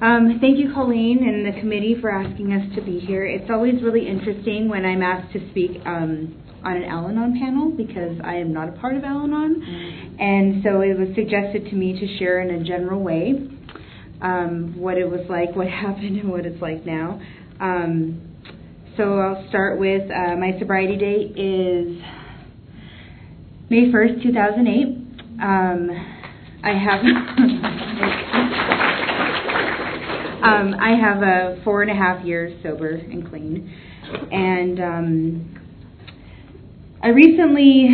Um, 0.00 0.38
thank 0.40 0.58
you, 0.58 0.72
Colleen, 0.72 1.26
and 1.26 1.46
the 1.46 1.58
committee 1.58 1.96
for 2.00 2.10
asking 2.10 2.52
us 2.52 2.74
to 2.76 2.82
be 2.82 3.00
here. 3.00 3.24
It's 3.24 3.50
always 3.50 3.82
really 3.82 4.06
interesting 4.06 4.68
when 4.68 4.84
I'm 4.84 5.02
asked 5.02 5.32
to 5.32 5.50
speak 5.50 5.80
um, 5.86 6.36
on 6.62 6.76
an 6.76 6.84
Al 6.84 7.08
Anon 7.08 7.38
panel 7.40 7.70
because 7.70 8.20
I 8.22 8.36
am 8.36 8.52
not 8.52 8.68
a 8.68 8.72
part 8.72 8.96
of 8.96 9.04
Al 9.04 9.24
Anon. 9.24 10.16
And 10.20 10.62
so 10.62 10.82
it 10.82 10.98
was 10.98 11.08
suggested 11.16 11.64
to 11.70 11.74
me 11.74 11.98
to 11.98 12.18
share 12.18 12.40
in 12.40 12.60
a 12.60 12.64
general 12.64 13.02
way 13.02 13.55
um, 14.22 14.74
what 14.78 14.98
it 14.98 15.08
was 15.08 15.26
like, 15.28 15.54
what 15.54 15.68
happened, 15.84 16.18
and 16.18 16.30
what 16.30 16.46
it's 16.46 16.60
like 16.60 16.84
now. 16.86 17.20
Um, 17.60 18.22
so 18.96 19.18
I'll 19.18 19.48
start 19.48 19.78
with 19.78 20.10
uh, 20.10 20.36
my 20.36 20.58
sobriety 20.58 20.96
date 20.96 21.36
is 21.36 22.00
May 23.68 23.92
1st, 23.92 24.22
2008. 24.22 24.86
Um, 25.42 25.90
I 26.64 26.70
have 26.70 27.00
um, 30.42 30.74
I 30.80 30.96
have 30.96 31.22
a 31.22 31.60
four 31.62 31.82
and 31.82 31.90
a 31.90 31.94
half 31.94 32.24
years 32.24 32.58
sober 32.62 32.88
and 32.90 33.28
clean, 33.28 33.70
and 34.32 34.80
um, 34.80 35.54
I 37.02 37.08
recently 37.08 37.90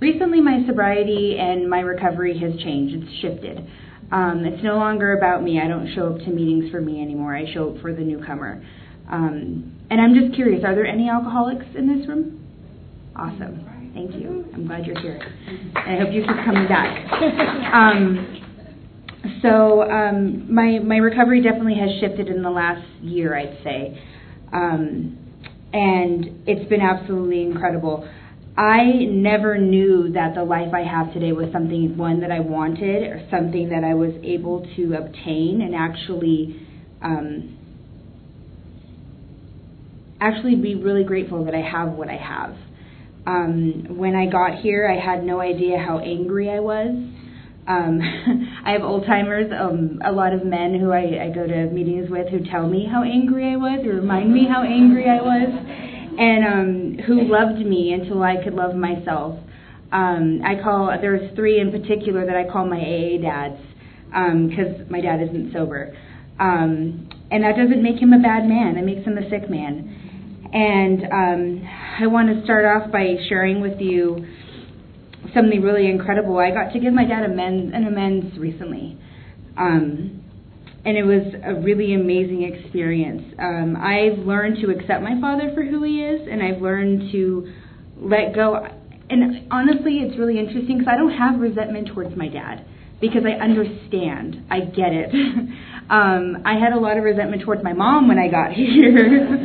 recently 0.00 0.40
my 0.40 0.64
sobriety 0.66 1.38
and 1.38 1.70
my 1.70 1.78
recovery 1.80 2.36
has 2.38 2.58
changed. 2.60 3.04
It's 3.04 3.12
shifted. 3.20 3.64
Um, 4.12 4.44
it's 4.44 4.62
no 4.62 4.76
longer 4.76 5.16
about 5.16 5.42
me. 5.42 5.60
I 5.60 5.66
don't 5.66 5.92
show 5.94 6.14
up 6.14 6.18
to 6.18 6.30
meetings 6.30 6.70
for 6.70 6.80
me 6.80 7.02
anymore. 7.02 7.36
I 7.36 7.52
show 7.52 7.70
up 7.70 7.82
for 7.82 7.92
the 7.92 8.02
newcomer. 8.02 8.64
Um, 9.10 9.72
and 9.90 10.00
I'm 10.00 10.14
just 10.14 10.34
curious: 10.34 10.64
Are 10.64 10.74
there 10.74 10.86
any 10.86 11.08
alcoholics 11.08 11.66
in 11.76 11.86
this 11.86 12.08
room? 12.08 12.44
Awesome. 13.16 13.64
Thank 13.94 14.14
you. 14.14 14.44
I'm 14.52 14.66
glad 14.66 14.84
you're 14.84 15.00
here. 15.00 15.18
I 15.74 15.96
hope 15.96 16.12
you 16.12 16.22
keep 16.22 16.44
coming 16.44 16.68
back. 16.68 17.12
Um, 17.72 18.42
so 19.42 19.82
um, 19.82 20.52
my 20.54 20.78
my 20.78 20.96
recovery 20.96 21.42
definitely 21.42 21.76
has 21.76 21.90
shifted 22.00 22.28
in 22.28 22.42
the 22.42 22.50
last 22.50 22.86
year, 23.02 23.36
I'd 23.36 23.58
say, 23.64 24.00
um, 24.52 25.18
and 25.72 26.42
it's 26.46 26.68
been 26.68 26.80
absolutely 26.80 27.42
incredible. 27.42 28.08
I 28.56 29.04
never 29.04 29.58
knew 29.58 30.12
that 30.12 30.34
the 30.34 30.42
life 30.42 30.72
I 30.72 30.82
have 30.82 31.12
today 31.12 31.32
was 31.32 31.48
something 31.52 31.96
one 31.98 32.20
that 32.20 32.30
I 32.30 32.40
wanted 32.40 33.02
or 33.02 33.26
something 33.30 33.68
that 33.68 33.84
I 33.84 33.92
was 33.94 34.12
able 34.22 34.66
to 34.76 34.94
obtain 34.94 35.60
and 35.60 35.74
actually 35.74 36.66
um, 37.02 37.58
actually 40.20 40.56
be 40.56 40.74
really 40.74 41.04
grateful 41.04 41.44
that 41.44 41.54
I 41.54 41.60
have 41.60 41.92
what 41.92 42.08
I 42.08 42.16
have. 42.16 42.56
Um, 43.26 43.98
when 43.98 44.14
I 44.14 44.26
got 44.26 44.60
here, 44.60 44.88
I 44.88 45.04
had 45.04 45.24
no 45.24 45.40
idea 45.40 45.78
how 45.78 45.98
angry 45.98 46.48
I 46.50 46.60
was. 46.60 46.88
Um, 47.68 48.00
I 48.64 48.70
have 48.70 48.82
old 48.82 49.04
timers, 49.04 49.50
um, 49.52 50.00
a 50.04 50.12
lot 50.12 50.32
of 50.32 50.44
men 50.44 50.78
who 50.78 50.92
I, 50.92 51.26
I 51.26 51.30
go 51.34 51.46
to 51.46 51.66
meetings 51.66 52.08
with 52.08 52.28
who 52.28 52.38
tell 52.50 52.68
me 52.68 52.86
how 52.90 53.02
angry 53.02 53.52
I 53.52 53.56
was, 53.56 53.84
or 53.84 53.96
remind 53.96 54.32
me 54.32 54.46
how 54.48 54.62
angry 54.62 55.10
I 55.10 55.20
was, 55.20 55.50
and 56.18 56.98
um, 56.98 57.04
who 57.06 57.22
loved 57.22 57.58
me 57.58 57.92
until 57.92 58.22
I 58.22 58.42
could 58.42 58.54
love 58.54 58.74
myself. 58.74 59.38
Um, 59.92 60.40
I 60.44 60.60
call 60.62 60.90
there's 61.00 61.34
three 61.36 61.60
in 61.60 61.70
particular 61.70 62.26
that 62.26 62.36
I 62.36 62.50
call 62.50 62.66
my 62.66 62.78
AA 62.78 63.20
dads 63.20 63.60
because 64.48 64.80
um, 64.80 64.86
my 64.90 65.00
dad 65.00 65.22
isn't 65.22 65.52
sober, 65.52 65.96
um, 66.38 67.08
and 67.30 67.44
that 67.44 67.56
doesn't 67.56 67.82
make 67.82 68.00
him 68.00 68.12
a 68.12 68.20
bad 68.20 68.46
man. 68.46 68.76
It 68.76 68.84
makes 68.84 69.06
him 69.06 69.18
a 69.18 69.28
sick 69.30 69.48
man. 69.50 70.50
And 70.52 71.04
um, 71.12 71.68
I 72.00 72.06
want 72.06 72.34
to 72.34 72.44
start 72.44 72.64
off 72.64 72.90
by 72.90 73.16
sharing 73.28 73.60
with 73.60 73.80
you 73.80 74.26
something 75.34 75.60
really 75.60 75.88
incredible. 75.88 76.38
I 76.38 76.50
got 76.50 76.72
to 76.72 76.80
give 76.80 76.92
my 76.94 77.04
dad 77.04 77.24
amends, 77.24 77.72
an 77.74 77.86
amends 77.86 78.38
recently. 78.38 78.98
Um, 79.56 80.15
and 80.86 80.96
it 80.96 81.02
was 81.02 81.34
a 81.42 81.54
really 81.60 81.94
amazing 81.94 82.44
experience. 82.44 83.34
Um, 83.40 83.76
I've 83.76 84.24
learned 84.24 84.58
to 84.62 84.70
accept 84.70 85.02
my 85.02 85.20
father 85.20 85.50
for 85.52 85.64
who 85.64 85.82
he 85.82 86.00
is, 86.00 86.28
and 86.30 86.40
I've 86.40 86.62
learned 86.62 87.10
to 87.10 87.52
let 87.98 88.36
go. 88.36 88.64
And 89.10 89.50
honestly, 89.50 89.98
it's 89.98 90.16
really 90.16 90.38
interesting 90.38 90.78
because 90.78 90.86
I 90.86 90.96
don't 90.96 91.10
have 91.10 91.40
resentment 91.40 91.88
towards 91.92 92.16
my 92.16 92.28
dad 92.28 92.64
because 93.00 93.22
I 93.26 93.32
understand. 93.42 94.46
I 94.48 94.60
get 94.60 94.92
it. 94.94 95.10
um, 95.90 96.42
I 96.46 96.54
had 96.54 96.72
a 96.72 96.78
lot 96.78 96.96
of 96.96 97.02
resentment 97.02 97.42
towards 97.42 97.64
my 97.64 97.72
mom 97.72 98.06
when 98.06 98.18
I 98.18 98.28
got 98.28 98.52
here. 98.54 99.42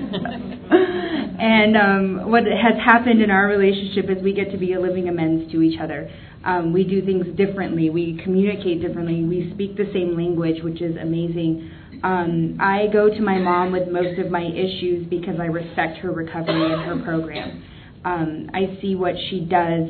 and 1.40 1.78
um, 1.78 2.32
what 2.32 2.44
has 2.46 2.76
happened 2.84 3.22
in 3.22 3.32
our 3.32 3.48
relationship 3.48 4.10
is 4.10 4.24
we 4.24 4.34
get 4.34 4.52
to 4.52 4.58
be 4.58 4.74
a 4.74 4.80
living 4.80 5.10
amends 5.10 5.52
to 5.52 5.62
each 5.62 5.80
other. 5.80 6.10
Um, 6.44 6.74
we 6.74 6.84
do 6.84 7.06
things 7.06 7.26
differently. 7.38 7.90
We 7.90 8.20
communicate 8.24 8.82
differently. 8.82 9.24
We 9.24 9.52
speak 9.54 9.78
the 9.78 9.90
same 9.94 10.16
language, 10.16 10.64
which 10.64 10.82
is 10.82 10.98
amazing. 10.98 11.72
Um, 12.04 12.58
I 12.60 12.88
go 12.92 13.10
to 13.10 13.22
my 13.22 13.38
mom 13.38 13.72
with 13.72 13.88
most 13.90 14.20
of 14.20 14.32
my 14.32 14.44
issues 14.44 15.08
because 15.08 15.36
I 15.40 15.46
respect 15.46 15.98
her 16.00 16.12
recovery 16.12 16.74
and 16.74 16.82
her 16.82 17.04
program. 17.04 17.64
Um, 18.04 18.50
I 18.54 18.80
see 18.82 18.96
what 18.96 19.14
she 19.30 19.42
does 19.42 19.90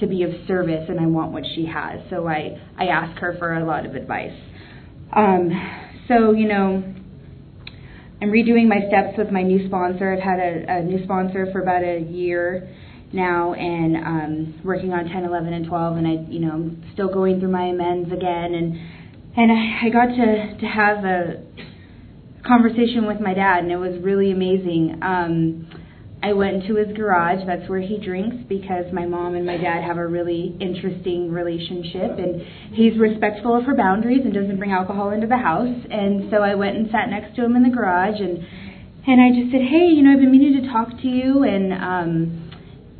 to 0.00 0.06
be 0.06 0.22
of 0.22 0.30
service, 0.48 0.86
and 0.88 0.98
I 0.98 1.06
want 1.06 1.32
what 1.32 1.44
she 1.54 1.66
has. 1.66 2.00
So 2.08 2.26
I, 2.26 2.58
I 2.78 2.86
ask 2.86 3.18
her 3.20 3.36
for 3.38 3.54
a 3.54 3.64
lot 3.64 3.84
of 3.84 3.94
advice. 3.94 4.32
Um, 5.12 5.50
so, 6.08 6.32
you 6.32 6.48
know, 6.48 6.82
I'm 8.22 8.30
redoing 8.30 8.68
my 8.68 8.86
steps 8.88 9.18
with 9.18 9.30
my 9.30 9.42
new 9.42 9.66
sponsor. 9.66 10.12
I've 10.12 10.22
had 10.22 10.38
a, 10.38 10.78
a 10.78 10.82
new 10.82 11.02
sponsor 11.04 11.48
for 11.52 11.60
about 11.60 11.82
a 11.82 12.00
year 12.00 12.68
now 13.12 13.54
and 13.54 13.96
um, 13.96 14.60
working 14.64 14.92
on 14.92 15.06
10, 15.06 15.24
11, 15.24 15.52
and 15.52 15.66
12, 15.66 15.96
and 15.96 16.06
I, 16.06 16.32
you 16.32 16.40
know, 16.40 16.52
I'm 16.52 16.90
still 16.94 17.12
going 17.12 17.40
through 17.40 17.50
my 17.50 17.66
amends 17.66 18.12
again. 18.12 18.54
And 18.54 18.78
and 19.36 19.50
I, 19.50 19.86
I 19.86 19.90
got 19.90 20.06
to 20.14 20.56
to 20.60 20.66
have 20.66 21.04
a 21.04 21.44
conversation 22.46 23.06
with 23.06 23.20
my 23.20 23.34
dad, 23.34 23.64
and 23.64 23.72
it 23.72 23.76
was 23.76 24.00
really 24.02 24.30
amazing. 24.30 25.00
Um, 25.02 25.73
I 26.24 26.32
went 26.32 26.62
into 26.64 26.76
his 26.76 26.96
garage. 26.96 27.44
That's 27.46 27.68
where 27.68 27.82
he 27.82 27.98
drinks 27.98 28.36
because 28.48 28.86
my 28.94 29.04
mom 29.04 29.34
and 29.34 29.44
my 29.44 29.58
dad 29.58 29.84
have 29.84 29.98
a 29.98 30.06
really 30.06 30.56
interesting 30.58 31.30
relationship, 31.30 32.16
and 32.16 32.40
he's 32.72 32.98
respectful 32.98 33.54
of 33.54 33.64
her 33.64 33.76
boundaries 33.76 34.22
and 34.24 34.32
doesn't 34.32 34.56
bring 34.56 34.72
alcohol 34.72 35.10
into 35.10 35.26
the 35.26 35.36
house. 35.36 35.76
And 35.90 36.30
so 36.30 36.38
I 36.38 36.54
went 36.54 36.76
and 36.78 36.88
sat 36.90 37.10
next 37.10 37.36
to 37.36 37.44
him 37.44 37.56
in 37.56 37.62
the 37.62 37.68
garage, 37.68 38.20
and 38.20 38.38
and 39.06 39.20
I 39.20 39.38
just 39.38 39.52
said, 39.52 39.60
hey, 39.68 39.92
you 39.92 40.02
know, 40.02 40.12
I've 40.12 40.20
been 40.20 40.32
meaning 40.32 40.62
to 40.62 40.72
talk 40.72 40.88
to 41.02 41.06
you, 41.06 41.42
and 41.44 41.74
um, 41.74 42.50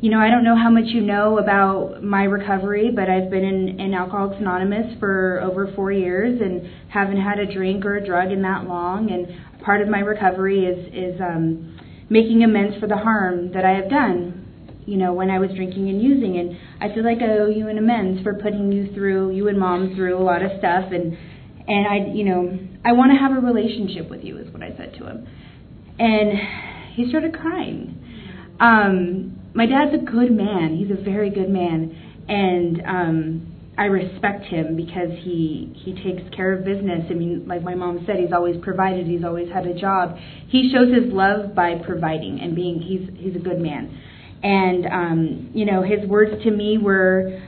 you 0.01 0.11
know, 0.11 0.19
I 0.19 0.29
don't 0.29 0.43
know 0.43 0.55
how 0.55 0.69
much 0.69 0.93
you 0.93 1.01
know 1.01 1.39
about 1.39 2.03
my 2.03 2.25
recovery, 2.25 2.91
but 2.95 3.09
I've 3.09 3.31
been 3.31 3.43
in, 3.43 3.79
in 3.79 3.95
Alcoholics 3.95 4.39
Anonymous 4.39 4.99
for 4.99 5.41
over 5.41 5.73
four 5.75 5.91
years 5.91 6.39
and 6.41 6.69
haven't 6.89 7.19
had 7.19 7.39
a 7.39 7.51
drink 7.51 7.85
or 7.85 7.95
a 7.95 8.05
drug 8.05 8.31
in 8.31 8.43
that 8.43 8.65
long. 8.67 9.09
And 9.09 9.63
part 9.63 9.81
of 9.81 9.87
my 9.87 10.01
recovery 10.01 10.65
is 10.65 10.93
is 10.93 11.19
um, 11.19 11.74
making 12.09 12.43
amends 12.43 12.77
for 12.79 12.87
the 12.87 12.97
harm 12.97 13.51
that 13.53 13.65
I 13.65 13.71
have 13.71 13.89
done, 13.89 14.83
you 14.85 14.97
know, 14.97 15.13
when 15.13 15.29
I 15.29 15.39
was 15.39 15.49
drinking 15.55 15.89
and 15.89 16.01
using. 16.01 16.37
And 16.37 16.57
I 16.79 16.93
feel 16.93 17.03
like 17.03 17.19
I 17.21 17.39
owe 17.39 17.49
you 17.49 17.67
an 17.67 17.77
amends 17.77 18.21
for 18.23 18.33
putting 18.35 18.71
you 18.71 18.93
through, 18.93 19.31
you 19.31 19.47
and 19.47 19.59
mom 19.59 19.95
through 19.95 20.17
a 20.17 20.23
lot 20.23 20.43
of 20.43 20.51
stuff. 20.59 20.91
And, 20.91 21.17
and 21.67 21.87
I, 21.87 22.13
you 22.13 22.23
know, 22.23 22.59
I 22.83 22.93
want 22.93 23.11
to 23.11 23.17
have 23.17 23.31
a 23.31 23.45
relationship 23.45 24.09
with 24.09 24.23
you, 24.23 24.37
is 24.37 24.51
what 24.53 24.61
I 24.61 24.75
said 24.77 24.93
to 24.99 25.07
him. 25.07 25.27
And 25.97 26.33
he 26.93 27.09
started 27.09 27.33
crying. 27.33 28.01
Um, 28.59 29.39
my 29.53 29.65
dad's 29.65 29.93
a 29.93 30.05
good 30.05 30.31
man. 30.31 30.77
He's 30.77 30.91
a 30.91 31.01
very 31.01 31.29
good 31.29 31.49
man. 31.49 32.23
And, 32.27 32.81
um, 32.85 33.54
I 33.77 33.85
respect 33.85 34.45
him 34.45 34.77
because 34.77 35.09
he 35.21 35.73
he 35.83 35.93
takes 36.01 36.23
care 36.33 36.53
of 36.53 36.63
business. 36.63 37.05
I 37.09 37.13
mean, 37.13 37.45
like 37.45 37.61
my 37.61 37.75
mom 37.75 38.03
said, 38.05 38.17
he's 38.17 38.31
always 38.31 38.55
provided. 38.63 39.05
He's 39.05 39.23
always 39.23 39.49
had 39.51 39.65
a 39.65 39.73
job. 39.77 40.15
He 40.47 40.71
shows 40.71 40.93
his 40.93 41.11
love 41.11 41.53
by 41.53 41.75
providing 41.85 42.39
and 42.39 42.55
being. 42.55 42.79
He's 42.79 43.09
he's 43.17 43.35
a 43.35 43.43
good 43.43 43.59
man, 43.59 44.01
and 44.41 44.85
um, 44.85 45.51
you 45.53 45.65
know 45.65 45.83
his 45.83 46.07
words 46.07 46.41
to 46.43 46.51
me 46.51 46.77
were 46.77 47.41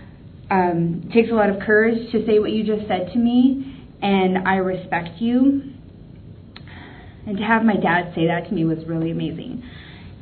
um, 0.51 1.09
takes 1.13 1.29
a 1.29 1.33
lot 1.33 1.49
of 1.49 1.61
courage 1.61 2.11
to 2.11 2.25
say 2.25 2.39
what 2.39 2.51
you 2.51 2.65
just 2.65 2.87
said 2.89 3.09
to 3.13 3.19
me, 3.19 3.87
and 4.01 4.47
I 4.47 4.55
respect 4.55 5.21
you. 5.21 5.73
And 7.25 7.37
to 7.37 7.43
have 7.43 7.63
my 7.63 7.75
dad 7.75 8.13
say 8.15 8.27
that 8.27 8.47
to 8.47 8.53
me 8.53 8.63
was 8.63 8.79
really 8.85 9.11
amazing. 9.11 9.63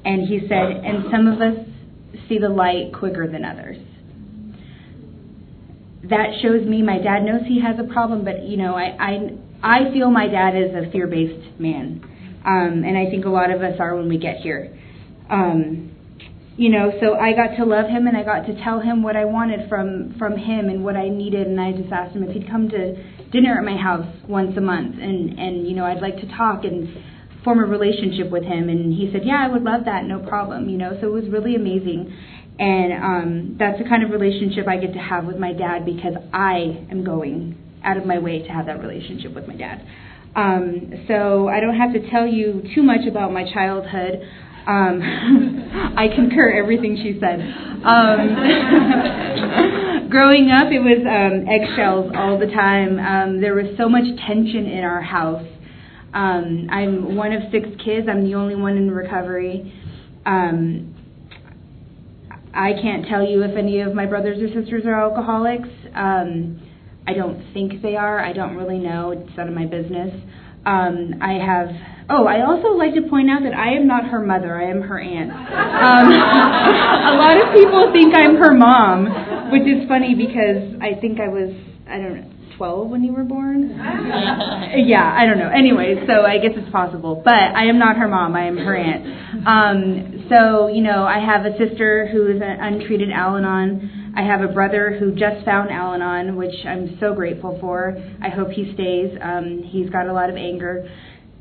And 0.03 0.27
he 0.27 0.39
said, 0.47 0.71
and 0.71 1.05
some 1.11 1.27
of 1.27 1.39
us 1.39 1.65
see 2.27 2.39
the 2.39 2.49
light 2.49 2.93
quicker 2.93 3.27
than 3.27 3.45
others 3.45 3.77
that 6.09 6.27
shows 6.41 6.65
me 6.65 6.81
my 6.81 6.99
dad 6.99 7.23
knows 7.23 7.41
he 7.47 7.61
has 7.61 7.77
a 7.79 7.91
problem, 7.91 8.23
but 8.23 8.43
you 8.43 8.57
know, 8.57 8.75
I 8.75 8.95
I 8.99 9.29
I 9.63 9.93
feel 9.93 10.11
my 10.11 10.27
dad 10.27 10.55
is 10.55 10.75
a 10.75 10.91
fear-based 10.91 11.59
man, 11.59 12.01
um, 12.45 12.83
and 12.85 12.97
I 12.97 13.09
think 13.09 13.25
a 13.25 13.29
lot 13.29 13.51
of 13.51 13.61
us 13.61 13.75
are 13.79 13.95
when 13.95 14.09
we 14.09 14.17
get 14.17 14.37
here. 14.37 14.77
Um, 15.29 15.91
you 16.57 16.69
know, 16.69 16.91
so 17.01 17.15
I 17.15 17.33
got 17.33 17.57
to 17.57 17.65
love 17.65 17.89
him 17.89 18.07
and 18.07 18.15
I 18.15 18.23
got 18.23 18.45
to 18.47 18.63
tell 18.63 18.79
him 18.79 19.03
what 19.03 19.17
I 19.17 19.25
wanted 19.25 19.67
from 19.67 20.15
from 20.17 20.37
him 20.37 20.69
and 20.69 20.83
what 20.83 20.95
I 20.95 21.09
needed, 21.09 21.47
and 21.47 21.59
I 21.59 21.71
just 21.71 21.91
asked 21.91 22.15
him 22.15 22.23
if 22.23 22.31
he'd 22.31 22.49
come 22.49 22.69
to 22.69 22.95
dinner 23.31 23.57
at 23.57 23.65
my 23.65 23.75
house 23.75 24.07
once 24.27 24.55
a 24.57 24.61
month, 24.61 24.95
and 25.01 25.37
and 25.39 25.67
you 25.67 25.75
know, 25.75 25.85
I'd 25.85 26.01
like 26.01 26.17
to 26.17 26.27
talk 26.37 26.63
and 26.63 26.87
form 27.43 27.59
a 27.59 27.65
relationship 27.65 28.31
with 28.31 28.43
him, 28.43 28.69
and 28.69 28.91
he 28.91 29.09
said, 29.13 29.21
yeah, 29.23 29.45
I 29.45 29.47
would 29.47 29.63
love 29.63 29.85
that, 29.85 30.03
no 30.05 30.19
problem. 30.19 30.67
You 30.67 30.77
know, 30.77 30.97
so 30.99 31.07
it 31.07 31.13
was 31.13 31.29
really 31.29 31.55
amazing. 31.55 32.11
And 32.57 32.93
um, 32.93 33.55
that's 33.59 33.77
the 33.81 33.83
kind 33.89 34.03
of 34.03 34.11
relationship 34.11 34.67
I 34.67 34.77
get 34.77 34.93
to 34.93 34.99
have 34.99 35.25
with 35.25 35.37
my 35.37 35.51
dad 35.51 35.85
because 35.85 36.13
I 36.31 36.85
am 36.89 37.03
going 37.03 37.57
out 37.83 37.97
of 37.97 38.05
my 38.05 38.17
way 38.19 38.41
to 38.41 38.49
have 38.49 38.67
that 38.67 38.79
relationship 38.79 39.33
with 39.33 39.47
my 39.47 39.55
dad. 39.55 39.85
Um, 40.35 41.05
so 41.07 41.47
I 41.47 41.59
don't 41.59 41.75
have 41.75 41.93
to 41.93 42.09
tell 42.09 42.27
you 42.27 42.63
too 42.73 42.83
much 42.83 43.07
about 43.09 43.31
my 43.31 43.43
childhood. 43.53 44.21
Um, 44.67 45.01
I 45.97 46.07
concur 46.15 46.51
everything 46.51 46.97
she 46.97 47.19
said. 47.19 47.39
Um, 47.85 48.35
growing 50.09 50.49
up, 50.49 50.71
it 50.71 50.79
was 50.79 51.05
um, 51.05 51.45
eggshells 51.47 52.11
all 52.15 52.39
the 52.39 52.47
time. 52.47 52.99
Um, 52.99 53.41
there 53.41 53.53
was 53.53 53.75
so 53.77 53.87
much 53.87 54.05
tension 54.27 54.65
in 54.65 54.83
our 54.83 55.01
house. 55.01 55.45
Um, 56.13 56.67
I'm 56.71 57.15
one 57.15 57.33
of 57.33 57.43
six 57.51 57.67
kids. 57.83 58.07
I'm 58.09 58.23
the 58.23 58.35
only 58.35 58.55
one 58.55 58.77
in 58.77 58.89
recovery. 58.89 59.73
Um, 60.25 60.94
I 62.55 62.71
can't 62.81 63.05
tell 63.05 63.21
you 63.21 63.43
if 63.43 63.57
any 63.57 63.81
of 63.81 63.93
my 63.93 64.05
brothers 64.05 64.41
or 64.41 64.47
sisters 64.47 64.83
are 64.85 64.95
alcoholics. 64.95 65.67
Um, 65.93 66.61
I 67.05 67.13
don't 67.13 67.53
think 67.53 67.81
they 67.81 67.95
are. 67.97 68.23
I 68.23 68.31
don't 68.31 68.55
really 68.55 68.79
know. 68.79 69.11
It's 69.11 69.37
none 69.37 69.49
of 69.49 69.53
my 69.53 69.65
business. 69.65 70.09
Um, 70.65 71.15
I 71.21 71.33
have. 71.33 71.67
Oh, 72.09 72.25
I 72.25 72.45
also 72.45 72.69
like 72.69 72.93
to 72.95 73.09
point 73.09 73.29
out 73.29 73.43
that 73.43 73.53
I 73.53 73.75
am 73.75 73.87
not 73.87 74.05
her 74.05 74.19
mother. 74.19 74.55
I 74.55 74.71
am 74.71 74.81
her 74.81 74.99
aunt. 74.99 75.31
Um, 75.31 76.07
a 77.11 77.15
lot 77.19 77.37
of 77.37 77.53
people 77.53 77.91
think 77.91 78.15
I'm 78.15 78.37
her 78.37 78.53
mom, 78.53 79.51
which 79.51 79.67
is 79.67 79.87
funny 79.87 80.15
because 80.15 80.79
I 80.81 80.99
think 80.99 81.19
I 81.19 81.27
was. 81.27 81.53
I 81.87 81.97
don't 81.97 82.15
know. 82.15 82.34
12 82.57 82.89
when 82.89 83.03
you 83.03 83.13
were 83.13 83.23
born? 83.23 83.69
yeah, 83.77 85.15
I 85.17 85.25
don't 85.25 85.37
know. 85.37 85.49
Anyway, 85.49 86.03
so 86.07 86.25
I 86.25 86.37
guess 86.37 86.51
it's 86.55 86.71
possible. 86.71 87.21
But 87.23 87.33
I 87.33 87.65
am 87.65 87.79
not 87.79 87.97
her 87.97 88.07
mom, 88.07 88.35
I 88.35 88.47
am 88.47 88.57
her 88.57 88.75
aunt. 88.75 89.47
Um, 89.47 90.25
so, 90.29 90.67
you 90.67 90.81
know, 90.81 91.03
I 91.03 91.19
have 91.19 91.45
a 91.45 91.57
sister 91.57 92.07
who 92.11 92.27
is 92.27 92.41
an 92.41 92.59
untreated 92.59 93.09
Al 93.11 93.37
Anon. 93.37 94.13
I 94.17 94.23
have 94.23 94.41
a 94.41 94.47
brother 94.47 94.95
who 94.97 95.11
just 95.11 95.43
found 95.45 95.71
Al 95.71 95.93
Anon, 95.93 96.35
which 96.35 96.55
I'm 96.65 96.97
so 96.99 97.13
grateful 97.13 97.57
for. 97.59 97.95
I 98.21 98.29
hope 98.29 98.49
he 98.51 98.73
stays. 98.73 99.17
Um, 99.21 99.63
he's 99.65 99.89
got 99.89 100.07
a 100.07 100.13
lot 100.13 100.29
of 100.29 100.35
anger. 100.35 100.89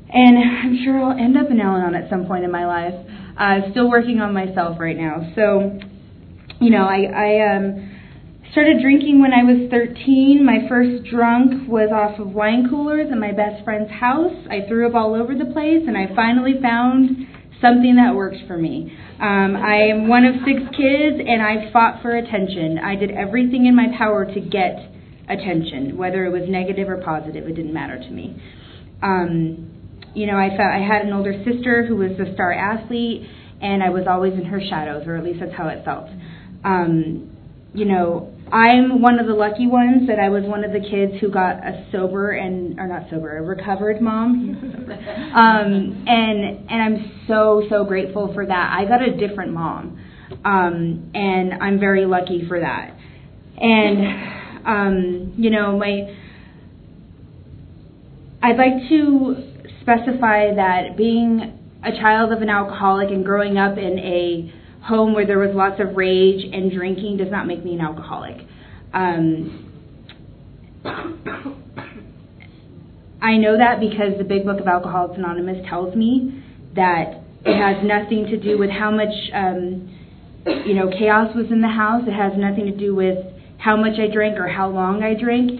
And 0.09 0.37
I'm 0.37 0.83
sure 0.83 1.01
I'll 1.01 1.17
end 1.17 1.37
up 1.37 1.49
in 1.49 1.59
Al 1.59 1.75
Anon 1.75 1.95
at 1.95 2.09
some 2.09 2.25
point 2.25 2.43
in 2.43 2.51
my 2.51 2.65
life. 2.65 2.93
Uh, 3.37 3.71
still 3.71 3.89
working 3.89 4.19
on 4.19 4.33
myself 4.33 4.77
right 4.79 4.95
now. 4.95 5.31
So, 5.35 5.79
you 6.59 6.69
know, 6.69 6.85
I, 6.85 7.03
I 7.05 7.55
um, 7.55 7.94
Started 8.55 8.81
drinking 8.81 9.19
when 9.19 9.33
I 9.33 9.43
was 9.43 9.69
13. 9.69 10.39
My 10.45 10.65
first 10.69 11.03
drunk 11.11 11.67
was 11.67 11.91
off 11.91 12.17
of 12.21 12.31
wine 12.31 12.69
coolers 12.69 13.11
in 13.11 13.19
my 13.19 13.33
best 13.33 13.65
friend's 13.65 13.91
house. 13.91 14.31
I 14.49 14.65
threw 14.65 14.87
up 14.87 14.95
all 14.95 15.13
over 15.13 15.35
the 15.35 15.51
place, 15.51 15.83
and 15.85 15.97
I 15.97 16.15
finally 16.15 16.53
found 16.61 17.27
something 17.59 17.97
that 17.97 18.15
works 18.15 18.37
for 18.47 18.55
me. 18.55 18.95
Um, 19.19 19.59
I 19.59 19.91
am 19.91 20.07
one 20.07 20.23
of 20.23 20.35
six 20.47 20.63
kids, 20.71 21.19
and 21.19 21.43
I 21.43 21.69
fought 21.73 22.01
for 22.01 22.15
attention. 22.15 22.79
I 22.79 22.95
did 22.95 23.11
everything 23.11 23.65
in 23.65 23.75
my 23.75 23.87
power 23.97 24.23
to 24.23 24.39
get 24.39 24.87
attention, 25.27 25.97
whether 25.97 26.23
it 26.23 26.31
was 26.31 26.47
negative 26.47 26.87
or 26.87 27.03
positive. 27.03 27.43
It 27.43 27.55
didn't 27.59 27.73
matter 27.73 27.99
to 27.99 28.09
me. 28.09 28.41
Um, 29.03 29.67
you 30.15 30.27
know, 30.27 30.37
I 30.37 30.55
felt 30.55 30.71
I 30.71 30.79
had 30.79 31.03
an 31.03 31.11
older 31.11 31.43
sister 31.43 31.85
who 31.85 31.97
was 31.97 32.15
a 32.23 32.33
star 32.35 32.53
athlete, 32.53 33.27
and 33.59 33.83
I 33.83 33.89
was 33.89 34.07
always 34.07 34.31
in 34.31 34.45
her 34.45 34.61
shadows, 34.61 35.03
or 35.07 35.17
at 35.17 35.25
least 35.25 35.41
that's 35.41 35.51
how 35.53 35.67
it 35.67 35.83
felt. 35.83 36.07
Um, 36.63 37.35
you 37.73 37.83
know, 37.83 38.31
I'm 38.51 39.01
one 39.01 39.19
of 39.19 39.25
the 39.25 39.33
lucky 39.33 39.67
ones 39.67 40.07
that 40.07 40.19
I 40.19 40.29
was 40.29 40.43
one 40.43 40.63
of 40.63 40.71
the 40.71 40.79
kids 40.79 41.19
who 41.19 41.29
got 41.29 41.57
a 41.65 41.87
sober 41.91 42.31
and 42.31 42.79
or 42.79 42.87
not 42.87 43.09
sober, 43.09 43.37
a 43.37 43.41
recovered 43.41 44.01
mom. 44.01 44.55
um 45.35 46.05
and 46.07 46.69
and 46.69 46.81
I'm 46.81 47.21
so 47.27 47.63
so 47.69 47.83
grateful 47.85 48.33
for 48.33 48.45
that. 48.45 48.77
I 48.77 48.85
got 48.85 49.01
a 49.01 49.17
different 49.17 49.51
mom. 49.51 49.99
Um 50.43 51.11
and 51.15 51.53
I'm 51.61 51.79
very 51.79 52.05
lucky 52.05 52.47
for 52.47 52.59
that. 52.59 52.95
And 53.57 54.67
um 54.67 55.33
you 55.37 55.49
know, 55.49 55.77
my 55.77 56.15
I'd 58.43 58.57
like 58.57 58.89
to 58.89 59.51
specify 59.81 60.53
that 60.53 60.95
being 60.95 61.59
a 61.83 61.91
child 61.91 62.31
of 62.31 62.41
an 62.43 62.49
alcoholic 62.49 63.09
and 63.09 63.25
growing 63.25 63.57
up 63.57 63.77
in 63.77 63.97
a 63.99 64.53
home 64.85 65.13
where 65.13 65.25
there 65.25 65.39
was 65.39 65.49
lots 65.55 65.81
of 65.81 65.95
rage 65.95 66.45
and 66.53 66.71
drinking 66.71 67.17
does 67.17 67.31
not 67.31 67.47
make 67.47 67.63
me 67.65 67.73
an 67.73 67.81
alcoholic. 67.81 68.37
Um, 68.93 69.71
I 73.21 73.37
know 73.37 73.57
that 73.57 73.79
because 73.79 74.15
the 74.19 74.23
Big 74.23 74.45
Book 74.45 74.59
of 74.59 74.67
Alcoholics 74.67 75.17
Anonymous 75.17 75.65
tells 75.67 75.95
me 75.95 76.43
that 76.75 77.21
it 77.43 77.57
has 77.57 77.83
nothing 77.83 78.27
to 78.27 78.37
do 78.37 78.59
with 78.59 78.69
how 78.69 78.91
much 78.91 79.13
um, 79.33 79.89
you 80.65 80.75
know 80.75 80.89
chaos 80.89 81.35
was 81.35 81.47
in 81.49 81.61
the 81.61 81.67
house. 81.67 82.03
It 82.05 82.13
has 82.13 82.33
nothing 82.37 82.65
to 82.65 82.77
do 82.77 82.93
with 82.93 83.17
how 83.57 83.75
much 83.75 83.99
I 83.99 84.05
drank 84.13 84.37
or 84.37 84.47
how 84.47 84.69
long 84.69 85.01
I 85.01 85.15
drank. 85.19 85.59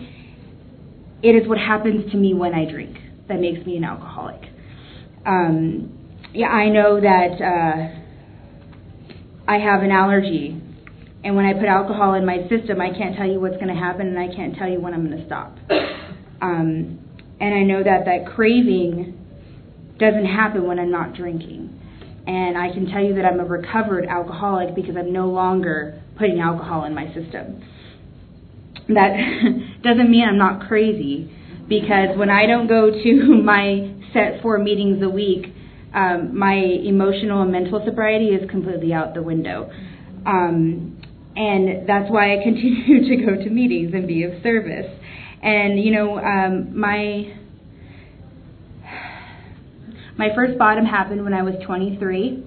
It 1.23 1.29
is 1.29 1.47
what 1.47 1.57
happens 1.57 2.11
to 2.11 2.17
me 2.17 2.35
when 2.35 2.53
I 2.53 2.69
drink 2.69 2.97
that 3.27 3.39
makes 3.39 3.65
me 3.65 3.77
an 3.77 3.83
alcoholic. 3.83 4.41
Um, 5.25 5.97
yeah, 6.31 6.49
I 6.49 6.69
know 6.69 7.01
that. 7.01 7.41
Uh, 7.41 8.04
I 9.47 9.57
have 9.57 9.83
an 9.83 9.91
allergy. 9.91 10.61
And 11.23 11.35
when 11.35 11.45
I 11.45 11.53
put 11.53 11.65
alcohol 11.65 12.13
in 12.13 12.25
my 12.25 12.47
system, 12.49 12.81
I 12.81 12.89
can't 12.89 13.15
tell 13.15 13.27
you 13.27 13.39
what's 13.39 13.55
going 13.55 13.73
to 13.73 13.79
happen 13.79 14.07
and 14.07 14.19
I 14.19 14.33
can't 14.35 14.55
tell 14.55 14.69
you 14.69 14.79
when 14.79 14.93
I'm 14.93 15.05
going 15.05 15.17
to 15.17 15.25
stop. 15.25 15.57
Um, 16.41 16.99
and 17.39 17.53
I 17.53 17.63
know 17.63 17.83
that 17.83 18.05
that 18.05 18.33
craving 18.35 19.17
doesn't 19.99 20.25
happen 20.25 20.67
when 20.67 20.79
I'm 20.79 20.91
not 20.91 21.13
drinking. 21.13 21.81
And 22.27 22.57
I 22.57 22.71
can 22.73 22.87
tell 22.87 23.03
you 23.03 23.15
that 23.15 23.25
I'm 23.25 23.39
a 23.39 23.45
recovered 23.45 24.05
alcoholic 24.05 24.75
because 24.75 24.95
I'm 24.97 25.13
no 25.13 25.27
longer 25.27 26.01
putting 26.17 26.39
alcohol 26.39 26.85
in 26.85 26.95
my 26.95 27.07
system. 27.13 27.63
That 28.89 29.15
doesn't 29.83 30.09
mean 30.09 30.27
I'm 30.27 30.37
not 30.37 30.67
crazy 30.67 31.31
because 31.67 32.17
when 32.17 32.29
I 32.29 32.45
don't 32.45 32.67
go 32.67 32.91
to 32.91 33.41
my 33.43 33.93
set 34.13 34.41
four 34.41 34.57
meetings 34.57 35.03
a 35.03 35.09
week, 35.09 35.54
um, 35.95 36.37
my 36.37 36.55
emotional 36.55 37.41
and 37.41 37.51
mental 37.51 37.81
sobriety 37.85 38.27
is 38.27 38.49
completely 38.49 38.93
out 38.93 39.13
the 39.13 39.23
window. 39.23 39.71
Um, 40.25 41.01
and 41.35 41.87
that's 41.87 42.11
why 42.11 42.37
I 42.37 42.37
continue 42.43 43.09
to 43.09 43.25
go 43.25 43.43
to 43.43 43.49
meetings 43.49 43.93
and 43.93 44.07
be 44.07 44.23
of 44.23 44.33
service. 44.43 44.91
And 45.41 45.79
you 45.79 45.91
know, 45.91 46.17
um, 46.19 46.77
my 46.77 47.37
my 50.17 50.29
first 50.35 50.57
bottom 50.57 50.85
happened 50.85 51.23
when 51.23 51.33
I 51.33 51.43
was 51.43 51.55
23. 51.65 52.43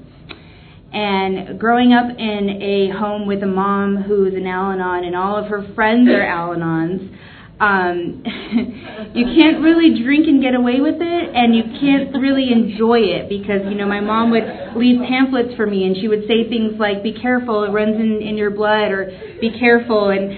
And 0.91 1.61
growing 1.61 1.93
up 1.93 2.09
in 2.19 2.63
a 2.63 2.99
home 2.99 3.27
with 3.27 3.43
a 3.43 3.47
mom 3.47 3.97
who's 3.97 4.33
an 4.33 4.47
Al-Anon 4.47 5.05
and 5.05 5.15
all 5.15 5.37
of 5.37 5.51
her 5.51 5.63
friends 5.75 6.09
are 6.09 6.23
Al-Anons, 6.23 7.15
um, 7.61 8.23
you 9.15 9.27
can't 9.35 9.63
really 9.63 10.03
drink 10.03 10.27
and 10.27 10.41
get 10.41 10.55
away 10.55 10.81
with 10.81 10.97
it, 11.01 11.25
and 11.35 11.55
you 11.55 11.65
can't 11.81 12.15
really 12.15 12.53
enjoy 12.53 13.01
it 13.01 13.29
because 13.29 13.67
you 13.67 13.75
know 13.75 13.87
my 13.87 14.01
mom 14.01 14.31
would 14.31 14.77
leave 14.77 15.01
pamphlets 15.09 15.55
for 15.57 15.67
me, 15.67 15.85
and 15.85 15.97
she 15.97 16.07
would 16.07 16.23
say 16.29 16.49
things 16.49 16.79
like 16.79 17.03
"Be 17.03 17.13
careful, 17.13 17.65
it 17.65 17.71
runs 17.71 17.97
in 17.97 18.23
in 18.23 18.37
your 18.37 18.51
blood," 18.51 18.93
or 18.93 19.11
"Be 19.41 19.51
careful," 19.59 20.11
and 20.11 20.31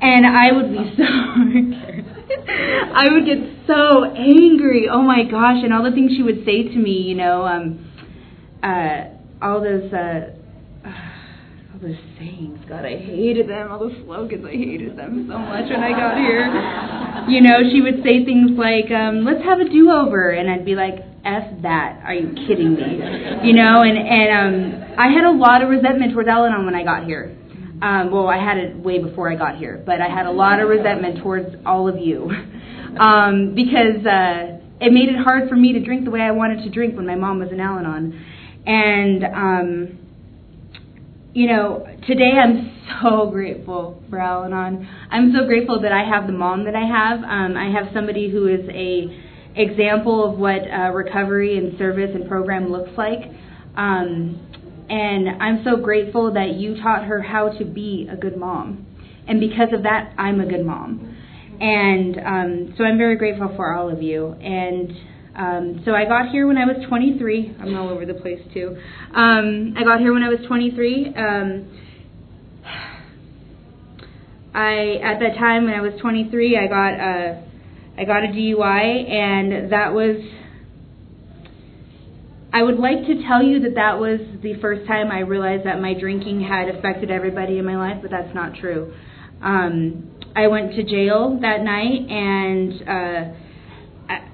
and 0.00 0.26
I 0.26 0.52
would 0.52 0.70
be 0.72 0.94
so. 0.96 1.04
I 2.96 3.12
would 3.12 3.26
get 3.26 3.66
so 3.66 4.04
angry. 4.04 4.88
Oh 4.90 5.02
my 5.02 5.24
gosh! 5.24 5.62
And 5.62 5.72
all 5.72 5.82
the 5.82 5.92
things 5.92 6.12
she 6.16 6.22
would 6.22 6.44
say 6.44 6.62
to 6.62 6.76
me, 6.76 7.02
you 7.02 7.14
know, 7.14 7.44
um, 7.44 7.92
uh, 8.62 9.44
all 9.44 9.60
those. 9.60 9.92
Uh, 9.92 10.43
all 11.74 11.80
those 11.80 11.98
sayings. 12.18 12.58
God, 12.68 12.84
I 12.84 12.96
hated 12.96 13.48
them. 13.48 13.70
All 13.70 13.78
those 13.78 13.96
slogans, 14.04 14.44
I 14.44 14.52
hated 14.52 14.96
them 14.96 15.26
so 15.28 15.38
much 15.38 15.66
when 15.70 15.82
I 15.82 15.90
got 15.90 16.16
here. 16.18 16.90
You 17.24 17.40
know, 17.40 17.56
she 17.72 17.80
would 17.80 18.04
say 18.04 18.22
things 18.22 18.50
like, 18.58 18.90
um, 18.90 19.24
"Let's 19.24 19.42
have 19.44 19.58
a 19.58 19.64
do-over," 19.64 20.30
and 20.30 20.50
I'd 20.50 20.66
be 20.66 20.74
like, 20.74 20.96
"F 21.24 21.62
that! 21.62 22.02
Are 22.04 22.12
you 22.12 22.34
kidding 22.46 22.74
me?" 22.74 23.00
You 23.48 23.54
know, 23.54 23.80
and 23.80 23.96
and 23.96 24.28
um, 24.36 24.98
I 24.98 25.08
had 25.08 25.24
a 25.24 25.30
lot 25.30 25.62
of 25.62 25.70
resentment 25.70 26.12
towards 26.12 26.28
Al-Anon 26.28 26.66
when 26.66 26.74
I 26.74 26.84
got 26.84 27.04
here. 27.04 27.34
Um, 27.80 28.10
well, 28.10 28.28
I 28.28 28.36
had 28.36 28.58
it 28.58 28.76
way 28.76 28.98
before 29.02 29.32
I 29.32 29.36
got 29.36 29.56
here, 29.56 29.82
but 29.86 30.02
I 30.02 30.08
had 30.08 30.26
a 30.26 30.30
lot 30.30 30.60
of 30.60 30.68
resentment 30.68 31.22
towards 31.22 31.48
all 31.64 31.88
of 31.88 31.98
you 31.98 32.30
um, 33.00 33.54
because 33.54 34.04
uh, 34.04 34.60
it 34.82 34.92
made 34.92 35.08
it 35.08 35.16
hard 35.16 35.48
for 35.48 35.56
me 35.56 35.72
to 35.72 35.80
drink 35.82 36.04
the 36.04 36.10
way 36.10 36.20
I 36.20 36.32
wanted 36.32 36.62
to 36.64 36.68
drink 36.68 36.94
when 36.94 37.06
my 37.06 37.16
mom 37.16 37.38
was 37.38 37.48
in 37.52 37.60
Al-Anon, 37.60 38.22
and. 38.66 39.24
Um, 39.24 40.03
you 41.34 41.48
know, 41.48 41.84
today 42.06 42.30
I'm 42.40 42.80
so 43.02 43.28
grateful 43.28 44.00
for 44.08 44.20
Al 44.20 44.44
Anon. 44.44 44.88
I'm 45.10 45.32
so 45.36 45.46
grateful 45.46 45.82
that 45.82 45.90
I 45.90 46.08
have 46.08 46.28
the 46.28 46.32
mom 46.32 46.64
that 46.64 46.76
I 46.76 46.86
have. 46.86 47.18
Um, 47.24 47.56
I 47.56 47.72
have 47.72 47.92
somebody 47.92 48.30
who 48.30 48.46
is 48.46 48.60
a 48.70 49.60
example 49.60 50.30
of 50.30 50.38
what 50.38 50.62
uh, 50.62 50.90
recovery 50.92 51.58
and 51.58 51.76
service 51.76 52.10
and 52.14 52.28
program 52.28 52.70
looks 52.70 52.90
like. 52.96 53.18
Um, 53.76 54.86
and 54.88 55.42
I'm 55.42 55.64
so 55.64 55.76
grateful 55.76 56.32
that 56.34 56.54
you 56.54 56.80
taught 56.80 57.04
her 57.04 57.20
how 57.20 57.48
to 57.58 57.64
be 57.64 58.08
a 58.10 58.16
good 58.16 58.36
mom. 58.36 58.86
And 59.26 59.40
because 59.40 59.72
of 59.72 59.82
that, 59.82 60.14
I'm 60.16 60.40
a 60.40 60.46
good 60.46 60.64
mom. 60.64 61.16
And 61.60 62.16
um, 62.18 62.74
so 62.78 62.84
I'm 62.84 62.98
very 62.98 63.16
grateful 63.16 63.52
for 63.56 63.74
all 63.74 63.90
of 63.90 64.02
you. 64.02 64.34
And 64.34 64.92
um, 65.36 65.82
so 65.84 65.92
I 65.92 66.04
got 66.04 66.28
here 66.30 66.46
when 66.46 66.58
I 66.58 66.64
was 66.64 66.76
23. 66.88 67.56
I'm 67.60 67.76
all 67.76 67.88
over 67.88 68.06
the 68.06 68.14
place 68.14 68.40
too. 68.52 68.76
Um, 69.14 69.74
I 69.76 69.82
got 69.82 70.00
here 70.00 70.12
when 70.12 70.22
I 70.22 70.28
was 70.28 70.38
23. 70.46 71.14
Um, 71.16 71.80
I 74.54 75.00
at 75.02 75.18
that 75.18 75.36
time 75.36 75.64
when 75.64 75.74
I 75.74 75.80
was 75.80 75.92
23, 76.00 76.56
I 76.56 76.66
got 76.68 76.94
a 76.94 77.44
I 77.96 78.04
got 78.04 78.24
a 78.24 78.28
DUI, 78.28 79.10
and 79.10 79.72
that 79.72 79.92
was. 79.92 80.16
I 82.52 82.62
would 82.62 82.78
like 82.78 83.04
to 83.06 83.22
tell 83.26 83.42
you 83.42 83.60
that 83.60 83.74
that 83.74 83.98
was 83.98 84.20
the 84.42 84.54
first 84.60 84.86
time 84.86 85.10
I 85.10 85.20
realized 85.20 85.66
that 85.66 85.80
my 85.80 85.92
drinking 85.94 86.40
had 86.40 86.68
affected 86.68 87.10
everybody 87.10 87.58
in 87.58 87.64
my 87.64 87.76
life, 87.76 87.98
but 88.00 88.12
that's 88.12 88.32
not 88.32 88.54
true. 88.54 88.94
Um, 89.42 90.12
I 90.36 90.46
went 90.46 90.74
to 90.76 90.84
jail 90.84 91.36
that 91.42 91.62
night, 91.62 92.08
and 92.08 92.72
uh, 92.82 93.43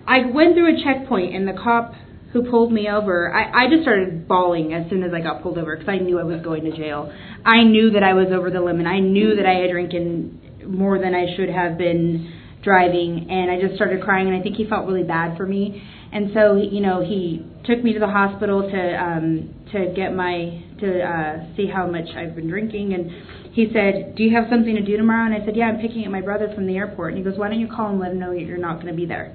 I 0.06 0.26
went 0.26 0.54
through 0.54 0.78
a 0.78 0.82
checkpoint, 0.82 1.34
and 1.34 1.46
the 1.46 1.52
cop 1.52 1.94
who 2.32 2.48
pulled 2.48 2.72
me 2.72 2.88
over, 2.88 3.34
I, 3.34 3.64
I 3.64 3.68
just 3.68 3.82
started 3.82 4.28
bawling 4.28 4.72
as 4.72 4.88
soon 4.88 5.02
as 5.02 5.12
I 5.12 5.20
got 5.20 5.42
pulled 5.42 5.58
over 5.58 5.76
because 5.76 5.88
I 5.88 5.98
knew 5.98 6.18
I 6.18 6.22
was 6.22 6.40
going 6.42 6.64
to 6.64 6.76
jail. 6.76 7.12
I 7.44 7.64
knew 7.64 7.90
that 7.90 8.02
I 8.02 8.14
was 8.14 8.28
over 8.32 8.50
the 8.50 8.60
limit. 8.60 8.86
I 8.86 9.00
knew 9.00 9.34
that 9.36 9.46
I 9.46 9.54
had 9.54 9.70
drinking 9.70 10.62
more 10.66 10.98
than 10.98 11.14
I 11.14 11.34
should 11.36 11.48
have 11.48 11.76
been 11.76 12.32
driving, 12.62 13.26
and 13.30 13.50
I 13.50 13.60
just 13.60 13.74
started 13.74 14.02
crying. 14.02 14.28
And 14.28 14.36
I 14.36 14.42
think 14.42 14.56
he 14.56 14.66
felt 14.66 14.86
really 14.86 15.02
bad 15.02 15.36
for 15.36 15.46
me, 15.46 15.82
and 16.12 16.30
so 16.34 16.56
you 16.56 16.80
know 16.80 17.02
he 17.02 17.44
took 17.64 17.82
me 17.82 17.92
to 17.94 17.98
the 17.98 18.08
hospital 18.08 18.62
to 18.62 19.02
um, 19.02 19.54
to 19.72 19.92
get 19.96 20.14
my 20.14 20.62
to 20.80 21.02
uh, 21.02 21.56
see 21.56 21.66
how 21.66 21.86
much 21.86 22.08
I've 22.16 22.36
been 22.36 22.48
drinking, 22.48 22.94
and 22.94 23.10
he 23.52 23.66
said, 23.72 24.14
"Do 24.16 24.22
you 24.22 24.36
have 24.36 24.44
something 24.50 24.74
to 24.74 24.82
do 24.82 24.96
tomorrow?" 24.96 25.26
And 25.26 25.34
I 25.34 25.44
said, 25.44 25.56
"Yeah, 25.56 25.66
I'm 25.66 25.80
picking 25.80 26.04
up 26.04 26.12
my 26.12 26.20
brother 26.20 26.52
from 26.54 26.66
the 26.66 26.76
airport." 26.76 27.14
And 27.14 27.18
he 27.18 27.28
goes, 27.28 27.38
"Why 27.38 27.48
don't 27.48 27.60
you 27.60 27.68
call 27.68 27.86
him 27.86 27.92
and 27.92 28.00
let 28.00 28.12
him 28.12 28.20
know 28.20 28.32
you're 28.32 28.58
not 28.58 28.74
going 28.74 28.92
to 28.92 28.94
be 28.94 29.06
there?" 29.06 29.34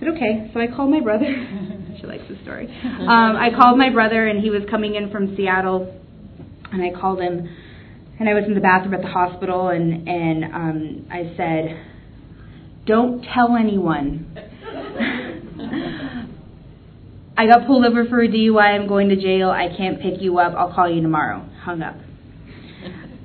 Said, 0.00 0.08
okay. 0.08 0.50
So 0.52 0.60
I 0.60 0.66
called 0.66 0.90
my 0.90 1.00
brother. 1.00 1.26
she 2.00 2.06
likes 2.06 2.24
the 2.28 2.36
story. 2.42 2.66
Um, 3.00 3.36
I 3.36 3.50
called 3.56 3.78
my 3.78 3.90
brother, 3.90 4.26
and 4.26 4.42
he 4.42 4.50
was 4.50 4.62
coming 4.70 4.94
in 4.94 5.10
from 5.10 5.34
Seattle, 5.36 5.94
and 6.72 6.82
I 6.82 6.90
called 6.98 7.20
him, 7.20 7.48
and 8.18 8.28
I 8.28 8.34
was 8.34 8.44
in 8.46 8.54
the 8.54 8.60
bathroom 8.60 8.94
at 8.94 9.02
the 9.02 9.08
hospital, 9.08 9.68
and 9.68 10.06
and 10.08 10.44
um, 10.44 11.06
I 11.10 11.32
said, 11.36 11.86
don't 12.86 13.22
tell 13.34 13.56
anyone. 13.56 14.26
I 17.36 17.46
got 17.46 17.66
pulled 17.66 17.84
over 17.86 18.04
for 18.04 18.20
a 18.20 18.28
DUI. 18.28 18.78
I'm 18.78 18.86
going 18.86 19.08
to 19.08 19.16
jail. 19.16 19.50
I 19.50 19.74
can't 19.76 20.00
pick 20.00 20.20
you 20.20 20.38
up. 20.38 20.54
I'll 20.56 20.74
call 20.74 20.90
you 20.90 21.00
tomorrow. 21.00 21.48
Hung 21.62 21.82
up. 21.82 21.96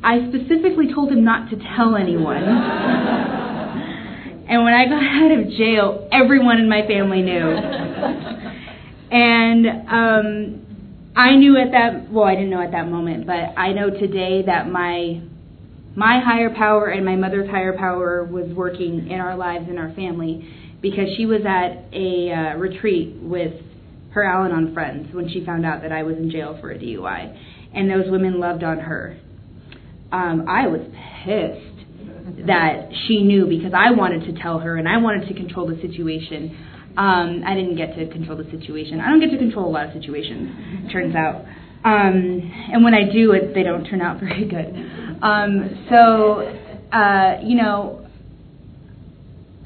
I 0.01 0.19
specifically 0.29 0.93
told 0.93 1.11
him 1.11 1.23
not 1.25 1.49
to 1.49 1.57
tell 1.75 1.95
anyone. 1.95 2.43
And 4.47 4.63
when 4.63 4.73
I 4.73 4.85
got 4.85 5.03
out 5.03 5.31
of 5.31 5.49
jail, 5.51 6.07
everyone 6.11 6.59
in 6.59 6.69
my 6.69 6.85
family 6.87 7.21
knew. 7.21 7.49
and 9.11 9.67
um, 9.89 10.65
I 11.15 11.35
knew 11.35 11.57
at 11.57 11.71
that 11.71 12.11
well, 12.11 12.25
I 12.25 12.35
didn't 12.35 12.49
know 12.49 12.61
at 12.61 12.71
that 12.71 12.89
moment, 12.89 13.25
but 13.25 13.57
I 13.57 13.73
know 13.73 13.89
today 13.89 14.43
that 14.45 14.69
my 14.69 15.21
my 15.95 16.19
higher 16.19 16.53
power 16.53 16.87
and 16.87 17.05
my 17.05 17.15
mother's 17.15 17.49
higher 17.49 17.77
power 17.77 18.25
was 18.25 18.51
working 18.53 19.09
in 19.09 19.19
our 19.21 19.37
lives 19.37 19.69
in 19.69 19.77
our 19.77 19.93
family 19.93 20.45
because 20.81 21.07
she 21.15 21.25
was 21.25 21.41
at 21.47 21.85
a 21.93 22.31
uh, 22.31 22.57
retreat 22.57 23.15
with 23.21 23.53
her 24.11 24.23
Al-Anon 24.23 24.73
friends 24.73 25.13
when 25.13 25.29
she 25.29 25.45
found 25.45 25.65
out 25.65 25.81
that 25.81 25.91
I 25.93 26.03
was 26.03 26.17
in 26.17 26.29
jail 26.29 26.57
for 26.59 26.71
a 26.71 26.77
DUI, 26.77 27.37
and 27.73 27.89
those 27.89 28.09
women 28.09 28.39
loved 28.39 28.63
on 28.63 28.79
her. 28.79 29.17
Um, 30.11 30.45
I 30.47 30.67
was 30.67 30.81
pissed 31.23 31.74
that 32.47 32.89
she 33.07 33.23
knew 33.23 33.45
because 33.45 33.73
I 33.75 33.91
wanted 33.91 34.25
to 34.25 34.41
tell 34.41 34.59
her 34.59 34.77
and 34.77 34.87
I 34.87 34.97
wanted 34.97 35.27
to 35.27 35.33
control 35.33 35.67
the 35.67 35.79
situation. 35.81 36.57
Um, 36.97 37.43
I 37.45 37.53
didn't 37.55 37.75
get 37.75 37.95
to 37.97 38.07
control 38.07 38.37
the 38.37 38.49
situation. 38.49 38.99
I 38.99 39.09
don't 39.09 39.19
get 39.19 39.31
to 39.31 39.37
control 39.37 39.67
a 39.67 39.73
lot 39.73 39.87
of 39.87 39.93
situations, 39.93 40.91
turns 40.91 41.15
out. 41.15 41.45
Um, 41.83 42.51
and 42.73 42.83
when 42.83 42.93
I 42.95 43.11
do, 43.11 43.33
it, 43.33 43.53
they 43.53 43.61
don't 43.61 43.85
turn 43.85 44.01
out 44.01 44.19
very 44.19 44.47
good. 44.47 45.19
Um, 45.21 45.85
so, 45.89 46.49
uh, 46.91 47.39
you 47.43 47.55
know, 47.55 48.07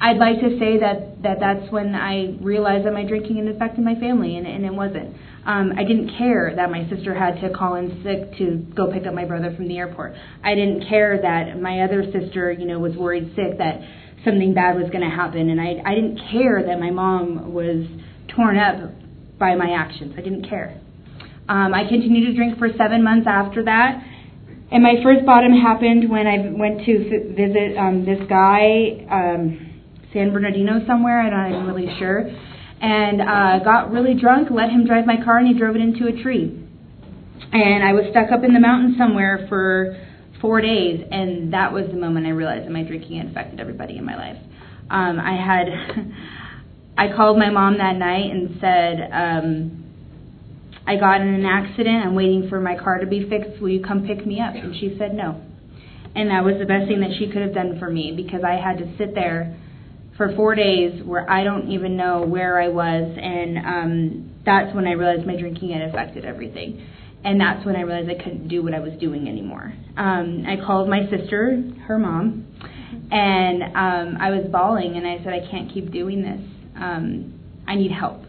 I'd 0.00 0.16
like 0.16 0.40
to 0.40 0.58
say 0.58 0.80
that, 0.80 1.22
that 1.22 1.40
that's 1.40 1.70
when 1.70 1.94
I 1.94 2.36
realized 2.40 2.86
that 2.86 2.92
my 2.92 3.04
drinking 3.04 3.36
had 3.36 3.54
affected 3.54 3.84
my 3.84 3.94
family, 3.94 4.36
and, 4.36 4.46
and 4.46 4.64
it 4.64 4.72
wasn't. 4.72 5.14
Um, 5.44 5.72
I 5.76 5.84
didn't 5.84 6.18
care 6.18 6.52
that 6.54 6.70
my 6.70 6.88
sister 6.90 7.14
had 7.14 7.40
to 7.40 7.50
call 7.50 7.76
in 7.76 8.02
sick 8.04 8.36
to 8.38 8.66
go 8.74 8.92
pick 8.92 9.06
up 9.06 9.14
my 9.14 9.24
brother 9.24 9.54
from 9.56 9.68
the 9.68 9.78
airport. 9.78 10.12
I 10.44 10.54
didn't 10.54 10.86
care 10.88 11.20
that 11.20 11.60
my 11.60 11.80
other 11.80 12.04
sister, 12.12 12.52
you 12.52 12.66
know, 12.66 12.78
was 12.78 12.94
worried 12.94 13.32
sick 13.34 13.56
that 13.58 13.80
something 14.24 14.52
bad 14.52 14.76
was 14.76 14.90
going 14.90 15.08
to 15.08 15.14
happen, 15.14 15.48
and 15.48 15.60
I 15.60 15.80
I 15.84 15.94
didn't 15.94 16.20
care 16.30 16.62
that 16.66 16.78
my 16.78 16.90
mom 16.90 17.54
was 17.54 17.86
torn 18.36 18.58
up 18.58 18.92
by 19.38 19.54
my 19.54 19.70
actions. 19.72 20.14
I 20.16 20.20
didn't 20.20 20.48
care. 20.48 20.78
Um, 21.48 21.74
I 21.74 21.88
continued 21.88 22.26
to 22.26 22.36
drink 22.36 22.58
for 22.58 22.68
seven 22.76 23.02
months 23.02 23.26
after 23.26 23.64
that. 23.64 24.04
And 24.70 24.84
my 24.84 25.02
first 25.02 25.26
bottom 25.26 25.52
happened 25.52 26.08
when 26.08 26.28
I 26.28 26.52
went 26.52 26.84
to 26.86 27.34
visit 27.34 27.76
um, 27.76 28.04
this 28.04 28.20
guy, 28.28 29.04
um, 29.10 29.82
San 30.12 30.32
Bernardino 30.32 30.86
somewhere, 30.86 31.26
and 31.26 31.34
I'm 31.34 31.66
really 31.66 31.88
sure 31.98 32.30
and 32.80 33.20
uh, 33.20 33.64
got 33.64 33.90
really 33.90 34.14
drunk, 34.14 34.48
let 34.50 34.70
him 34.70 34.86
drive 34.86 35.06
my 35.06 35.22
car, 35.22 35.38
and 35.38 35.48
he 35.48 35.58
drove 35.58 35.76
it 35.76 35.82
into 35.82 36.06
a 36.06 36.22
tree. 36.22 36.56
And 37.52 37.84
I 37.84 37.92
was 37.92 38.04
stuck 38.10 38.32
up 38.32 38.44
in 38.44 38.54
the 38.54 38.60
mountains 38.60 38.96
somewhere 38.96 39.46
for 39.48 39.96
four 40.40 40.60
days, 40.60 41.04
and 41.10 41.52
that 41.52 41.72
was 41.72 41.86
the 41.88 41.98
moment 41.98 42.26
I 42.26 42.30
realized 42.30 42.66
that 42.66 42.72
my 42.72 42.82
drinking 42.82 43.18
had 43.18 43.28
affected 43.28 43.60
everybody 43.60 43.98
in 43.98 44.04
my 44.04 44.16
life. 44.16 44.42
Um, 44.88 45.20
I 45.20 45.36
had, 45.36 45.68
I 46.98 47.14
called 47.14 47.38
my 47.38 47.50
mom 47.50 47.78
that 47.78 47.96
night 47.96 48.30
and 48.30 48.56
said, 48.60 49.10
um, 49.12 49.80
I 50.86 50.96
got 50.96 51.20
in 51.20 51.28
an 51.28 51.44
accident. 51.44 52.06
I'm 52.06 52.14
waiting 52.14 52.48
for 52.48 52.60
my 52.60 52.76
car 52.76 52.98
to 52.98 53.06
be 53.06 53.28
fixed. 53.28 53.60
Will 53.60 53.68
you 53.68 53.82
come 53.82 54.06
pick 54.06 54.26
me 54.26 54.40
up? 54.40 54.54
And 54.54 54.74
she 54.74 54.96
said 54.98 55.14
no. 55.14 55.40
And 56.14 56.30
that 56.30 56.42
was 56.44 56.54
the 56.58 56.66
best 56.66 56.88
thing 56.88 57.00
that 57.00 57.10
she 57.18 57.30
could 57.30 57.42
have 57.42 57.54
done 57.54 57.78
for 57.78 57.90
me 57.90 58.12
because 58.16 58.42
I 58.42 58.56
had 58.56 58.78
to 58.78 58.96
sit 58.98 59.14
there 59.14 59.54
for 60.20 60.36
four 60.36 60.54
days 60.54 61.02
where 61.02 61.28
I 61.30 61.44
don't 61.44 61.70
even 61.70 61.96
know 61.96 62.20
where 62.20 62.60
I 62.60 62.68
was, 62.68 63.16
and 63.16 63.56
um, 63.56 64.30
that's 64.44 64.74
when 64.74 64.86
I 64.86 64.90
realized 64.90 65.26
my 65.26 65.34
drinking 65.34 65.72
had 65.72 65.80
affected 65.88 66.26
everything. 66.26 66.86
And 67.24 67.40
that's 67.40 67.64
when 67.64 67.74
I 67.74 67.80
realized 67.80 68.10
I 68.10 68.22
couldn't 68.22 68.48
do 68.48 68.62
what 68.62 68.74
I 68.74 68.80
was 68.80 68.92
doing 69.00 69.28
anymore. 69.28 69.72
Um, 69.96 70.44
I 70.46 70.56
called 70.62 70.90
my 70.90 71.08
sister, 71.08 71.62
her 71.86 71.98
mom, 71.98 72.46
and 73.10 73.62
um, 73.62 74.20
I 74.20 74.28
was 74.28 74.44
bawling, 74.52 74.96
and 74.98 75.06
I 75.06 75.24
said, 75.24 75.32
I 75.32 75.50
can't 75.50 75.72
keep 75.72 75.90
doing 75.90 76.20
this. 76.20 76.40
Um, 76.76 77.40
I 77.66 77.76
need 77.76 77.90
help. 77.90 78.20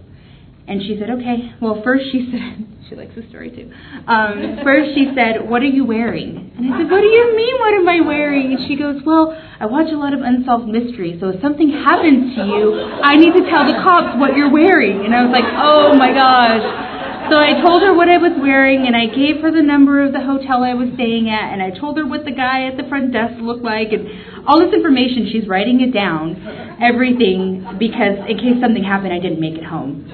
And 0.68 0.82
she 0.82 0.97
said, 0.99 1.09
okay. 1.09 1.53
Well, 1.62 1.82
first 1.84 2.05
she 2.12 2.30
said, 2.32 2.68
she 2.88 2.95
likes 2.95 3.16
the 3.16 3.28
story 3.30 3.49
too. 3.49 3.72
Um, 4.07 4.62
first 4.64 4.93
she 4.93 5.09
said, 5.16 5.49
what 5.49 5.62
are 5.64 5.72
you 5.72 5.86
wearing? 5.86 6.51
And 6.57 6.74
I 6.74 6.84
said, 6.84 6.91
what 6.91 7.01
do 7.01 7.07
you 7.07 7.36
mean, 7.36 7.55
what 7.59 7.74
am 7.74 7.88
I 7.89 7.99
wearing? 8.05 8.53
And 8.53 8.68
she 8.68 8.76
goes, 8.76 9.01
well, 9.05 9.32
I 9.32 9.66
watch 9.66 9.88
a 9.91 9.97
lot 9.97 10.14
of 10.14 10.22
unsolved 10.22 10.68
mysteries, 10.68 11.20
so 11.20 11.30
if 11.30 11.41
something 11.41 11.70
happens 11.70 12.36
to 12.36 12.43
you, 12.45 12.78
I 13.01 13.16
need 13.16 13.34
to 13.34 13.49
tell 13.49 13.66
the 13.66 13.80
cops 13.82 14.20
what 14.20 14.36
you're 14.36 14.51
wearing. 14.51 15.05
And 15.05 15.16
I 15.16 15.24
was 15.24 15.32
like, 15.32 15.47
oh 15.47 15.95
my 15.95 16.14
gosh. 16.14 16.91
So 17.32 17.39
I 17.39 17.64
told 17.64 17.82
her 17.82 17.95
what 17.95 18.09
I 18.09 18.18
was 18.18 18.36
wearing, 18.36 18.86
and 18.86 18.95
I 18.95 19.07
gave 19.07 19.39
her 19.39 19.55
the 19.55 19.64
number 19.64 20.03
of 20.03 20.12
the 20.12 20.20
hotel 20.20 20.68
I 20.68 20.74
was 20.74 20.91
staying 20.95 21.30
at, 21.30 21.53
and 21.53 21.64
I 21.64 21.72
told 21.72 21.95
her 21.97 22.05
what 22.05 22.26
the 22.26 22.36
guy 22.36 22.68
at 22.68 22.76
the 22.76 22.84
front 22.89 23.14
desk 23.14 23.39
looked 23.39 23.64
like, 23.64 23.95
and 23.95 24.03
all 24.43 24.59
this 24.59 24.74
information. 24.74 25.32
She's 25.32 25.47
writing 25.47 25.80
it 25.80 25.93
down, 25.93 26.36
everything, 26.84 27.80
because 27.80 28.20
in 28.28 28.36
case 28.36 28.59
something 28.59 28.84
happened, 28.84 29.14
I 29.14 29.20
didn't 29.24 29.39
make 29.39 29.55
it 29.55 29.64
home 29.64 30.12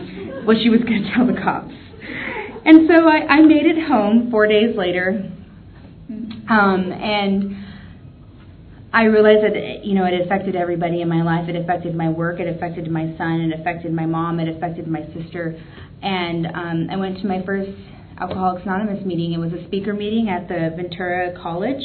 what 0.48 0.58
she 0.64 0.70
was 0.70 0.80
going 0.82 1.04
to 1.04 1.14
tell 1.14 1.28
the 1.28 1.40
cops. 1.40 1.76
And 2.66 2.88
so 2.88 3.08
I, 3.08 3.28
I 3.28 3.42
made 3.42 3.66
it 3.66 3.88
home 3.88 4.30
four 4.32 4.48
days 4.48 4.76
later, 4.76 5.32
Um, 6.10 6.92
and 6.92 7.66
I 8.94 9.04
realized 9.04 9.44
that 9.44 9.86
you 9.86 9.94
know 9.96 10.06
it 10.06 10.22
affected 10.26 10.56
everybody 10.56 11.02
in 11.02 11.10
my 11.10 11.22
life. 11.22 11.50
It 11.50 11.56
affected 11.56 11.94
my 11.94 12.10
work. 12.10 12.40
It 12.40 12.48
affected 12.48 12.90
my 12.90 13.14
son. 13.18 13.52
It 13.52 13.60
affected 13.60 13.92
my 13.94 14.06
mom. 14.06 14.40
It 14.40 14.48
affected 14.48 14.88
my 14.88 15.04
sister. 15.14 15.60
And 16.02 16.48
um, 16.48 16.88
I 16.90 16.96
went 16.96 17.20
to 17.22 17.28
my 17.28 17.44
first 17.46 17.72
Alcoholics 18.20 18.64
Anonymous 18.64 19.06
meeting. 19.06 19.34
It 19.34 19.40
was 19.40 19.52
a 19.52 19.66
speaker 19.68 19.94
meeting 19.94 20.30
at 20.30 20.48
the 20.48 20.72
Ventura 20.76 21.38
College. 21.42 21.84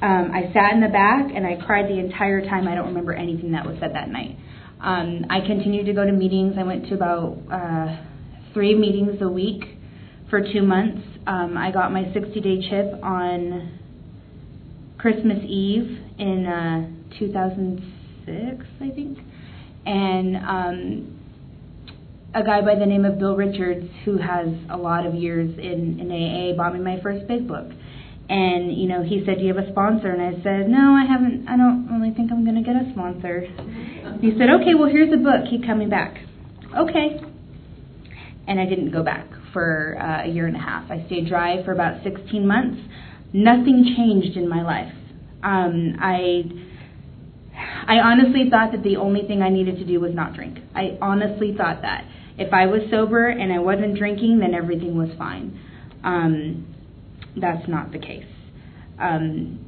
Um, 0.00 0.30
I 0.32 0.52
sat 0.54 0.72
in 0.72 0.80
the 0.80 0.88
back 0.88 1.30
and 1.34 1.46
I 1.46 1.56
cried 1.66 1.86
the 1.86 1.98
entire 1.98 2.40
time. 2.42 2.68
I 2.68 2.74
don't 2.74 2.88
remember 2.88 3.12
anything 3.12 3.52
that 3.52 3.66
was 3.66 3.76
said 3.80 3.94
that 3.94 4.08
night. 4.08 4.38
Um, 4.84 5.24
I 5.30 5.40
continued 5.40 5.86
to 5.86 5.94
go 5.94 6.04
to 6.04 6.12
meetings. 6.12 6.56
I 6.58 6.62
went 6.62 6.86
to 6.88 6.94
about 6.94 7.38
uh, 7.50 8.04
three 8.52 8.74
meetings 8.74 9.16
a 9.22 9.28
week 9.28 9.64
for 10.28 10.42
two 10.42 10.60
months. 10.60 11.00
Um, 11.26 11.56
I 11.56 11.70
got 11.70 11.90
my 11.90 12.12
60 12.12 12.38
day 12.38 12.68
chip 12.68 13.02
on 13.02 13.78
Christmas 14.98 15.38
Eve 15.42 15.98
in 16.18 16.44
uh, 16.46 17.18
2006, 17.18 18.66
I 18.82 18.90
think. 18.90 19.18
And 19.86 20.36
um, 20.36 21.20
a 22.34 22.44
guy 22.44 22.60
by 22.60 22.74
the 22.74 22.84
name 22.84 23.06
of 23.06 23.18
Bill 23.18 23.36
Richards, 23.36 23.88
who 24.04 24.18
has 24.18 24.48
a 24.68 24.76
lot 24.76 25.06
of 25.06 25.14
years 25.14 25.48
in, 25.58 25.98
in 25.98 26.10
AA, 26.12 26.54
bought 26.58 26.74
me 26.74 26.80
my 26.80 27.00
first 27.00 27.26
big 27.26 27.48
book. 27.48 27.70
And 28.28 28.76
you 28.76 28.88
know, 28.88 29.02
he 29.02 29.22
said, 29.24 29.36
"Do 29.36 29.44
you 29.44 29.54
have 29.54 29.62
a 29.62 29.70
sponsor?" 29.70 30.08
And 30.08 30.22
I 30.22 30.42
said, 30.42 30.68
"No, 30.68 30.94
I 30.94 31.04
haven't. 31.04 31.46
I 31.46 31.58
don't 31.58 31.88
really 31.92 32.14
think 32.14 32.32
I'm 32.32 32.42
going 32.44 32.56
to 32.56 32.62
get 32.62 32.74
a 32.74 32.90
sponsor." 32.92 33.46
He 34.24 34.30
said, 34.38 34.48
"Okay, 34.48 34.74
well, 34.74 34.88
here's 34.88 35.12
a 35.12 35.18
book. 35.18 35.50
Keep 35.50 35.66
coming 35.66 35.90
back." 35.90 36.16
Okay. 36.74 37.20
And 38.46 38.58
I 38.58 38.64
didn't 38.64 38.90
go 38.90 39.02
back 39.02 39.26
for 39.52 39.98
uh, 40.00 40.24
a 40.24 40.28
year 40.28 40.46
and 40.46 40.56
a 40.56 40.60
half. 40.60 40.90
I 40.90 41.04
stayed 41.06 41.28
dry 41.28 41.62
for 41.62 41.72
about 41.72 42.02
16 42.02 42.46
months. 42.46 42.80
Nothing 43.34 43.94
changed 43.94 44.38
in 44.38 44.48
my 44.48 44.62
life. 44.62 44.94
Um, 45.42 45.96
I 46.00 46.44
I 47.86 47.98
honestly 47.98 48.48
thought 48.48 48.72
that 48.72 48.82
the 48.82 48.96
only 48.96 49.26
thing 49.26 49.42
I 49.42 49.50
needed 49.50 49.76
to 49.76 49.84
do 49.84 50.00
was 50.00 50.14
not 50.14 50.32
drink. 50.32 50.58
I 50.74 50.96
honestly 51.02 51.54
thought 51.54 51.82
that 51.82 52.06
if 52.38 52.50
I 52.54 52.64
was 52.64 52.80
sober 52.90 53.28
and 53.28 53.52
I 53.52 53.58
wasn't 53.58 53.98
drinking, 53.98 54.38
then 54.38 54.54
everything 54.54 54.96
was 54.96 55.10
fine. 55.18 55.60
Um, 56.02 56.74
that's 57.36 57.68
not 57.68 57.92
the 57.92 57.98
case. 57.98 58.24
Um, 58.98 59.63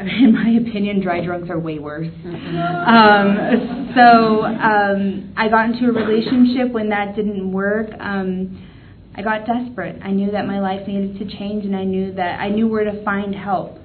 in 0.22 0.32
my 0.32 0.50
opinion, 0.66 1.02
dry 1.02 1.24
drunks 1.24 1.50
are 1.50 1.58
way 1.58 1.78
worse. 1.78 2.08
Um, 2.24 3.92
so 3.94 4.44
um, 4.44 5.34
I 5.36 5.48
got 5.48 5.70
into 5.70 5.88
a 5.88 5.92
relationship 5.92 6.72
when 6.72 6.88
that 6.88 7.14
didn't 7.14 7.52
work. 7.52 7.90
Um, 7.98 8.66
I 9.14 9.22
got 9.22 9.46
desperate. 9.46 10.00
I 10.02 10.12
knew 10.12 10.30
that 10.30 10.46
my 10.46 10.60
life 10.60 10.86
needed 10.86 11.18
to 11.18 11.36
change, 11.36 11.66
and 11.66 11.76
I 11.76 11.84
knew 11.84 12.14
that 12.14 12.40
I 12.40 12.48
knew 12.48 12.68
where 12.68 12.84
to 12.84 13.04
find 13.04 13.34
help. 13.34 13.76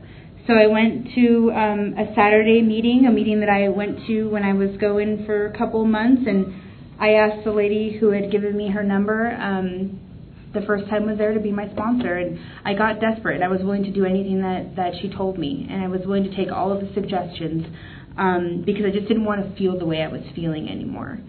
So 0.48 0.54
I 0.54 0.68
went 0.68 1.08
to 1.16 1.52
um, 1.52 1.96
a 1.98 2.14
Saturday 2.16 2.62
meeting, 2.62 3.08
a 3.08 3.12
meeting 3.12 3.40
that 3.40 3.50
I 3.50 3.68
went 3.70 4.06
to 4.08 4.30
when 4.30 4.44
I 4.44 4.54
was 4.54 4.70
going 4.80 5.26
for 5.26 5.48
a 5.48 5.58
couple 5.58 5.84
months, 5.86 6.22
and 6.28 6.54
I 7.00 7.16
asked 7.16 7.44
the 7.44 7.52
lady 7.52 7.98
who 8.00 8.12
had 8.12 8.32
given 8.32 8.56
me 8.56 8.70
her 8.70 8.84
number. 8.84 9.32
Um, 9.32 10.00
the 10.56 10.66
first 10.66 10.90
time 10.90 11.06
was 11.06 11.18
there 11.18 11.34
to 11.34 11.40
be 11.40 11.52
my 11.52 11.70
sponsor 11.72 12.16
and 12.16 12.40
I 12.64 12.74
got 12.74 13.00
desperate. 13.00 13.36
and 13.36 13.44
I 13.44 13.48
was 13.48 13.62
willing 13.62 13.84
to 13.84 13.92
do 13.92 14.06
anything 14.06 14.42
that 14.42 14.76
that 14.76 14.94
she 15.02 15.10
told 15.10 15.38
me 15.38 15.68
and 15.70 15.84
I 15.84 15.88
was 15.88 16.02
willing 16.06 16.24
to 16.24 16.36
take 16.36 16.52
all 16.52 16.72
of 16.72 16.82
the 16.82 16.92
suggestions 16.94 17.66
um 18.18 18.64
because 18.66 18.86
I 18.86 18.92
just 18.92 19.08
didn't 19.08 19.26
want 19.26 19.44
to 19.48 19.56
feel 19.58 19.78
the 19.78 19.86
way 19.86 20.02
I 20.02 20.08
was 20.08 20.22
feeling 20.36 20.70
anymore. 20.70 21.20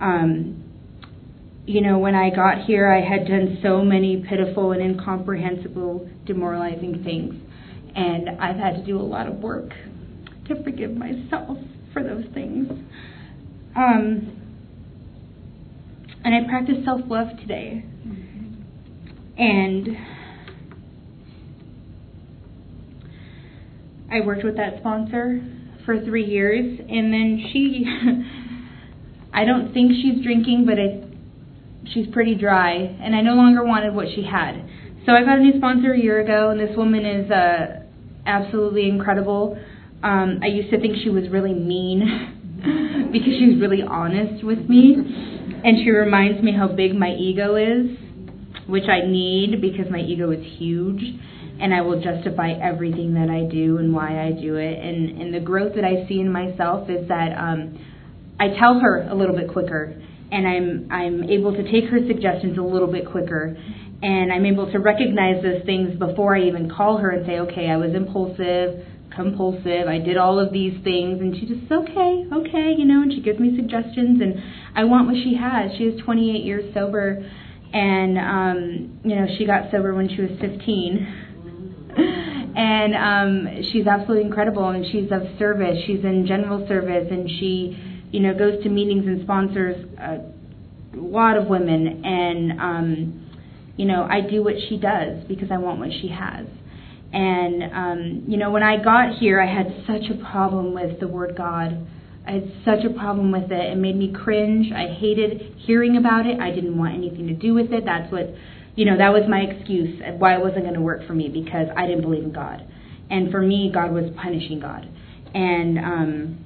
Um 0.00 0.64
you 1.68 1.82
know, 1.82 1.98
when 1.98 2.14
I 2.14 2.30
got 2.30 2.64
here, 2.64 2.90
I 2.90 3.06
had 3.06 3.28
done 3.28 3.58
so 3.62 3.84
many 3.84 4.24
pitiful 4.26 4.72
and 4.72 4.80
incomprehensible, 4.80 6.08
demoralizing 6.24 7.04
things. 7.04 7.34
And 7.94 8.30
I've 8.40 8.56
had 8.56 8.76
to 8.76 8.86
do 8.86 8.98
a 8.98 9.02
lot 9.04 9.26
of 9.26 9.34
work 9.34 9.74
to 10.48 10.62
forgive 10.64 10.96
myself 10.96 11.58
for 11.92 12.02
those 12.02 12.24
things. 12.32 12.70
Um, 13.76 14.38
and 16.24 16.34
I 16.34 16.48
practice 16.48 16.76
self 16.86 17.02
love 17.06 17.28
today. 17.40 17.84
And 19.38 19.96
I 24.10 24.20
worked 24.26 24.42
with 24.42 24.56
that 24.56 24.78
sponsor 24.80 25.40
for 25.84 26.00
three 26.00 26.24
years, 26.24 26.80
and 26.80 27.12
then 27.12 27.48
she, 27.52 27.84
I 29.32 29.44
don't 29.44 29.72
think 29.72 29.92
she's 29.92 30.24
drinking, 30.24 30.66
but 30.66 30.78
I, 30.78 31.04
she's 31.92 32.08
pretty 32.12 32.34
dry, 32.34 32.72
and 32.72 33.14
I 33.14 33.20
no 33.20 33.34
longer 33.34 33.64
wanted 33.64 33.94
what 33.94 34.06
she 34.12 34.24
had. 34.24 34.54
So 35.06 35.12
I 35.12 35.24
got 35.24 35.38
a 35.38 35.40
new 35.40 35.56
sponsor 35.56 35.92
a 35.92 35.98
year 35.98 36.20
ago, 36.20 36.50
and 36.50 36.58
this 36.58 36.76
woman 36.76 37.06
is 37.06 37.30
uh, 37.30 37.84
absolutely 38.26 38.88
incredible. 38.88 39.56
Um, 40.02 40.40
I 40.42 40.46
used 40.46 40.70
to 40.70 40.80
think 40.80 40.96
she 41.04 41.10
was 41.10 41.28
really 41.30 41.54
mean 41.54 42.00
because 43.12 43.34
she 43.38 43.46
was 43.52 43.60
really 43.60 43.82
honest 43.82 44.44
with 44.44 44.68
me, 44.68 44.96
and 45.64 45.78
she 45.84 45.90
reminds 45.90 46.42
me 46.42 46.52
how 46.52 46.66
big 46.66 46.96
my 46.96 47.10
ego 47.10 47.54
is 47.54 48.07
which 48.68 48.84
I 48.84 49.06
need 49.06 49.60
because 49.60 49.90
my 49.90 50.00
ego 50.00 50.30
is 50.30 50.44
huge 50.58 51.02
and 51.60 51.74
I 51.74 51.80
will 51.80 52.00
justify 52.00 52.52
everything 52.52 53.14
that 53.14 53.28
I 53.30 53.50
do 53.50 53.78
and 53.78 53.92
why 53.92 54.24
I 54.24 54.32
do 54.32 54.56
it. 54.56 54.78
And, 54.78 55.20
and 55.20 55.34
the 55.34 55.40
growth 55.40 55.74
that 55.74 55.84
I 55.84 56.06
see 56.06 56.20
in 56.20 56.30
myself 56.30 56.88
is 56.88 57.08
that 57.08 57.32
um, 57.36 57.78
I 58.38 58.48
tell 58.60 58.78
her 58.80 59.08
a 59.08 59.14
little 59.14 59.34
bit 59.34 59.50
quicker 59.50 60.00
and 60.30 60.46
I'm 60.46 60.88
I'm 60.92 61.24
able 61.24 61.52
to 61.52 61.62
take 61.62 61.88
her 61.90 61.98
suggestions 62.06 62.58
a 62.58 62.62
little 62.62 62.92
bit 62.92 63.10
quicker 63.10 63.56
and 64.02 64.32
I'm 64.32 64.46
able 64.46 64.70
to 64.70 64.78
recognize 64.78 65.42
those 65.42 65.64
things 65.64 65.98
before 65.98 66.36
I 66.36 66.42
even 66.42 66.70
call 66.70 66.98
her 66.98 67.10
and 67.10 67.26
say, 67.26 67.40
okay, 67.40 67.68
I 67.68 67.76
was 67.76 67.94
impulsive, 67.94 68.86
compulsive, 69.14 69.88
I 69.88 69.98
did 69.98 70.16
all 70.16 70.38
of 70.38 70.52
these 70.52 70.74
things, 70.84 71.20
and 71.20 71.34
she 71.34 71.46
just 71.46 71.70
okay, 71.70 72.24
okay, 72.32 72.74
you 72.78 72.84
know, 72.84 73.02
and 73.02 73.12
she 73.12 73.20
gives 73.20 73.40
me 73.40 73.56
suggestions, 73.56 74.20
and 74.22 74.34
I 74.76 74.84
want 74.84 75.08
what 75.08 75.16
she 75.16 75.34
has. 75.34 75.72
She 75.78 75.84
is 75.84 76.00
28 76.02 76.44
years 76.44 76.72
sober, 76.74 77.28
and 77.72 78.18
um, 78.18 79.00
you 79.04 79.16
know 79.16 79.26
she 79.36 79.46
got 79.46 79.70
sober 79.70 79.94
when 79.94 80.08
she 80.08 80.22
was 80.22 80.30
15. 80.40 81.24
and 82.56 82.94
um, 82.94 83.62
she's 83.72 83.86
absolutely 83.86 84.24
incredible, 84.26 84.68
and 84.68 84.84
she's 84.90 85.10
of 85.10 85.22
service. 85.38 85.78
She's 85.86 86.04
in 86.04 86.26
general 86.26 86.66
service, 86.68 87.08
and 87.10 87.28
she, 87.28 87.76
you 88.10 88.20
know, 88.20 88.36
goes 88.36 88.62
to 88.62 88.68
meetings 88.68 89.06
and 89.06 89.22
sponsors 89.22 89.86
a 89.98 90.20
lot 90.94 91.36
of 91.36 91.46
women. 91.46 92.04
And 92.04 92.60
um, 92.60 93.30
you 93.76 93.84
know, 93.84 94.06
I 94.10 94.20
do 94.20 94.42
what 94.42 94.54
she 94.68 94.76
does 94.76 95.24
because 95.28 95.50
I 95.50 95.58
want 95.58 95.78
what 95.78 95.90
she 96.00 96.08
has. 96.08 96.46
And 97.12 97.62
um, 97.72 98.24
you 98.26 98.36
know, 98.36 98.50
when 98.50 98.62
I 98.62 98.82
got 98.82 99.18
here, 99.18 99.40
I 99.40 99.46
had 99.46 99.84
such 99.86 100.10
a 100.10 100.30
problem 100.30 100.74
with 100.74 101.00
the 101.00 101.08
word 101.08 101.36
God 101.36 101.86
I 102.28 102.32
had 102.32 102.52
such 102.62 102.84
a 102.84 102.90
problem 102.90 103.32
with 103.32 103.50
it. 103.50 103.72
It 103.72 103.76
made 103.76 103.96
me 103.96 104.12
cringe. 104.12 104.70
I 104.70 104.92
hated 104.92 105.54
hearing 105.56 105.96
about 105.96 106.26
it. 106.26 106.38
I 106.38 106.50
didn't 106.50 106.76
want 106.76 106.94
anything 106.94 107.26
to 107.28 107.32
do 107.32 107.54
with 107.54 107.72
it. 107.72 107.86
That's 107.86 108.12
what, 108.12 108.28
you 108.76 108.84
know, 108.84 108.98
that 108.98 109.14
was 109.14 109.22
my 109.28 109.40
excuse 109.40 110.02
why 110.18 110.34
it 110.34 110.40
wasn't 110.40 110.64
going 110.64 110.74
to 110.74 110.80
work 110.82 111.06
for 111.06 111.14
me 111.14 111.30
because 111.30 111.68
I 111.74 111.86
didn't 111.86 112.02
believe 112.02 112.24
in 112.24 112.32
God. 112.32 112.62
And 113.08 113.30
for 113.30 113.40
me, 113.40 113.70
God 113.72 113.92
was 113.92 114.04
punishing 114.20 114.60
God. 114.60 114.86
And, 115.34 115.78
um, 115.78 116.38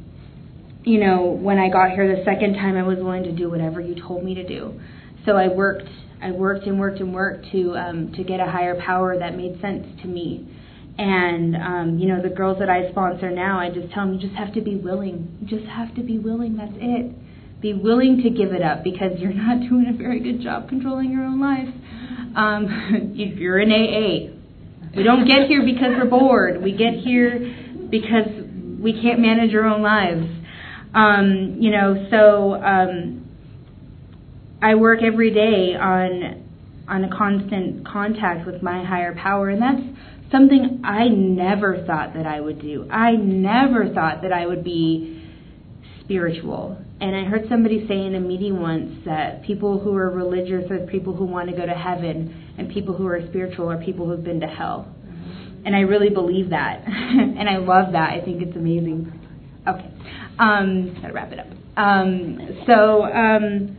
you 0.84 1.00
know, 1.00 1.24
when 1.26 1.58
I 1.58 1.68
got 1.68 1.90
here 1.90 2.16
the 2.16 2.22
second 2.24 2.54
time, 2.54 2.76
I 2.76 2.84
was 2.84 2.98
willing 2.98 3.24
to 3.24 3.32
do 3.32 3.50
whatever 3.50 3.80
you 3.80 4.00
told 4.00 4.22
me 4.22 4.34
to 4.36 4.46
do. 4.46 4.80
So 5.26 5.32
I 5.32 5.48
worked, 5.48 5.88
I 6.22 6.30
worked 6.30 6.66
and 6.66 6.78
worked 6.78 7.00
and 7.00 7.12
worked 7.12 7.50
to 7.50 7.74
um, 7.74 8.12
to 8.16 8.22
get 8.22 8.38
a 8.38 8.46
higher 8.46 8.80
power 8.80 9.18
that 9.18 9.36
made 9.36 9.60
sense 9.60 9.84
to 10.02 10.08
me. 10.08 10.48
And 10.98 11.56
um, 11.56 11.98
you 11.98 12.08
know, 12.08 12.22
the 12.22 12.28
girls 12.28 12.58
that 12.58 12.68
I 12.68 12.90
sponsor 12.90 13.30
now, 13.30 13.58
I 13.58 13.70
just 13.70 13.92
tell 13.92 14.06
them 14.06 14.14
you 14.14 14.20
just 14.20 14.34
have 14.34 14.52
to 14.54 14.60
be 14.60 14.76
willing. 14.76 15.38
You 15.40 15.58
just 15.58 15.68
have 15.70 15.94
to 15.94 16.02
be 16.02 16.18
willing. 16.18 16.56
That's 16.56 16.74
it. 16.76 17.60
Be 17.60 17.72
willing 17.72 18.22
to 18.22 18.30
give 18.30 18.52
it 18.52 18.62
up 18.62 18.84
because 18.84 19.12
you're 19.18 19.32
not 19.32 19.60
doing 19.68 19.86
a 19.88 19.96
very 19.96 20.20
good 20.20 20.42
job 20.42 20.68
controlling 20.68 21.10
your 21.10 21.24
own 21.24 21.40
life. 21.40 21.68
Um, 22.36 23.12
you're 23.14 23.60
in 23.60 23.70
AA. 23.70 24.32
We 24.94 25.02
don't 25.02 25.26
get 25.26 25.48
here 25.48 25.64
because 25.64 25.92
we're 25.96 26.10
bored. 26.10 26.62
We 26.62 26.72
get 26.72 26.94
here 26.94 27.38
because 27.90 28.26
we 28.78 29.00
can't 29.00 29.20
manage 29.20 29.54
our 29.54 29.64
own 29.64 29.80
lives. 29.80 30.26
Um, 30.94 31.56
you 31.60 31.70
know, 31.70 32.06
so 32.10 32.54
um, 32.54 33.26
I 34.60 34.74
work 34.74 35.02
every 35.02 35.32
day 35.32 35.74
on 35.74 36.42
on 36.88 37.04
a 37.04 37.16
constant 37.16 37.86
contact 37.86 38.44
with 38.44 38.62
my 38.62 38.84
higher 38.84 39.14
power, 39.14 39.48
and 39.48 39.62
that's 39.62 39.80
something 40.32 40.80
I 40.84 41.08
never 41.08 41.84
thought 41.86 42.14
that 42.14 42.26
I 42.26 42.40
would 42.40 42.60
do. 42.60 42.88
I 42.90 43.12
never 43.12 43.92
thought 43.94 44.22
that 44.22 44.32
I 44.32 44.46
would 44.46 44.64
be 44.64 45.22
spiritual. 46.04 46.78
And 47.00 47.14
I 47.14 47.24
heard 47.24 47.46
somebody 47.48 47.86
say 47.86 48.04
in 48.04 48.14
a 48.14 48.20
meeting 48.20 48.60
once 48.60 49.04
that 49.04 49.44
people 49.44 49.78
who 49.78 49.94
are 49.96 50.10
religious 50.10 50.70
are 50.70 50.86
people 50.86 51.14
who 51.14 51.24
want 51.24 51.50
to 51.50 51.56
go 51.56 51.66
to 51.66 51.72
heaven, 51.72 52.54
and 52.58 52.72
people 52.72 52.96
who 52.96 53.06
are 53.06 53.20
spiritual 53.28 53.70
are 53.70 53.82
people 53.82 54.06
who've 54.06 54.24
been 54.24 54.40
to 54.40 54.46
hell. 54.46 54.92
And 55.64 55.76
I 55.76 55.80
really 55.80 56.10
believe 56.10 56.50
that. 56.50 56.82
and 56.86 57.48
I 57.48 57.58
love 57.58 57.92
that. 57.92 58.10
I 58.10 58.24
think 58.24 58.42
it's 58.42 58.56
amazing. 58.56 59.12
Okay. 59.66 59.90
Um, 60.38 60.98
gotta 61.00 61.12
wrap 61.12 61.32
it 61.32 61.38
up. 61.38 61.46
Um, 61.76 62.64
so 62.66 63.04
um, 63.04 63.76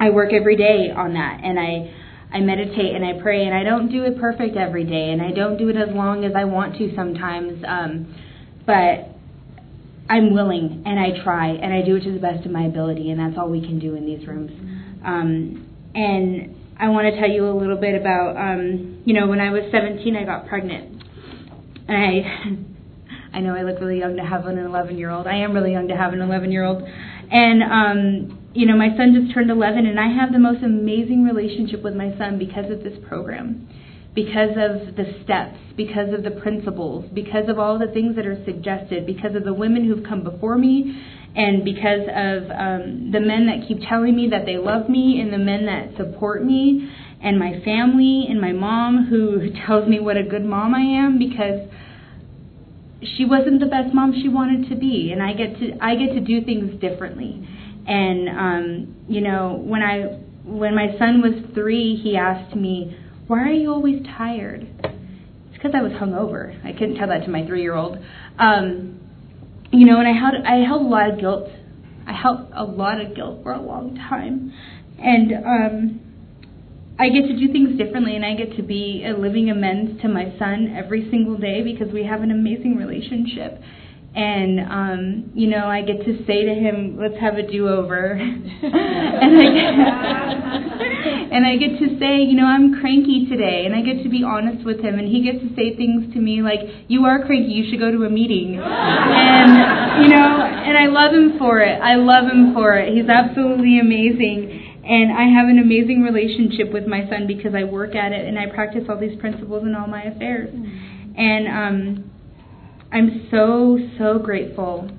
I 0.00 0.10
work 0.10 0.32
every 0.32 0.56
day 0.56 0.90
on 0.94 1.14
that, 1.14 1.40
and 1.42 1.58
I 1.58 1.97
I 2.32 2.40
meditate 2.40 2.94
and 2.94 3.04
I 3.04 3.20
pray, 3.22 3.46
and 3.46 3.54
I 3.54 3.64
don't 3.64 3.90
do 3.90 4.04
it 4.04 4.18
perfect 4.20 4.56
every 4.56 4.84
day, 4.84 5.10
and 5.10 5.22
I 5.22 5.32
don't 5.32 5.56
do 5.56 5.68
it 5.68 5.76
as 5.76 5.94
long 5.94 6.24
as 6.24 6.32
I 6.36 6.44
want 6.44 6.76
to 6.76 6.94
sometimes. 6.94 7.64
Um, 7.66 8.14
but 8.66 9.08
I'm 10.10 10.32
willing, 10.32 10.82
and 10.86 10.98
I 10.98 11.22
try, 11.22 11.48
and 11.48 11.72
I 11.72 11.82
do 11.82 11.96
it 11.96 12.04
to 12.04 12.12
the 12.12 12.18
best 12.18 12.44
of 12.46 12.52
my 12.52 12.64
ability, 12.64 13.10
and 13.10 13.20
that's 13.20 13.38
all 13.38 13.48
we 13.48 13.60
can 13.60 13.78
do 13.78 13.94
in 13.94 14.04
these 14.04 14.26
rooms. 14.26 14.52
Um, 15.04 15.68
and 15.94 16.54
I 16.78 16.88
want 16.88 17.12
to 17.12 17.20
tell 17.20 17.30
you 17.30 17.48
a 17.48 17.56
little 17.56 17.76
bit 17.76 17.94
about, 17.94 18.36
um, 18.36 19.02
you 19.04 19.14
know, 19.14 19.26
when 19.26 19.40
I 19.40 19.50
was 19.50 19.62
17, 19.72 20.16
I 20.16 20.24
got 20.24 20.46
pregnant, 20.48 21.02
and 21.88 21.96
I, 21.96 23.36
I 23.36 23.40
know 23.40 23.54
I 23.54 23.62
look 23.62 23.80
really 23.80 23.98
young 23.98 24.16
to 24.16 24.22
have 24.24 24.46
an 24.46 24.58
11 24.58 24.96
year 24.96 25.10
old. 25.10 25.26
I 25.26 25.36
am 25.36 25.52
really 25.52 25.72
young 25.72 25.88
to 25.88 25.96
have 25.96 26.12
an 26.12 26.20
11 26.20 26.52
year 26.52 26.64
old, 26.64 26.82
and 26.82 27.62
um, 27.62 28.37
you 28.54 28.66
know, 28.66 28.76
my 28.76 28.96
son 28.96 29.14
just 29.14 29.34
turned 29.34 29.50
11, 29.50 29.86
and 29.86 30.00
I 30.00 30.08
have 30.08 30.32
the 30.32 30.38
most 30.38 30.62
amazing 30.62 31.24
relationship 31.24 31.82
with 31.82 31.94
my 31.94 32.16
son 32.16 32.38
because 32.38 32.70
of 32.70 32.82
this 32.82 32.98
program, 33.06 33.68
because 34.14 34.50
of 34.56 34.96
the 34.96 35.20
steps, 35.22 35.58
because 35.76 36.12
of 36.14 36.24
the 36.24 36.30
principles, 36.40 37.04
because 37.12 37.48
of 37.48 37.58
all 37.58 37.78
the 37.78 37.92
things 37.92 38.16
that 38.16 38.26
are 38.26 38.42
suggested, 38.44 39.06
because 39.06 39.34
of 39.34 39.44
the 39.44 39.54
women 39.54 39.84
who've 39.84 40.04
come 40.04 40.24
before 40.24 40.56
me, 40.56 41.02
and 41.36 41.64
because 41.64 42.08
of 42.08 42.50
um, 42.50 43.10
the 43.12 43.20
men 43.20 43.46
that 43.46 43.68
keep 43.68 43.78
telling 43.86 44.16
me 44.16 44.30
that 44.30 44.46
they 44.46 44.56
love 44.56 44.88
me, 44.88 45.20
and 45.20 45.32
the 45.32 45.38
men 45.38 45.66
that 45.66 45.96
support 45.96 46.44
me, 46.44 46.90
and 47.22 47.38
my 47.38 47.60
family, 47.64 48.26
and 48.28 48.40
my 48.40 48.52
mom 48.52 49.06
who 49.10 49.50
tells 49.66 49.88
me 49.88 50.00
what 50.00 50.16
a 50.16 50.22
good 50.22 50.44
mom 50.44 50.74
I 50.74 50.80
am 50.80 51.18
because 51.18 51.68
she 53.02 53.24
wasn't 53.24 53.60
the 53.60 53.66
best 53.66 53.94
mom 53.94 54.12
she 54.12 54.28
wanted 54.28 54.68
to 54.70 54.76
be 54.76 55.12
and 55.12 55.22
I 55.22 55.32
get 55.32 55.58
to 55.60 55.78
I 55.80 55.94
get 55.94 56.14
to 56.14 56.20
do 56.20 56.44
things 56.44 56.80
differently. 56.80 57.46
And 57.88 58.28
um, 58.28 58.96
you 59.08 59.22
know, 59.22 59.60
when 59.64 59.82
I 59.82 60.20
when 60.44 60.74
my 60.74 60.96
son 60.98 61.22
was 61.22 61.32
3, 61.54 61.96
he 61.96 62.16
asked 62.16 62.54
me, 62.54 62.96
"Why 63.26 63.40
are 63.40 63.52
you 63.52 63.72
always 63.72 64.04
tired?" 64.16 64.68
It's 64.84 65.54
because 65.54 65.72
I 65.74 65.80
was 65.80 65.92
hungover. 65.92 66.54
I 66.64 66.72
couldn't 66.72 66.96
tell 66.96 67.08
that 67.08 67.24
to 67.24 67.30
my 67.30 67.40
3-year-old. 67.40 67.98
Um, 68.38 69.00
you 69.72 69.86
know, 69.86 69.98
and 69.98 70.06
I 70.06 70.12
held 70.12 70.34
I 70.46 70.66
held 70.66 70.82
a 70.82 70.88
lot 70.88 71.10
of 71.10 71.18
guilt. 71.18 71.48
I 72.06 72.12
held 72.12 72.52
a 72.54 72.64
lot 72.64 73.00
of 73.00 73.16
guilt 73.16 73.40
for 73.42 73.52
a 73.52 73.60
long 73.60 73.96
time. 73.96 74.52
And 74.98 75.32
um 75.46 76.00
I 77.00 77.08
get 77.10 77.28
to 77.28 77.36
do 77.36 77.52
things 77.52 77.78
differently 77.78 78.16
and 78.16 78.24
I 78.24 78.34
get 78.34 78.56
to 78.56 78.62
be 78.62 79.04
a 79.06 79.16
living 79.16 79.50
amends 79.50 80.02
to 80.02 80.08
my 80.08 80.34
son 80.36 80.74
every 80.76 81.08
single 81.10 81.38
day 81.38 81.62
because 81.62 81.92
we 81.92 82.04
have 82.04 82.22
an 82.22 82.32
amazing 82.32 82.76
relationship. 82.76 83.60
And 84.14 84.60
um, 84.60 85.30
you 85.34 85.48
know, 85.48 85.66
I 85.68 85.82
get 85.82 86.04
to 86.04 86.24
say 86.26 86.44
to 86.44 86.54
him, 86.54 86.96
"Let's 86.98 87.20
have 87.20 87.34
a 87.36 87.42
do-over," 87.42 88.12
and 88.16 89.32
I 89.36 89.48
get, 89.52 89.74
and 91.32 91.46
I 91.46 91.56
get 91.56 91.78
to 91.78 91.98
say, 92.00 92.24
you 92.24 92.34
know, 92.34 92.46
I'm 92.46 92.80
cranky 92.80 93.28
today, 93.28 93.64
and 93.66 93.76
I 93.76 93.82
get 93.82 94.02
to 94.02 94.08
be 94.08 94.24
honest 94.24 94.64
with 94.64 94.80
him, 94.80 94.98
and 94.98 95.06
he 95.06 95.22
gets 95.22 95.44
to 95.44 95.54
say 95.54 95.76
things 95.76 96.12
to 96.14 96.20
me 96.20 96.40
like, 96.42 96.60
"You 96.88 97.04
are 97.04 97.24
cranky. 97.26 97.52
You 97.52 97.70
should 97.70 97.78
go 97.78 97.92
to 97.92 98.04
a 98.04 98.10
meeting," 98.10 98.58
and 98.58 100.02
you 100.02 100.08
know, 100.08 100.40
and 100.40 100.76
I 100.76 100.86
love 100.86 101.12
him 101.12 101.38
for 101.38 101.60
it. 101.60 101.78
I 101.80 101.96
love 101.96 102.24
him 102.24 102.54
for 102.54 102.74
it. 102.74 102.94
He's 102.96 103.08
absolutely 103.08 103.78
amazing. 103.78 104.68
And 104.88 105.12
I 105.12 105.28
have 105.28 105.48
an 105.48 105.58
amazing 105.58 106.00
relationship 106.00 106.72
with 106.72 106.86
my 106.86 107.06
son 107.10 107.26
because 107.26 107.54
I 107.54 107.64
work 107.64 107.94
at 107.94 108.12
it 108.12 108.26
and 108.26 108.38
I 108.38 108.46
practice 108.46 108.84
all 108.88 108.98
these 108.98 109.20
principles 109.20 109.64
in 109.64 109.74
all 109.74 109.86
my 109.86 110.04
affairs. 110.04 110.48
And 110.48 111.44
um, 111.46 112.10
I'm 112.90 113.28
so, 113.30 113.78
so 113.98 114.18
grateful 114.18 114.90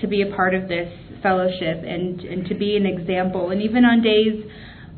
to 0.00 0.06
be 0.06 0.22
a 0.22 0.34
part 0.34 0.54
of 0.54 0.68
this 0.68 0.92
fellowship 1.22 1.82
and, 1.84 2.20
and 2.20 2.46
to 2.46 2.54
be 2.54 2.76
an 2.76 2.86
example. 2.86 3.50
And 3.50 3.62
even 3.62 3.84
on 3.84 4.02
days 4.02 4.44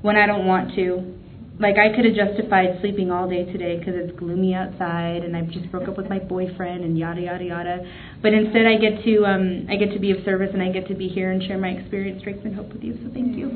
when 0.00 0.16
I 0.16 0.26
don't 0.26 0.46
want 0.46 0.74
to, 0.74 1.18
like 1.60 1.76
I 1.78 1.94
could 1.94 2.04
have 2.04 2.14
justified 2.14 2.78
sleeping 2.80 3.10
all 3.12 3.28
day 3.28 3.44
today 3.44 3.78
because 3.78 3.94
it's 3.96 4.18
gloomy 4.18 4.54
outside 4.54 5.22
and 5.22 5.36
I 5.36 5.42
just 5.42 5.70
broke 5.70 5.88
up 5.88 5.96
with 5.96 6.08
my 6.08 6.18
boyfriend 6.18 6.82
and 6.84 6.98
yada 6.98 7.20
yada 7.20 7.44
yada. 7.44 7.78
But 8.20 8.34
instead, 8.34 8.66
I 8.66 8.76
get 8.78 9.04
to 9.04 9.24
um, 9.26 9.66
I 9.70 9.76
get 9.76 9.92
to 9.92 10.00
be 10.00 10.10
of 10.10 10.24
service 10.24 10.50
and 10.52 10.62
I 10.62 10.72
get 10.72 10.88
to 10.88 10.94
be 10.94 11.08
here 11.08 11.30
and 11.30 11.42
share 11.42 11.58
my 11.58 11.68
experience, 11.68 12.20
strength, 12.20 12.44
and 12.44 12.56
hope 12.56 12.72
with 12.72 12.82
you. 12.82 12.98
So 13.04 13.10
thank 13.12 13.36
you. 13.36 13.50